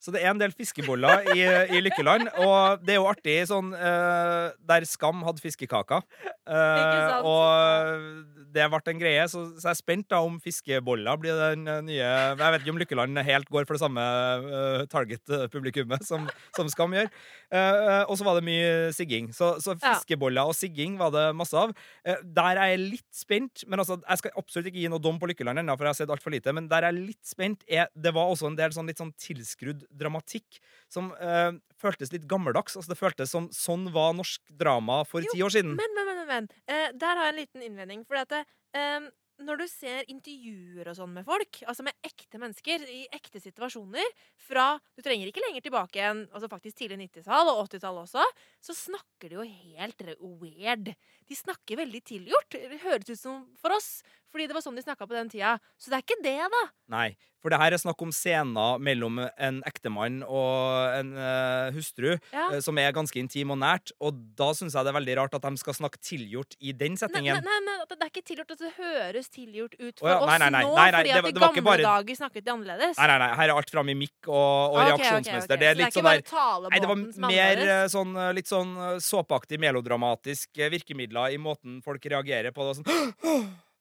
Så 0.04 0.12
det 0.12 0.20
er 0.20 0.34
en 0.34 0.40
del 0.40 0.52
fiskeboller 0.52 1.30
i, 1.32 1.46
i 1.78 1.80
Lykkeland, 1.80 2.28
og 2.44 2.82
det 2.84 2.98
er 2.98 3.00
jo 3.00 3.08
artig 3.08 3.38
sånn 3.48 3.72
uh, 3.72 4.52
der 4.68 4.84
Skam 4.90 5.24
hadde 5.24 5.40
fiskekaker. 5.40 6.04
Uh, 6.44 7.24
og 7.24 8.26
det 8.52 8.66
ble 8.68 8.82
en 8.92 9.00
greie, 9.00 9.22
så, 9.32 9.46
så 9.56 9.70
jeg 9.70 9.72
er 9.72 9.80
spent 9.80 10.10
da 10.12 10.20
om 10.26 10.36
fiskeboller 10.44 11.16
blir 11.22 11.38
den 11.40 11.64
nye 11.88 12.02
Jeg 12.04 12.36
vet 12.36 12.66
ikke 12.66 12.74
om 12.74 12.82
Lykkeland 12.82 13.22
helt 13.24 13.48
går 13.48 13.64
for 13.64 13.78
det 13.78 13.84
samme 13.86 14.04
uh, 14.04 14.84
target-publikummet 14.92 16.04
som, 16.04 16.28
som 16.58 16.68
Skam 16.74 16.98
gjør. 16.98 17.08
Og 18.10 18.16
så 18.18 18.26
var 18.26 18.36
det 18.40 18.48
mye 18.48 18.92
sigging. 18.96 19.30
Så, 19.36 19.54
så 19.64 19.78
fiskeboller 19.80 20.50
og 20.50 20.58
sigging 20.58 20.98
var 21.00 21.14
det 21.14 21.26
masse 21.38 21.56
av. 21.56 21.72
Der 22.04 22.60
er 22.60 22.74
jeg 22.74 22.82
litt 22.82 23.08
spent, 23.16 23.64
men 23.70 23.80
altså, 23.80 24.00
jeg 24.02 24.24
skal 24.24 24.36
absolutt 24.42 24.72
ikke 24.72 24.82
gi 24.82 24.92
noe 24.92 25.02
dom 25.02 25.20
på 25.22 25.30
Lykkeland 25.30 25.62
ennå, 25.62 25.78
for 25.78 25.88
jeg 25.88 25.94
har 25.94 26.00
sett 26.02 26.14
altfor 26.14 26.34
lite. 26.34 26.52
Men 26.56 26.68
der 26.72 26.88
jeg 26.88 26.96
er 26.96 27.00
litt 27.00 27.22
spent, 27.30 27.64
er 27.70 27.88
Det 27.94 28.12
var 28.16 28.34
også 28.34 28.50
en 28.50 28.58
del 28.60 28.74
sånn 28.76 28.90
litt 28.90 29.00
sånn 29.00 29.14
tilskrudd 29.22 29.86
dramatikk 30.00 30.60
som 30.92 31.12
eh, 31.18 31.52
føltes 31.80 32.14
litt 32.14 32.28
gammeldags. 32.30 32.78
Altså, 32.78 32.94
det 32.94 33.00
føltes 33.00 33.34
som 33.34 33.50
sånn 33.56 33.90
var 33.96 34.14
norsk 34.18 34.54
drama 34.60 35.02
for 35.10 35.26
ti 35.34 35.44
år 35.44 35.54
siden. 35.56 35.76
Men, 35.80 35.98
men, 35.98 36.14
men, 36.14 36.24
men. 36.30 36.54
Eh, 36.68 36.90
der 36.94 37.20
har 37.20 37.30
jeg 37.30 37.36
en 37.36 37.42
liten 37.42 37.68
innvending. 37.68 38.06
For 38.10 38.22
at 38.22 38.36
eh, 38.40 39.12
når 39.42 39.64
du 39.64 39.66
ser 39.70 40.06
intervjuer 40.12 40.88
og 40.90 40.98
sånn 40.98 41.14
med 41.16 41.26
folk, 41.28 41.62
altså 41.68 41.86
med 41.86 41.96
ekte 42.06 42.40
mennesker 42.42 42.84
i 42.90 43.02
ekte 43.14 43.42
situasjoner 43.42 44.06
fra 44.48 44.78
Du 44.94 45.02
trenger 45.06 45.30
ikke 45.30 45.44
lenger 45.44 45.66
tilbake 45.66 46.04
enn 46.04 46.24
altså 46.30 46.50
faktisk 46.52 46.80
tidlig 46.80 47.00
90-tall 47.08 47.50
og 47.52 47.64
80-tall 47.66 48.02
også, 48.04 48.26
så 48.64 48.76
snakker 48.78 49.32
de 49.32 49.40
jo 49.40 49.48
helt 49.48 50.06
weird. 50.42 50.94
De 51.28 51.38
snakker 51.38 51.82
veldig 51.82 52.04
tilgjort. 52.06 52.60
Det 52.60 52.84
høres 52.86 53.10
ut 53.10 53.20
som 53.20 53.42
for 53.60 53.76
oss. 53.76 54.04
Fordi 54.34 54.50
det 54.50 54.58
var 54.58 54.66
sånn 54.66 54.80
de 54.80 54.82
snakka 54.82 55.06
på 55.06 55.14
den 55.14 55.30
tida. 55.30 55.60
Så 55.78 55.94
det 55.94 56.00
er 56.00 56.08
ikke 56.08 56.22
det, 56.26 56.40
da. 56.50 56.64
Nei. 56.94 57.12
For 57.44 57.52
det 57.52 57.58
her 57.60 57.76
er 57.76 57.80
snakk 57.82 58.00
om 58.06 58.12
scener 58.16 58.80
mellom 58.80 59.18
en 59.20 59.58
ektemann 59.68 60.22
og 60.24 60.94
en 60.96 61.10
uh, 61.18 61.74
hustru 61.76 62.14
Ja. 62.32 62.46
uh, 62.54 62.60
som 62.64 62.78
er 62.80 62.94
ganske 62.96 63.20
intim 63.20 63.52
og 63.52 63.60
nært, 63.60 63.92
og 64.00 64.16
da 64.40 64.48
syns 64.56 64.78
jeg 64.78 64.88
det 64.88 64.94
er 64.94 64.96
veldig 64.96 65.18
rart 65.20 65.36
at 65.36 65.44
de 65.44 65.60
skal 65.60 65.76
snakke 65.76 66.00
tilgjort 66.00 66.56
i 66.64 66.72
den 66.72 66.96
Nei, 66.96 66.96
nei, 66.96 67.02
settingen. 67.02 67.42
nei, 67.44 67.58
nei, 67.68 67.76
det 67.92 67.98
er 68.00 68.12
ikke 68.14 68.24
tilgjort 68.30 68.54
at 68.56 68.64
det 68.64 68.72
høres 68.78 69.28
tilgjort 69.34 69.76
ut 69.76 70.00
for 70.00 70.08
oh, 70.08 70.14
ja, 70.14 70.22
oss 70.22 70.32
nei, 70.32 70.38
nei, 70.40 70.50
nei, 70.56 70.62
nå, 70.64 70.72
fordi 70.78 71.12
at 71.18 71.28
i 71.28 71.34
det 71.34 71.44
var 71.44 71.52
gamle 71.58 71.66
bare- 71.68 71.84
dager 71.90 72.20
snakket 72.22 72.48
de 72.48 72.54
annerledes. 72.56 72.96
Nei, 73.02 73.10
nei, 73.12 73.20
nei, 73.26 73.30
her 73.42 73.46
er 73.50 73.56
alt 73.58 73.76
fram 73.76 73.92
i 73.92 73.98
mikk 74.06 74.32
og, 74.32 74.40
og 74.40 74.80
okay, 74.80 74.94
ok, 74.94 75.04
Okay, 75.04 75.36
okay. 75.44 75.58
Det 75.58 75.68
er 75.68 75.78
litt 75.82 76.00
sånn 76.00 76.10
der 76.10 76.24
Nei, 76.70 76.80
det 76.80 76.90
var 76.94 77.04
er 77.04 77.28
mer 77.28 77.66
eh, 77.68 77.84
sånn, 77.92 78.16
litt 78.40 78.48
sånn 78.50 78.74
såpeaktig 79.04 79.60
melodramatisk 79.60 80.64
virkemidler 80.72 81.36
i 81.36 81.44
måten 81.44 81.82
folk 81.84 82.08
reagerer 82.08 82.56
på 82.56 82.72
det. 82.72 82.80
Sånn 82.80 83.52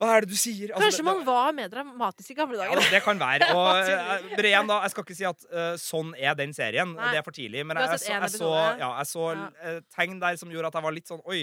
Hva 0.00 0.14
er 0.16 0.24
det 0.24 0.30
du 0.32 0.36
sier? 0.40 0.70
Altså, 0.72 0.80
Kanskje 0.86 1.02
det- 1.02 1.04
man 1.10 1.24
var 1.26 1.52
mer 1.52 1.68
dramatisk 1.68 2.30
i 2.30 2.34
gamle 2.38 2.56
ja, 2.56 2.70
dager. 2.70 2.90
det 2.90 3.02
kan 3.04 3.18
være. 3.20 3.50
Og, 3.58 3.88
Ja, 3.90 4.16
eh, 4.16 4.44
igjen 4.48 4.66
da, 4.70 4.80
jeg 4.86 4.90
skal 4.94 5.04
ikke 5.04 5.16
si 5.18 5.24
at 5.28 5.44
uh, 5.52 5.74
sånn 5.76 6.14
er 6.16 6.34
den 6.40 6.54
serien. 6.56 6.94
Nei. 6.96 7.10
Det 7.12 7.18
er 7.20 7.26
for 7.26 7.36
tidlig. 7.36 7.66
Men 7.68 7.76
jeg, 7.76 7.84
en 8.08 8.22
jeg, 8.24 8.30
så, 8.40 8.52
ja, 8.80 8.90
jeg 8.96 9.06
så 9.12 9.26
Ja. 9.36 9.48
eh, 9.62 9.80
tegn 9.94 10.18
der 10.20 10.36
som 10.40 10.48
gjorde 10.48 10.66
at 10.72 10.78
jeg 10.80 10.82
var 10.88 10.92
litt 10.96 11.06
sånn 11.12 11.20
Oi. 11.28 11.42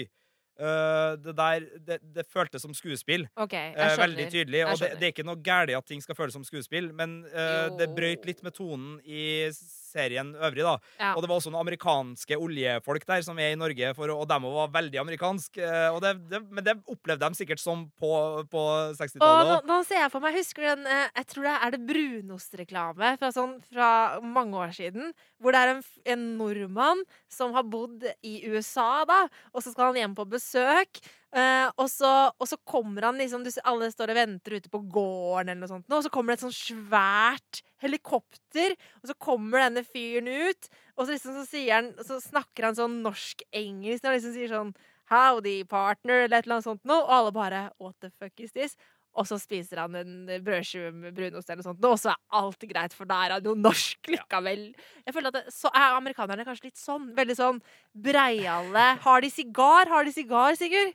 Uh, 0.58 1.14
det 1.22 1.36
der 1.38 1.60
det, 1.86 1.96
det 2.16 2.24
føltes 2.26 2.64
som 2.66 2.72
skuespill. 2.74 3.28
OK, 3.38 3.52
jeg 3.54 3.76
Eh, 3.76 3.92
skjønner. 3.94 4.00
veldig 4.02 4.24
tydelig. 4.32 4.62
Og 4.66 4.78
det, 4.80 4.88
det 4.98 5.06
er 5.06 5.12
ikke 5.14 5.24
noe 5.28 5.38
galt 5.38 5.70
at 5.70 5.86
ting 5.86 6.00
skal 6.02 6.16
føles 6.18 6.34
som 6.34 6.42
skuespill, 6.42 6.90
men 6.92 7.20
uh, 7.30 7.68
det 7.78 7.86
brøyt 7.94 8.26
litt 8.26 8.42
med 8.42 8.56
tonen 8.58 8.98
i 9.06 9.52
serien 9.88 10.34
øvrig, 10.36 10.64
da. 10.66 10.74
Ja. 11.00 11.14
Og 11.16 11.24
det 11.24 11.30
var 11.30 11.40
også 11.40 11.50
noen 11.52 11.62
amerikanske 11.64 12.36
oljefolk 12.38 13.06
der 13.08 13.24
som 13.26 13.38
er 13.40 13.54
i 13.54 13.58
Norge, 13.58 13.90
for, 13.96 14.12
og 14.14 14.26
dem 14.30 14.46
var 14.52 14.70
veldig 14.74 15.00
amerikanske. 15.02 15.62
eh, 15.64 15.88
Og 15.94 16.00
det, 16.04 16.14
det, 16.30 16.42
men 16.50 16.64
det 16.66 16.76
opplevde 16.86 17.24
de 17.28 17.40
sikkert 17.40 17.62
som 17.62 17.86
på, 17.98 18.12
på 18.52 18.64
60-tallet 18.98 19.52
nå, 19.54 19.58
nå 19.70 19.80
ser 19.88 20.02
jeg 20.04 20.12
for 20.12 20.24
meg, 20.24 20.36
husker 20.38 20.68
den 20.70 20.86
eh, 20.86 21.08
Jeg 21.16 21.30
tror 21.32 21.48
det 21.48 21.56
er 21.58 21.74
det 21.76 21.82
brunostreklame 21.88 23.14
fra, 23.20 23.30
sånn, 23.34 23.56
fra 23.72 23.90
mange 24.22 24.58
år 24.58 24.74
siden. 24.76 25.12
Hvor 25.40 25.54
det 25.54 25.60
er 25.64 25.72
en, 25.76 25.82
en 26.14 26.26
nordmann 26.38 27.04
som 27.30 27.54
har 27.56 27.66
bodd 27.68 28.04
i 28.26 28.40
USA, 28.50 29.04
da. 29.08 29.24
Og 29.54 29.62
så 29.64 29.72
skal 29.72 29.92
han 29.92 30.00
hjem 30.02 30.16
på 30.18 30.26
besøk. 30.30 31.00
Eh, 31.36 31.68
og, 31.76 31.86
så, 31.92 32.10
og 32.32 32.48
så 32.48 32.58
kommer 32.68 33.08
han 33.08 33.18
liksom 33.20 33.44
du, 33.44 33.50
Alle 33.68 33.90
står 33.92 34.12
og 34.12 34.18
venter 34.20 34.58
ute 34.58 34.72
på 34.72 34.82
gården, 34.84 35.52
eller 35.52 35.62
noe 35.64 35.72
sånt. 35.72 35.88
Og 35.92 36.04
så 36.06 36.12
kommer 36.12 36.32
det 36.34 36.40
et 36.40 36.46
sånn 36.46 36.56
svært 36.56 37.62
helikopter, 37.82 38.76
og 39.02 39.10
så 39.10 39.16
kommer 39.22 39.64
denne 39.66 39.84
fyren 39.86 40.28
ut. 40.28 40.70
Og 40.96 41.06
så, 41.06 41.14
liksom, 41.14 41.40
så, 41.46 41.64
han, 41.70 41.90
så 42.04 42.20
snakker 42.24 42.68
han 42.68 42.78
sånn 42.78 43.00
norsk-engelsk. 43.06 44.06
Og 44.06 44.18
liksom 44.18 44.36
sier 44.36 44.54
sånn 44.54 44.76
Howdy, 45.08 45.62
partner, 45.64 46.26
eller 46.26 46.42
et 46.42 46.46
eller 46.46 46.58
annet 46.58 46.68
sånt 46.68 46.88
noe. 46.88 47.02
Og 47.04 47.18
alle 47.18 47.34
bare 47.36 47.66
What 47.80 47.96
the 48.04 48.12
fuck 48.18 48.44
is 48.44 48.52
this? 48.56 48.76
Og 49.18 49.26
så 49.26 49.38
spiser 49.40 49.80
han 49.82 49.96
en 49.98 50.28
brødskive 50.44 50.92
med 50.94 51.16
brunost 51.16 51.48
eller 51.48 51.62
noe 51.62 51.68
sånt, 51.72 51.86
og 51.88 51.96
så 51.98 52.12
er 52.12 52.18
alt 52.38 52.66
greit, 52.70 52.94
for 52.94 53.08
da 53.08 53.16
er 53.24 53.34
han 53.34 53.48
jo 53.48 53.56
norsk 53.58 54.10
likevel. 54.12 54.68
Jeg 55.02 55.16
føler 55.16 55.32
at 55.32 55.38
det, 55.40 55.54
Så 55.54 55.72
er 55.72 55.96
amerikanerne 55.96 56.46
kanskje 56.46 56.68
litt 56.68 56.78
sånn. 56.78 57.10
Veldig 57.16 57.38
sånn 57.38 57.60
breiale. 57.92 58.86
Har 59.02 59.24
de 59.24 59.30
sigar? 59.32 59.90
Har 59.90 60.06
de 60.06 60.14
sigar, 60.14 60.58
Sigurd? 60.60 60.94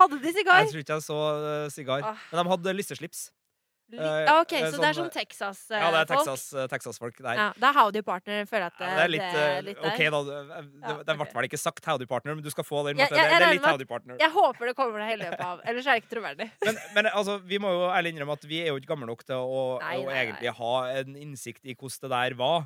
Hadde 0.00 0.18
de 0.24 0.34
sigar? 0.34 0.64
Jeg 0.64 0.72
tror 0.74 0.84
ikke 0.84 0.98
jeg 0.98 1.06
så 1.06 1.20
eh, 1.38 1.70
sigar. 1.74 2.04
Ah. 2.14 2.28
Men 2.32 2.44
de 2.44 2.50
hadde 2.56 2.76
lisseslips. 2.80 3.28
Li- 3.92 3.98
eh, 4.00 4.28
OK, 4.40 4.52
eh, 4.56 4.70
så 4.72 4.78
det 4.80 4.86
er 4.88 4.94
sånn, 4.96 5.10
sånn 5.10 5.10
Texas-folk? 5.12 5.76
Ja, 5.76 5.88
det 5.92 5.98
er 6.00 6.06
Texas, 6.08 6.44
Texas-folk 6.72 7.18
der. 7.20 7.36
Ja, 7.36 7.44
det 7.52 7.66
er 7.68 7.74
Howdy 7.76 8.00
Partner, 8.02 8.46
føler 8.48 8.64
jeg 8.64 8.72
at 8.72 8.78
Ja, 8.80 8.94
det 8.96 9.02
er 9.04 9.10
litt, 9.12 9.36
eh, 9.36 9.58
litt 9.66 9.82
OK, 9.84 10.00
da. 10.14 10.20
Det, 10.24 10.38
Ja, 10.40 10.62
det, 10.64 10.94
det 11.04 11.16
ble 11.18 11.26
ok. 11.26 11.28
i 11.28 11.36
hvert 11.36 11.48
ikke 11.50 11.60
sagt 11.60 11.84
Howdy 11.90 12.06
Partner, 12.08 12.34
men 12.38 12.42
du 12.46 12.48
skal 12.50 12.64
få 12.64 12.80
den. 12.88 12.96
Ja, 13.02 13.10
det, 13.12 13.20
det 13.20 13.36
er 13.44 13.52
litt 13.52 13.68
Howdy 13.68 13.84
Partner. 13.90 14.16
Jeg 14.24 14.32
håper 14.34 14.70
det 14.70 14.74
kommer 14.78 15.04
det 15.04 15.10
hele 15.12 15.28
løpet 15.28 15.44
av, 15.44 15.60
ellers 15.68 15.86
er 15.86 15.98
det 15.98 16.02
ikke 16.02 16.12
troverdig. 16.14 16.48
Men, 16.64 16.80
men 16.96 17.10
altså, 17.12 17.36
vi 17.44 17.60
må 17.60 17.74
jo 17.76 17.82
ærlig 17.92 18.14
innrømme 18.14 18.38
at 18.40 18.46
vi 18.48 18.62
er 18.64 18.72
jo 18.72 18.80
ikke 18.80 18.88
gamle 18.94 19.06
nok 19.12 19.22
til 19.28 19.36
å, 19.36 19.60
Nei, 19.84 19.98
å 20.00 20.08
nei, 20.08 20.24
nei. 20.32 20.54
ha 20.62 20.72
en 21.02 21.18
innsikt 21.20 21.68
i 21.68 21.76
hvordan 21.76 22.08
det 22.08 22.10
der 22.16 22.38
var. 22.40 22.64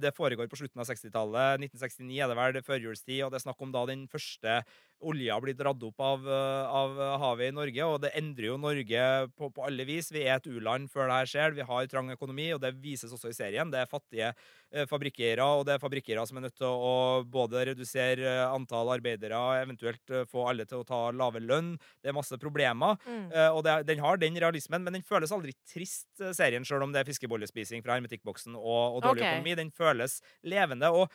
Det 0.00 0.14
foregår 0.16 0.48
på 0.48 0.60
slutten 0.62 0.80
av 0.80 0.86
60-tallet. 0.88 1.66
1969 1.66 2.22
er 2.22 2.30
det 2.30 2.38
vel, 2.38 2.60
førjulstid, 2.70 3.24
og 3.26 3.34
det 3.34 3.40
er 3.42 3.44
snakk 3.48 3.66
om 3.66 3.74
da 3.74 3.82
den 3.90 4.06
første 4.08 4.60
olja 5.06 5.36
blir 5.40 5.56
dratt 5.56 5.82
opp 5.86 6.02
av, 6.04 6.26
eh, 6.28 6.72
av 6.80 6.98
havet 7.22 7.50
i 7.50 7.56
Norge, 7.56 7.86
og 7.86 8.00
det 8.04 8.12
endrer 8.18 8.50
jo 8.50 8.58
Norge 8.60 9.04
på, 9.36 9.50
på 9.54 9.64
alle 9.66 9.86
vis. 9.88 10.10
Vi 10.12 10.24
er 10.26 10.36
et 10.36 10.48
u-land 10.50 10.90
før 10.92 11.08
det 11.08 11.18
her 11.18 11.30
skjer. 11.32 11.56
Vi 11.56 11.66
har 11.66 11.88
trang 11.90 12.10
økonomi, 12.14 12.50
og 12.54 12.60
det 12.62 12.74
vises 12.82 13.12
også 13.14 13.32
i 13.32 13.36
serien. 13.36 13.72
Det 13.72 13.80
er 13.80 13.90
fattige 13.90 14.30
eh, 14.30 14.86
fabrikkeiere, 14.90 15.46
og 15.46 15.64
det 15.68 15.76
er 15.76 15.82
fabrikkeiere 15.82 16.26
som 16.28 16.40
er 16.40 16.46
nødt 16.48 16.58
til 16.60 16.68
å 16.68 17.24
både 17.24 17.64
redusere 17.70 18.28
eh, 18.28 18.44
antall 18.50 18.92
arbeidere, 18.96 19.40
eventuelt 19.64 20.14
få 20.30 20.46
alle 20.52 20.68
til 20.68 20.82
å 20.82 20.88
ta 20.88 21.00
lave 21.14 21.42
lønn. 21.42 21.74
Det 22.00 22.12
er 22.12 22.16
masse 22.16 22.36
problemer. 22.40 22.98
Mm. 23.06 23.26
Og 23.54 23.60
det, 23.64 23.74
den 23.88 24.00
har 24.02 24.18
den 24.20 24.36
realismen, 24.40 24.84
men 24.84 24.96
den 24.96 25.06
føles 25.06 25.32
aldri 25.34 25.52
trist, 25.68 26.08
serien, 26.36 26.64
selv 26.66 26.84
om 26.84 26.94
det 26.94 27.02
er 27.02 27.08
fiskebollespising 27.08 27.84
fra 27.84 27.96
hermetikkboksen 27.96 28.56
og, 28.58 28.96
og 28.96 29.04
dårlig 29.04 29.24
okay. 29.24 29.36
økonomi. 29.36 29.56
Den 29.58 29.72
føles 29.74 30.18
levende. 30.46 30.90
Og 30.92 31.08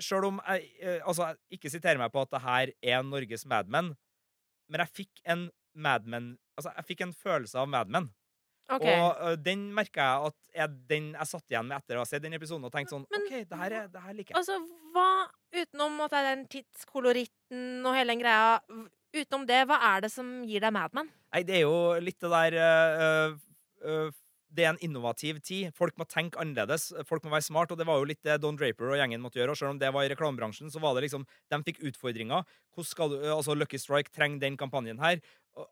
selv 0.00 0.30
om 0.30 0.40
jeg 0.46 0.70
eh, 0.80 1.00
altså, 1.08 1.32
ikke 1.52 1.70
siterer 1.72 2.00
meg 2.00 2.12
på 2.14 2.22
at 2.24 2.32
det 2.32 2.42
her 2.44 2.72
er 2.94 3.04
Norges 3.06 3.44
Mad 3.50 3.68
Men, 3.72 3.92
men 4.70 4.84
jeg 4.84 4.96
fikk 5.02 5.22
en 5.24 5.50
Mad 5.74 6.08
Men 6.08 6.36
Altså, 6.56 6.72
jeg 6.76 6.88
fikk 6.90 7.06
en 7.06 7.14
følelse 7.16 7.56
av 7.56 7.68
Mad 7.72 7.88
Men. 7.88 8.10
Okay. 8.72 8.92
Og 8.92 9.20
eh, 9.24 9.36
den 9.40 9.66
merka 9.74 10.04
jeg 10.04 10.30
at 10.30 10.36
jeg, 10.62 10.80
den 10.90 11.06
jeg 11.16 11.28
satt 11.30 11.54
igjen 11.54 11.68
med 11.68 11.78
etter 11.78 11.98
å 11.98 12.04
ha 12.04 12.08
sett 12.08 12.24
den 12.24 12.36
episoden 12.36 12.68
og 12.68 12.72
tenkt 12.74 12.92
sånn 12.92 13.06
Men- 13.10 13.24
OK, 13.24 13.38
det 13.48 13.60
her, 13.62 13.76
er, 13.78 13.86
det 13.92 14.02
her 14.04 14.16
liker 14.18 14.34
jeg. 14.34 14.40
Altså, 14.42 14.58
hva 14.94 15.08
Utenom 15.52 15.98
at 16.00 16.12
det 16.12 16.18
er 16.18 16.28
den 16.30 16.44
tidskoloritten 16.48 17.84
og 17.84 17.92
hele 17.92 18.14
den 18.14 18.22
greia, 18.22 18.54
utenom 19.12 19.42
det, 19.48 19.58
hva 19.68 19.76
er 19.90 20.04
det 20.06 20.08
som 20.14 20.30
gir 20.48 20.62
deg 20.64 20.72
Mad 20.72 20.94
Men? 20.96 21.10
Nei, 21.34 21.42
det 21.44 21.58
er 21.58 21.66
jo 21.66 21.74
litt 22.00 22.20
det 22.24 22.30
der 22.32 22.56
uh, 22.56 23.34
øh, 23.84 24.14
Det 24.52 24.64
er 24.66 24.74
en 24.74 24.80
innovativ 24.84 25.38
tid. 25.40 25.70
Folk 25.74 25.96
må 25.96 26.04
tenke 26.04 26.36
annerledes. 26.42 26.90
Folk 27.08 27.24
må 27.24 27.30
være 27.32 27.46
smart, 27.46 27.70
og 27.72 27.78
det 27.80 27.86
var 27.88 27.98
jo 28.02 28.08
litt 28.10 28.22
det 28.22 28.38
Don 28.42 28.56
Draper 28.60 28.92
og 28.92 28.98
gjengen 29.00 29.22
måtte 29.24 29.40
gjøre. 29.40 29.54
Og 29.54 29.56
selv 29.56 29.70
om 29.72 29.78
det 29.80 29.88
var 29.94 30.04
i 30.04 30.10
reklamebransjen, 30.12 30.68
så 30.72 30.80
var 30.82 30.94
det 30.94 31.06
liksom 31.06 31.24
De 31.50 31.62
fikk 31.64 31.80
utfordringer. 31.88 32.44
Hvordan 32.74 32.90
skal 32.90 33.08
du, 33.14 33.16
altså 33.32 33.56
Lucky 33.56 33.80
Strike 33.80 34.12
trenger 34.12 34.40
den 34.44 34.56
kampanjen 34.60 35.00
her. 35.00 35.20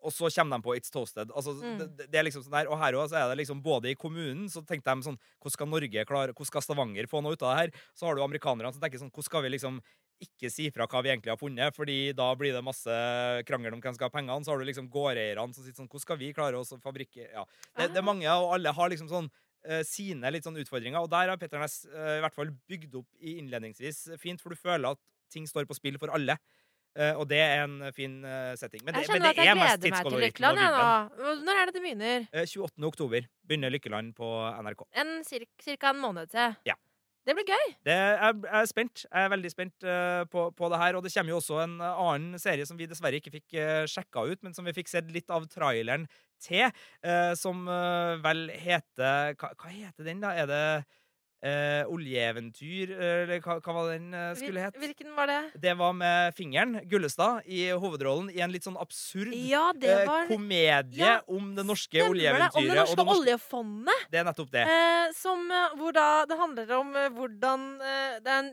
Og 0.05 0.12
så 0.12 0.29
kommer 0.33 0.59
de 0.59 0.64
på 0.66 0.75
It's 0.77 0.90
Toasted. 0.93 1.31
Altså, 1.33 1.55
Mm. 1.61 1.79
det, 1.97 2.11
det 2.12 2.19
er 2.21 2.25
liksom 2.25 2.43
sånn 2.45 2.53
der, 2.53 2.69
Og 2.69 2.77
her 2.79 2.93
også 2.93 3.16
er 3.16 3.29
det 3.31 3.38
liksom 3.38 3.62
både 3.62 3.90
i 3.90 3.95
kommunen 3.95 4.49
så 4.49 4.61
tenkte 4.64 4.93
de 4.93 5.03
sånn 5.09 5.16
Hvordan 5.40 5.53
skal 5.57 5.66
Norge 5.69 6.05
klare 6.05 6.35
Hvordan 6.35 6.47
skal 6.51 6.62
Stavanger 6.62 7.07
få 7.09 7.23
noe 7.25 7.33
ut 7.33 7.43
av 7.43 7.55
det 7.57 7.61
her? 7.61 7.71
Så 7.97 8.05
har 8.07 8.14
du 8.14 8.21
amerikanerne 8.23 8.73
som 8.73 8.81
tenker 8.81 9.01
sånn 9.01 9.11
Hvordan 9.11 9.25
skal 9.25 9.43
vi 9.43 9.49
liksom 9.57 9.81
ikke 10.24 10.50
si 10.52 10.68
fra 10.74 10.87
hva 10.90 11.02
vi 11.04 11.12
egentlig 11.12 11.33
har 11.33 11.40
funnet, 11.40 11.76
fordi 11.76 11.98
da 12.16 12.28
blir 12.38 12.54
det 12.54 12.64
masse 12.64 12.96
krangel 13.48 13.76
om 13.76 13.83
hvem 13.83 13.96
skal 13.96 14.11
ha 14.11 14.14
pengene. 14.14 14.44
Så 14.44 14.52
har 14.52 14.61
du 14.61 14.68
liksom 14.68 14.90
gårdeierne 14.92 15.56
som 15.56 15.64
sitter 15.64 15.83
sånn 15.83 15.90
Hvordan 15.90 16.06
skal 16.06 16.20
vi 16.20 16.33
klare 16.37 16.61
oss 16.61 16.74
å 16.76 16.80
fabrikke 16.83 17.28
Ja. 17.28 17.44
Det, 17.76 17.90
det 17.94 18.02
er 18.02 18.06
mange, 18.06 18.28
og 18.28 18.54
alle 18.56 18.74
har 18.76 18.92
liksom 18.92 19.11
sånn 19.11 19.30
uh, 19.30 19.83
sine 19.87 20.33
litt 20.33 20.46
sånn 20.46 20.59
utfordringer. 20.61 21.00
Og 21.02 21.11
der 21.12 21.33
har 21.33 21.40
Petter 21.40 21.62
Næss 21.62 21.83
uh, 21.88 22.16
i 22.18 22.24
hvert 22.24 22.37
fall 22.37 22.52
bygd 22.70 22.96
opp 23.02 23.09
i 23.20 23.38
innledningsvis 23.40 24.09
fint, 24.22 24.42
for 24.42 24.52
du 24.52 24.61
føler 24.61 24.92
at 24.92 25.02
ting 25.33 25.46
står 25.48 25.68
på 25.70 25.78
spill 25.78 26.00
for 26.02 26.12
alle. 26.16 26.37
Uh, 26.98 27.14
og 27.22 27.28
det 27.30 27.38
er 27.38 27.64
en 27.64 27.92
fin 27.94 28.16
setting. 28.59 28.83
Men 28.85 28.96
det, 28.96 29.06
Jeg 29.06 29.14
men 29.14 29.22
det 29.22 29.33
at 29.33 29.40
jeg 29.40 29.52
er 29.52 29.59
mest 29.61 29.83
gleder 29.85 29.96
meg 29.96 30.12
til 30.12 30.24
Lykkeland. 30.26 30.62
Når 31.46 31.62
er 31.62 31.70
det 31.70 31.76
det 31.76 31.85
begynner? 31.85 32.28
Eh, 32.35 32.46
28. 32.50 32.87
oktober 32.90 33.28
begynner 33.46 33.72
Lykkeland 33.72 34.14
på 34.18 34.30
NRK. 34.66 34.87
En 35.00 35.20
cir 35.24 35.46
cirka 35.62 35.94
en 35.94 36.02
måned 36.02 36.33
til. 36.35 36.56
Ja. 36.66 36.76
Det 37.31 37.37
blir 37.38 37.47
gøy. 37.47 37.75
Det 37.87 37.95
er, 37.95 38.16
jeg 38.43 38.59
er 38.59 38.66
spent. 38.66 39.05
Jeg 39.07 39.23
er 39.23 39.31
veldig 39.31 39.51
spent 39.53 39.85
uh, 39.87 40.23
på, 40.33 40.49
på 40.59 40.71
det 40.73 40.81
her. 40.81 40.97
Og 40.99 41.05
det 41.05 41.12
kommer 41.14 41.31
jo 41.31 41.38
også 41.38 41.61
en 41.62 41.77
eh, 41.79 42.01
annen 42.03 42.40
serie 42.43 42.66
som 42.66 42.79
vi 42.81 42.88
dessverre 42.90 43.21
ikke 43.21 43.31
fikk 43.37 43.55
uh, 43.55 43.85
sjekka 43.87 44.25
ut, 44.27 44.40
men 44.43 44.57
som 44.57 44.66
vi 44.66 44.75
fikk 44.75 44.90
sett 44.90 45.12
litt 45.14 45.31
av 45.31 45.47
traileren 45.53 46.09
til, 46.43 46.66
uh, 47.07 47.31
som 47.38 47.62
eh, 47.71 48.16
vel 48.25 48.49
heter 48.51 49.37
hva, 49.38 49.53
hva 49.55 49.71
heter 49.71 50.09
den, 50.09 50.25
da? 50.25 50.33
Er 50.43 50.51
det 50.51 50.64
eh, 51.42 51.83
Oljeeventyr, 51.90 52.92
eller 52.96 53.40
hva, 53.44 53.57
hva 53.64 53.74
var 53.76 53.90
den 53.94 54.12
eh, 54.14 54.31
skulle 54.38 54.64
het? 54.64 54.76
Hvilken 54.81 55.14
var 55.16 55.31
det? 55.31 55.38
Det 55.62 55.74
var 55.79 55.92
med 55.96 56.35
fingeren, 56.37 56.81
Gullestad, 56.90 57.42
i 57.46 57.68
hovedrollen 57.72 58.31
i 58.35 58.40
en 58.44 58.53
litt 58.53 58.66
sånn 58.66 58.79
absurd 58.81 59.33
Ja, 59.37 59.70
det 59.76 59.90
eh, 60.03 60.07
var 60.09 60.29
komedie 60.31 61.00
Ja, 61.00 61.18
om 61.31 61.55
det 61.57 61.64
norske 61.68 62.03
oljeeventyret. 62.07 62.53
det? 62.55 62.61
Om 62.61 62.68
det 62.68 62.81
og 62.81 63.05
norske 63.07 63.20
oljefondet. 63.22 64.07
Det 64.12 64.20
er 64.22 64.29
nettopp 64.29 64.50
det. 64.55 64.66
Eh, 64.68 65.12
som, 65.16 65.46
eh, 65.50 65.76
hvor 65.81 65.96
da 65.96 66.09
det 66.31 66.40
handler 66.40 66.74
om 66.81 66.94
eh, 66.96 67.09
hvordan 67.16 67.68
eh, 67.81 68.18
Det 68.20 68.31
er 68.35 68.42
en 68.44 68.53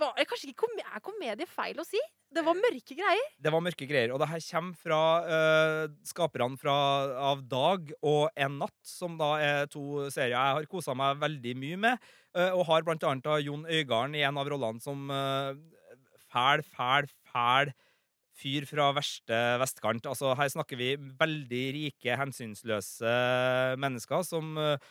Var, 0.00 0.12
eh, 0.18 0.26
kanskje 0.26 0.48
ikke 0.50 0.66
kom 0.66 0.74
er 0.82 1.00
komedie 1.00 1.46
feil 1.46 1.78
å 1.78 1.86
si? 1.86 2.00
Det 2.30 2.44
var 2.46 2.54
mørke 2.54 2.94
greier. 2.94 3.32
Det 3.42 3.50
var 3.50 3.58
mørke 3.62 3.86
greier. 3.90 4.12
Og 4.14 4.20
det 4.22 4.28
her 4.30 4.38
kommer 4.52 4.76
fra 4.78 5.00
uh, 5.26 5.90
skaperne 6.06 6.70
av 6.70 7.42
Dag 7.50 7.90
og 8.06 8.30
En 8.38 8.62
natt, 8.62 8.78
som 8.86 9.18
da 9.18 9.34
er 9.42 9.66
to 9.66 10.06
serier 10.14 10.36
jeg 10.36 10.54
har 10.60 10.68
kosa 10.70 10.94
meg 10.94 11.18
veldig 11.18 11.56
mye 11.58 11.76
med. 11.76 11.98
uh, 12.38 12.54
og 12.54 12.70
har 12.70 12.86
blant 12.86 13.02
annet 13.02 13.26
Jon 13.42 13.66
Øigarden 13.66 14.14
i 14.14 14.22
en 14.22 14.38
av 14.38 14.46
rollene 14.46 14.80
som 14.80 15.10
uh, 15.10 15.58
fæl, 16.30 16.62
fæl, 16.62 17.10
fæl 17.32 17.74
fyr 18.40 18.66
fra 18.68 18.90
verste 18.96 19.40
vestkant. 19.60 20.08
Altså, 20.08 20.32
her 20.38 20.48
snakker 20.52 20.80
vi 20.80 20.94
veldig 21.20 21.66
rike, 21.76 22.16
hensynsløse 22.20 23.12
mennesker 23.80 24.24
som 24.26 24.56
eh, 24.60 24.90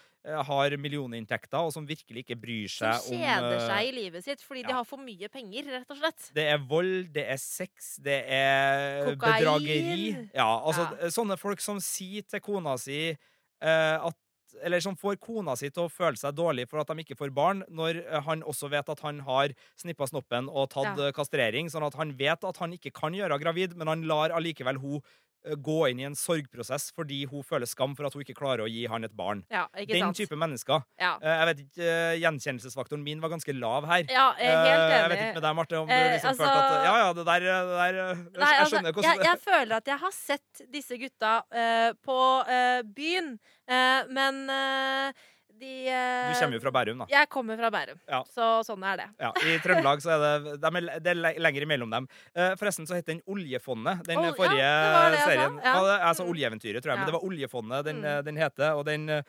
har 0.49 0.75
millioninntekter, 0.81 1.57
og 1.63 1.73
som 1.73 1.87
virkelig 1.89 2.25
ikke 2.25 2.37
bryr 2.39 2.71
seg 2.71 3.09
om 3.09 3.17
kjeder 3.17 3.57
eh, 3.57 3.65
seg 3.65 3.89
i 3.89 3.93
livet 3.95 4.25
sitt 4.25 4.43
fordi 4.45 4.65
de 4.67 4.75
har 4.75 4.87
for 4.87 5.01
mye 5.01 5.31
penger, 5.31 5.69
rett 5.79 5.93
og 5.95 6.01
slett. 6.01 6.29
Det 6.35 6.47
er 6.53 6.63
vold, 6.69 7.09
det 7.15 7.25
er 7.33 7.41
sex, 7.41 7.95
det 8.05 8.21
er 8.25 9.13
Kokain. 9.13 9.39
bedrageri. 9.39 10.09
Ja, 10.35 10.49
altså 10.59 10.89
Ja. 10.89 11.11
Sånne 11.13 11.39
folk 11.39 11.61
som 11.63 11.79
sier 11.83 12.25
til 12.27 12.41
kona 12.43 12.75
si 12.81 12.99
uh, 13.13 14.09
at 14.09 14.17
eller 14.63 14.79
som 14.83 14.95
får 14.97 15.17
kona 15.23 15.55
si 15.59 15.69
til 15.69 15.85
å 15.85 15.91
føle 15.91 16.17
seg 16.19 16.35
dårlig 16.37 16.67
for 16.69 16.81
at 16.81 16.87
de 16.91 17.03
ikke 17.03 17.17
får 17.19 17.33
barn, 17.35 17.63
når 17.69 18.01
eh, 18.05 18.21
han 18.25 18.43
også 18.43 18.69
vet 18.73 18.89
at 18.89 18.99
han 19.05 19.19
har 19.27 19.53
snippa 19.79 20.07
snoppen 20.09 20.49
og 20.49 20.69
tatt 20.73 20.97
Ja. 20.97 21.07
eh, 21.07 21.11
kastrering. 21.15 21.69
Sånn 21.69 21.85
at 21.85 21.95
han 21.99 22.15
vet 22.17 22.43
at 22.43 22.57
han 22.57 22.73
ikke 22.73 22.91
kan 22.93 23.13
gjøre 23.13 23.31
henne 23.33 23.43
gravid, 23.43 23.75
men 23.77 23.87
han 23.87 24.03
lar 24.09 24.29
allikevel 24.35 24.79
hun 24.81 25.01
gå 25.63 25.77
inn 25.89 25.99
i 26.01 26.05
en 26.07 26.15
sorgprosess 26.15 26.89
fordi 26.95 27.21
hun 27.29 27.43
føler 27.47 27.65
skam 27.69 27.95
for 27.95 28.07
at 28.07 28.13
hun 28.15 28.23
ikke 28.25 28.35
klarer 28.37 28.65
å 28.65 28.69
gi 28.69 28.85
han 28.91 29.03
et 29.07 29.13
barn. 29.15 29.43
Ja, 29.51 29.67
Den 29.75 29.99
sant? 30.09 30.17
type 30.19 30.35
mennesker. 30.35 30.83
Ja. 30.99 31.15
Eh, 31.21 31.35
jeg 31.39 31.47
vet 31.49 31.61
ikke, 31.63 31.87
eh, 31.87 32.17
Gjenkjennelsesfaktoren 32.19 33.03
min 33.03 33.21
var 33.23 33.29
ganske 33.29 33.53
lav 33.57 33.87
her. 33.87 34.03
ja, 34.09 34.33
jeg 34.37 34.51
er 34.51 34.65
helt 34.65 34.83
enig. 34.83 34.99
Jeg 34.99 35.09
vet 35.09 35.19
ikke 35.19 35.33
med 35.39 35.43
deg, 35.47 35.55
Marte, 35.55 35.79
om 35.79 35.87
du 35.87 35.93
Eh, 35.93 36.11
liksom 36.13 36.29
altså- 36.29 36.43
følte 36.43 36.59
at 36.59 36.85
Ja, 36.89 36.97
ja, 36.97 37.13
det 37.13 37.25
der, 37.25 37.39
det 37.39 37.77
der 37.79 37.93
eh, 37.99 38.15
Jeg, 38.15 38.17
Nei, 38.39 38.51
jeg 38.51 38.59
altså, 38.59 38.75
skjønner 38.75 38.91
hvordan 38.93 39.15
jeg, 39.15 39.25
jeg 39.25 39.39
føler 39.39 39.75
at 39.75 39.85
jeg 39.85 39.99
har 39.99 40.11
sett 40.11 40.61
disse 40.71 40.97
gutta 40.97 41.33
uh, 41.51 41.91
på 42.05 42.19
uh, 42.47 42.81
byen, 42.83 43.39
uh, 43.69 44.01
men 44.09 44.49
eh, 44.49 45.13
de 45.59 45.71
Du 45.85 46.39
kommer 46.39 46.55
jo 46.57 46.61
fra 46.63 46.71
Bærum, 46.71 46.97
da. 47.03 47.05
Jeg 47.11 47.29
kommer 47.29 47.57
fra 47.59 47.69
Bærum, 47.69 47.99
Ja. 48.07 48.23
så 48.23 48.47
sånn 48.65 48.83
er 48.87 48.97
det. 48.97 49.07
Ja, 49.19 49.31
I 49.35 49.57
Trøndelag 49.59 50.01
så 50.01 50.15
er 50.15 50.19
det, 50.23 50.61
de 50.61 50.67
er, 50.67 50.99
det 50.99 51.07
er 51.13 51.19
le- 51.19 51.35
lenger 51.39 51.61
imellom 51.67 51.91
dem. 51.91 52.07
Eh, 52.35 52.55
forresten 52.55 52.87
så 52.87 52.95
het 52.95 53.05
den 53.05 53.21
Oljefondet, 53.27 54.03
den 54.07 54.17
Ol- 54.17 54.25
ja, 54.31 54.33
forrige 54.33 54.63
det 54.63 54.93
var 54.95 55.09
det 55.11 55.19
jeg 55.19 55.25
sa, 55.25 55.29
serien. 55.29 55.59
ja. 55.63 55.75
Ja, 55.99 56.13
sa 56.13 56.23
Mm. 56.23 56.29
Oljeeventyret, 56.33 56.81
tror 56.81 56.91
jeg, 56.91 56.97
Ja. 56.97 57.03
men 57.03 57.05
det 57.05 57.13
var 57.13 57.27
Oljefondet 57.29 57.83
den, 57.85 58.01
Mm. 58.01 58.23
den 58.25 58.35
heter. 58.37 58.75
Og 58.77 58.85
den 58.85 59.09
uh, 59.09 59.21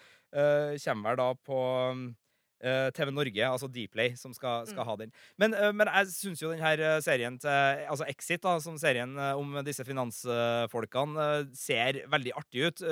kommer 0.78 1.08
vel 1.10 1.16
da 1.16 1.34
på 1.34 2.14
eh, 2.62 2.90
TV 2.90 3.10
Norge, 3.10 3.40
altså 3.40 3.68
Dplay, 3.72 4.14
som 4.16 4.34
skal, 4.34 4.66
skal 4.66 4.84
Mm. 4.84 4.86
ha 4.86 4.96
den. 4.96 5.12
Men, 5.38 5.50
men 5.74 5.86
jeg 5.88 6.06
syns 6.12 6.42
jo 6.42 6.50
den 6.50 6.60
her 6.60 6.78
eh, 6.78 7.00
serien 7.00 7.38
til 7.40 7.48
Altså 7.48 8.04
Exit, 8.06 8.42
da, 8.42 8.58
som 8.60 8.76
serien 8.76 9.16
om 9.18 9.64
disse 9.64 9.80
finansfolkene, 9.82 11.48
ser 11.56 12.02
veldig 12.12 12.32
artig 12.36 12.66
ut. 12.68 12.82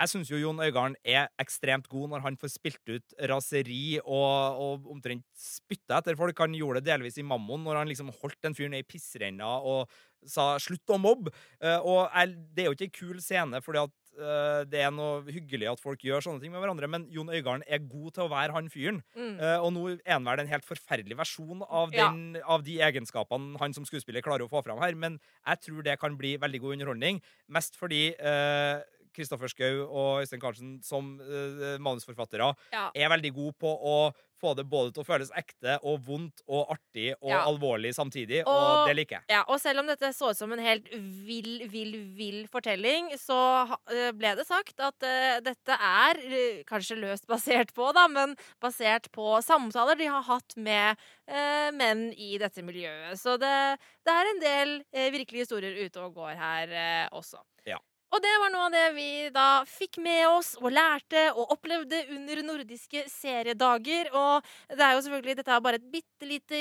Jeg 0.00 0.10
syns 0.10 0.30
jo 0.32 0.40
Jon 0.40 0.58
Øigarden 0.64 0.96
er 1.06 1.28
ekstremt 1.38 1.86
god 1.92 2.10
når 2.10 2.24
han 2.24 2.38
får 2.40 2.50
spilt 2.56 2.90
ut 2.90 3.14
raseri 3.30 4.00
og, 4.02 4.58
og 4.64 4.88
omtrent 4.90 5.24
spytta 5.38 6.00
etter 6.00 6.18
folk. 6.18 6.38
Han 6.42 6.56
gjorde 6.58 6.82
det 6.82 6.90
delvis 6.90 7.20
i 7.22 7.26
Mammon, 7.26 7.62
når 7.62 7.82
han 7.82 7.92
liksom 7.92 8.10
holdt 8.22 8.40
den 8.42 8.56
fyren 8.58 8.74
ned 8.74 8.82
i 8.82 8.88
pissrenna 8.90 9.56
og 9.62 9.86
sa 10.24 10.54
'slutt 10.56 10.88
å 10.88 10.96
mobbe'. 10.98 11.30
Eh, 11.60 11.78
og 11.84 12.08
det 12.54 12.64
er 12.64 12.70
jo 12.70 12.74
ikke 12.76 12.88
en 12.88 12.98
kul 12.98 13.20
scene, 13.20 13.60
fordi 13.60 13.82
at 13.82 13.92
eh, 14.16 14.62
det 14.70 14.80
er 14.80 14.90
noe 14.94 15.20
hyggelig 15.28 15.68
at 15.74 15.82
folk 15.82 16.00
gjør 16.00 16.24
sånne 16.24 16.40
ting 16.40 16.52
med 16.54 16.62
hverandre, 16.62 16.88
men 16.88 17.04
Jon 17.12 17.28
Øigarden 17.28 17.64
er 17.68 17.82
god 17.84 18.14
til 18.16 18.24
å 18.24 18.30
være 18.32 18.56
han 18.56 18.70
fyren. 18.72 19.02
Mm. 19.14 19.34
Eh, 19.36 19.58
og 19.60 19.72
nå 19.76 19.82
er 19.98 20.14
han 20.16 20.24
vel 20.24 20.40
en 20.40 20.48
helt 20.48 20.64
forferdelig 20.64 21.18
versjon 21.20 21.60
av, 21.68 21.92
Ja. 21.92 22.08
av 22.48 22.64
de 22.64 22.78
egenskapene 22.80 23.58
han 23.60 23.74
som 23.76 23.84
skuespiller 23.84 24.24
klarer 24.24 24.46
å 24.46 24.50
få 24.50 24.64
fram 24.64 24.80
her. 24.80 24.94
Men 24.96 25.20
jeg 25.46 25.60
tror 25.60 25.82
det 25.84 25.98
kan 26.00 26.16
bli 26.16 26.36
veldig 26.38 26.60
god 26.60 26.72
underholdning. 26.78 27.20
Mest 27.48 27.76
fordi 27.76 28.14
eh, 28.16 28.80
Kristoffer 29.14 29.48
Schou 29.52 29.84
og 29.86 30.22
Øystein 30.24 30.42
Carlsen 30.42 30.76
som 30.84 31.14
uh, 31.22 31.74
manusforfattere 31.82 32.52
Ja. 32.74 32.90
er 32.94 33.08
veldig 33.14 33.32
gode 33.34 33.54
på 33.60 33.70
å 33.74 33.98
få 34.44 34.50
det 34.58 34.66
både 34.68 34.90
til 34.92 35.00
å 35.04 35.06
føles 35.06 35.30
ekte 35.38 35.78
og 35.86 36.02
vondt 36.04 36.42
og 36.50 36.68
artig 36.74 37.14
og 37.22 37.30
Ja. 37.30 37.44
alvorlig 37.48 37.94
samtidig, 37.96 38.42
og, 38.44 38.52
Og- 38.52 38.88
det 38.90 38.96
liker 38.98 39.16
jeg. 39.16 39.24
Ja, 39.30 39.44
og 39.48 39.60
selv 39.62 39.80
om 39.80 39.86
dette 39.88 40.10
så 40.12 40.30
ut 40.30 40.36
som 40.36 40.52
en 40.52 40.58
helt 40.60 40.90
vill, 40.92 41.66
vill, 41.70 41.94
vill 42.18 42.40
fortelling, 42.52 43.08
så 43.16 43.38
eh, 43.88 44.10
ble 44.12 44.34
det 44.36 44.44
sagt 44.46 44.78
at 44.84 45.06
uh, 45.06 45.38
dette 45.40 45.78
er 45.78 46.20
kanskje 46.68 46.98
løst 47.00 47.26
basert 47.30 47.72
på, 47.72 47.88
da, 47.96 48.06
men 48.08 48.36
basert 48.60 49.08
på 49.14 49.38
samtaler 49.46 49.96
de 49.96 50.10
har 50.12 50.22
hatt 50.28 50.56
med 50.56 50.98
uh, 51.30 51.70
menn 51.72 52.12
i 52.18 52.36
dette 52.42 52.60
miljøet. 52.66 53.16
Så 53.20 53.38
det, 53.40 53.78
det 54.04 54.12
er 54.12 54.30
en 54.34 54.40
del 54.44 54.76
virkelige 54.92 55.46
historier 55.46 55.78
ute 55.86 56.02
og 56.04 56.14
går 56.18 56.34
her 56.36 57.08
også. 57.14 57.40
Ja. 57.64 57.78
Og 58.14 58.22
det 58.22 58.34
var 58.38 58.52
noe 58.54 58.66
av 58.68 58.74
det 58.74 58.84
vi 58.94 59.08
da 59.34 59.48
fikk 59.66 59.98
med 60.02 60.22
oss 60.28 60.52
og 60.60 60.70
lærte 60.70 61.24
og 61.34 61.56
opplevde 61.56 62.04
under 62.14 62.42
nordiske 62.46 63.08
seriedager. 63.10 64.12
Og 64.14 64.44
det 64.70 64.84
er 64.86 64.94
jo 64.94 65.02
selvfølgelig, 65.02 65.38
dette 65.40 65.54
er 65.56 65.64
bare 65.64 65.80
et 65.80 65.88
bitte 65.90 66.28
lite 66.28 66.60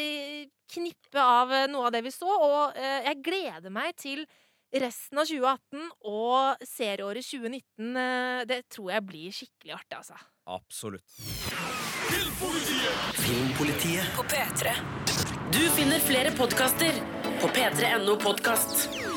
knippe 0.73 1.21
av 1.21 1.53
eh, 1.53 1.67
noe 1.69 1.91
av 1.91 1.93
det 1.93 2.01
vi 2.07 2.13
så, 2.13 2.25
og 2.25 2.79
eh, 2.79 3.05
jeg 3.05 3.21
gleder 3.27 3.73
meg 3.73 3.93
til 4.01 4.25
resten 4.73 5.21
av 5.21 5.29
2018 5.29 5.85
og 6.09 6.65
serieåret 6.65 7.29
2019. 7.29 7.93
eh, 8.01 8.41
det 8.49 8.63
tror 8.73 8.89
jeg 8.95 9.07
blir 9.11 9.37
skikkelig 9.37 9.77
artig, 9.77 10.01
altså. 10.01 10.17
Absolutt. 10.49 11.05
Filmpolitiet 13.21 14.17
På 14.17 14.25
P3. 14.25 14.73
Du 15.53 15.61
finner 15.77 16.01
flere 16.01 16.33
podkaster 16.35 16.97
på 17.43 17.53
p3.no 17.53 18.17
podkast. 18.25 19.12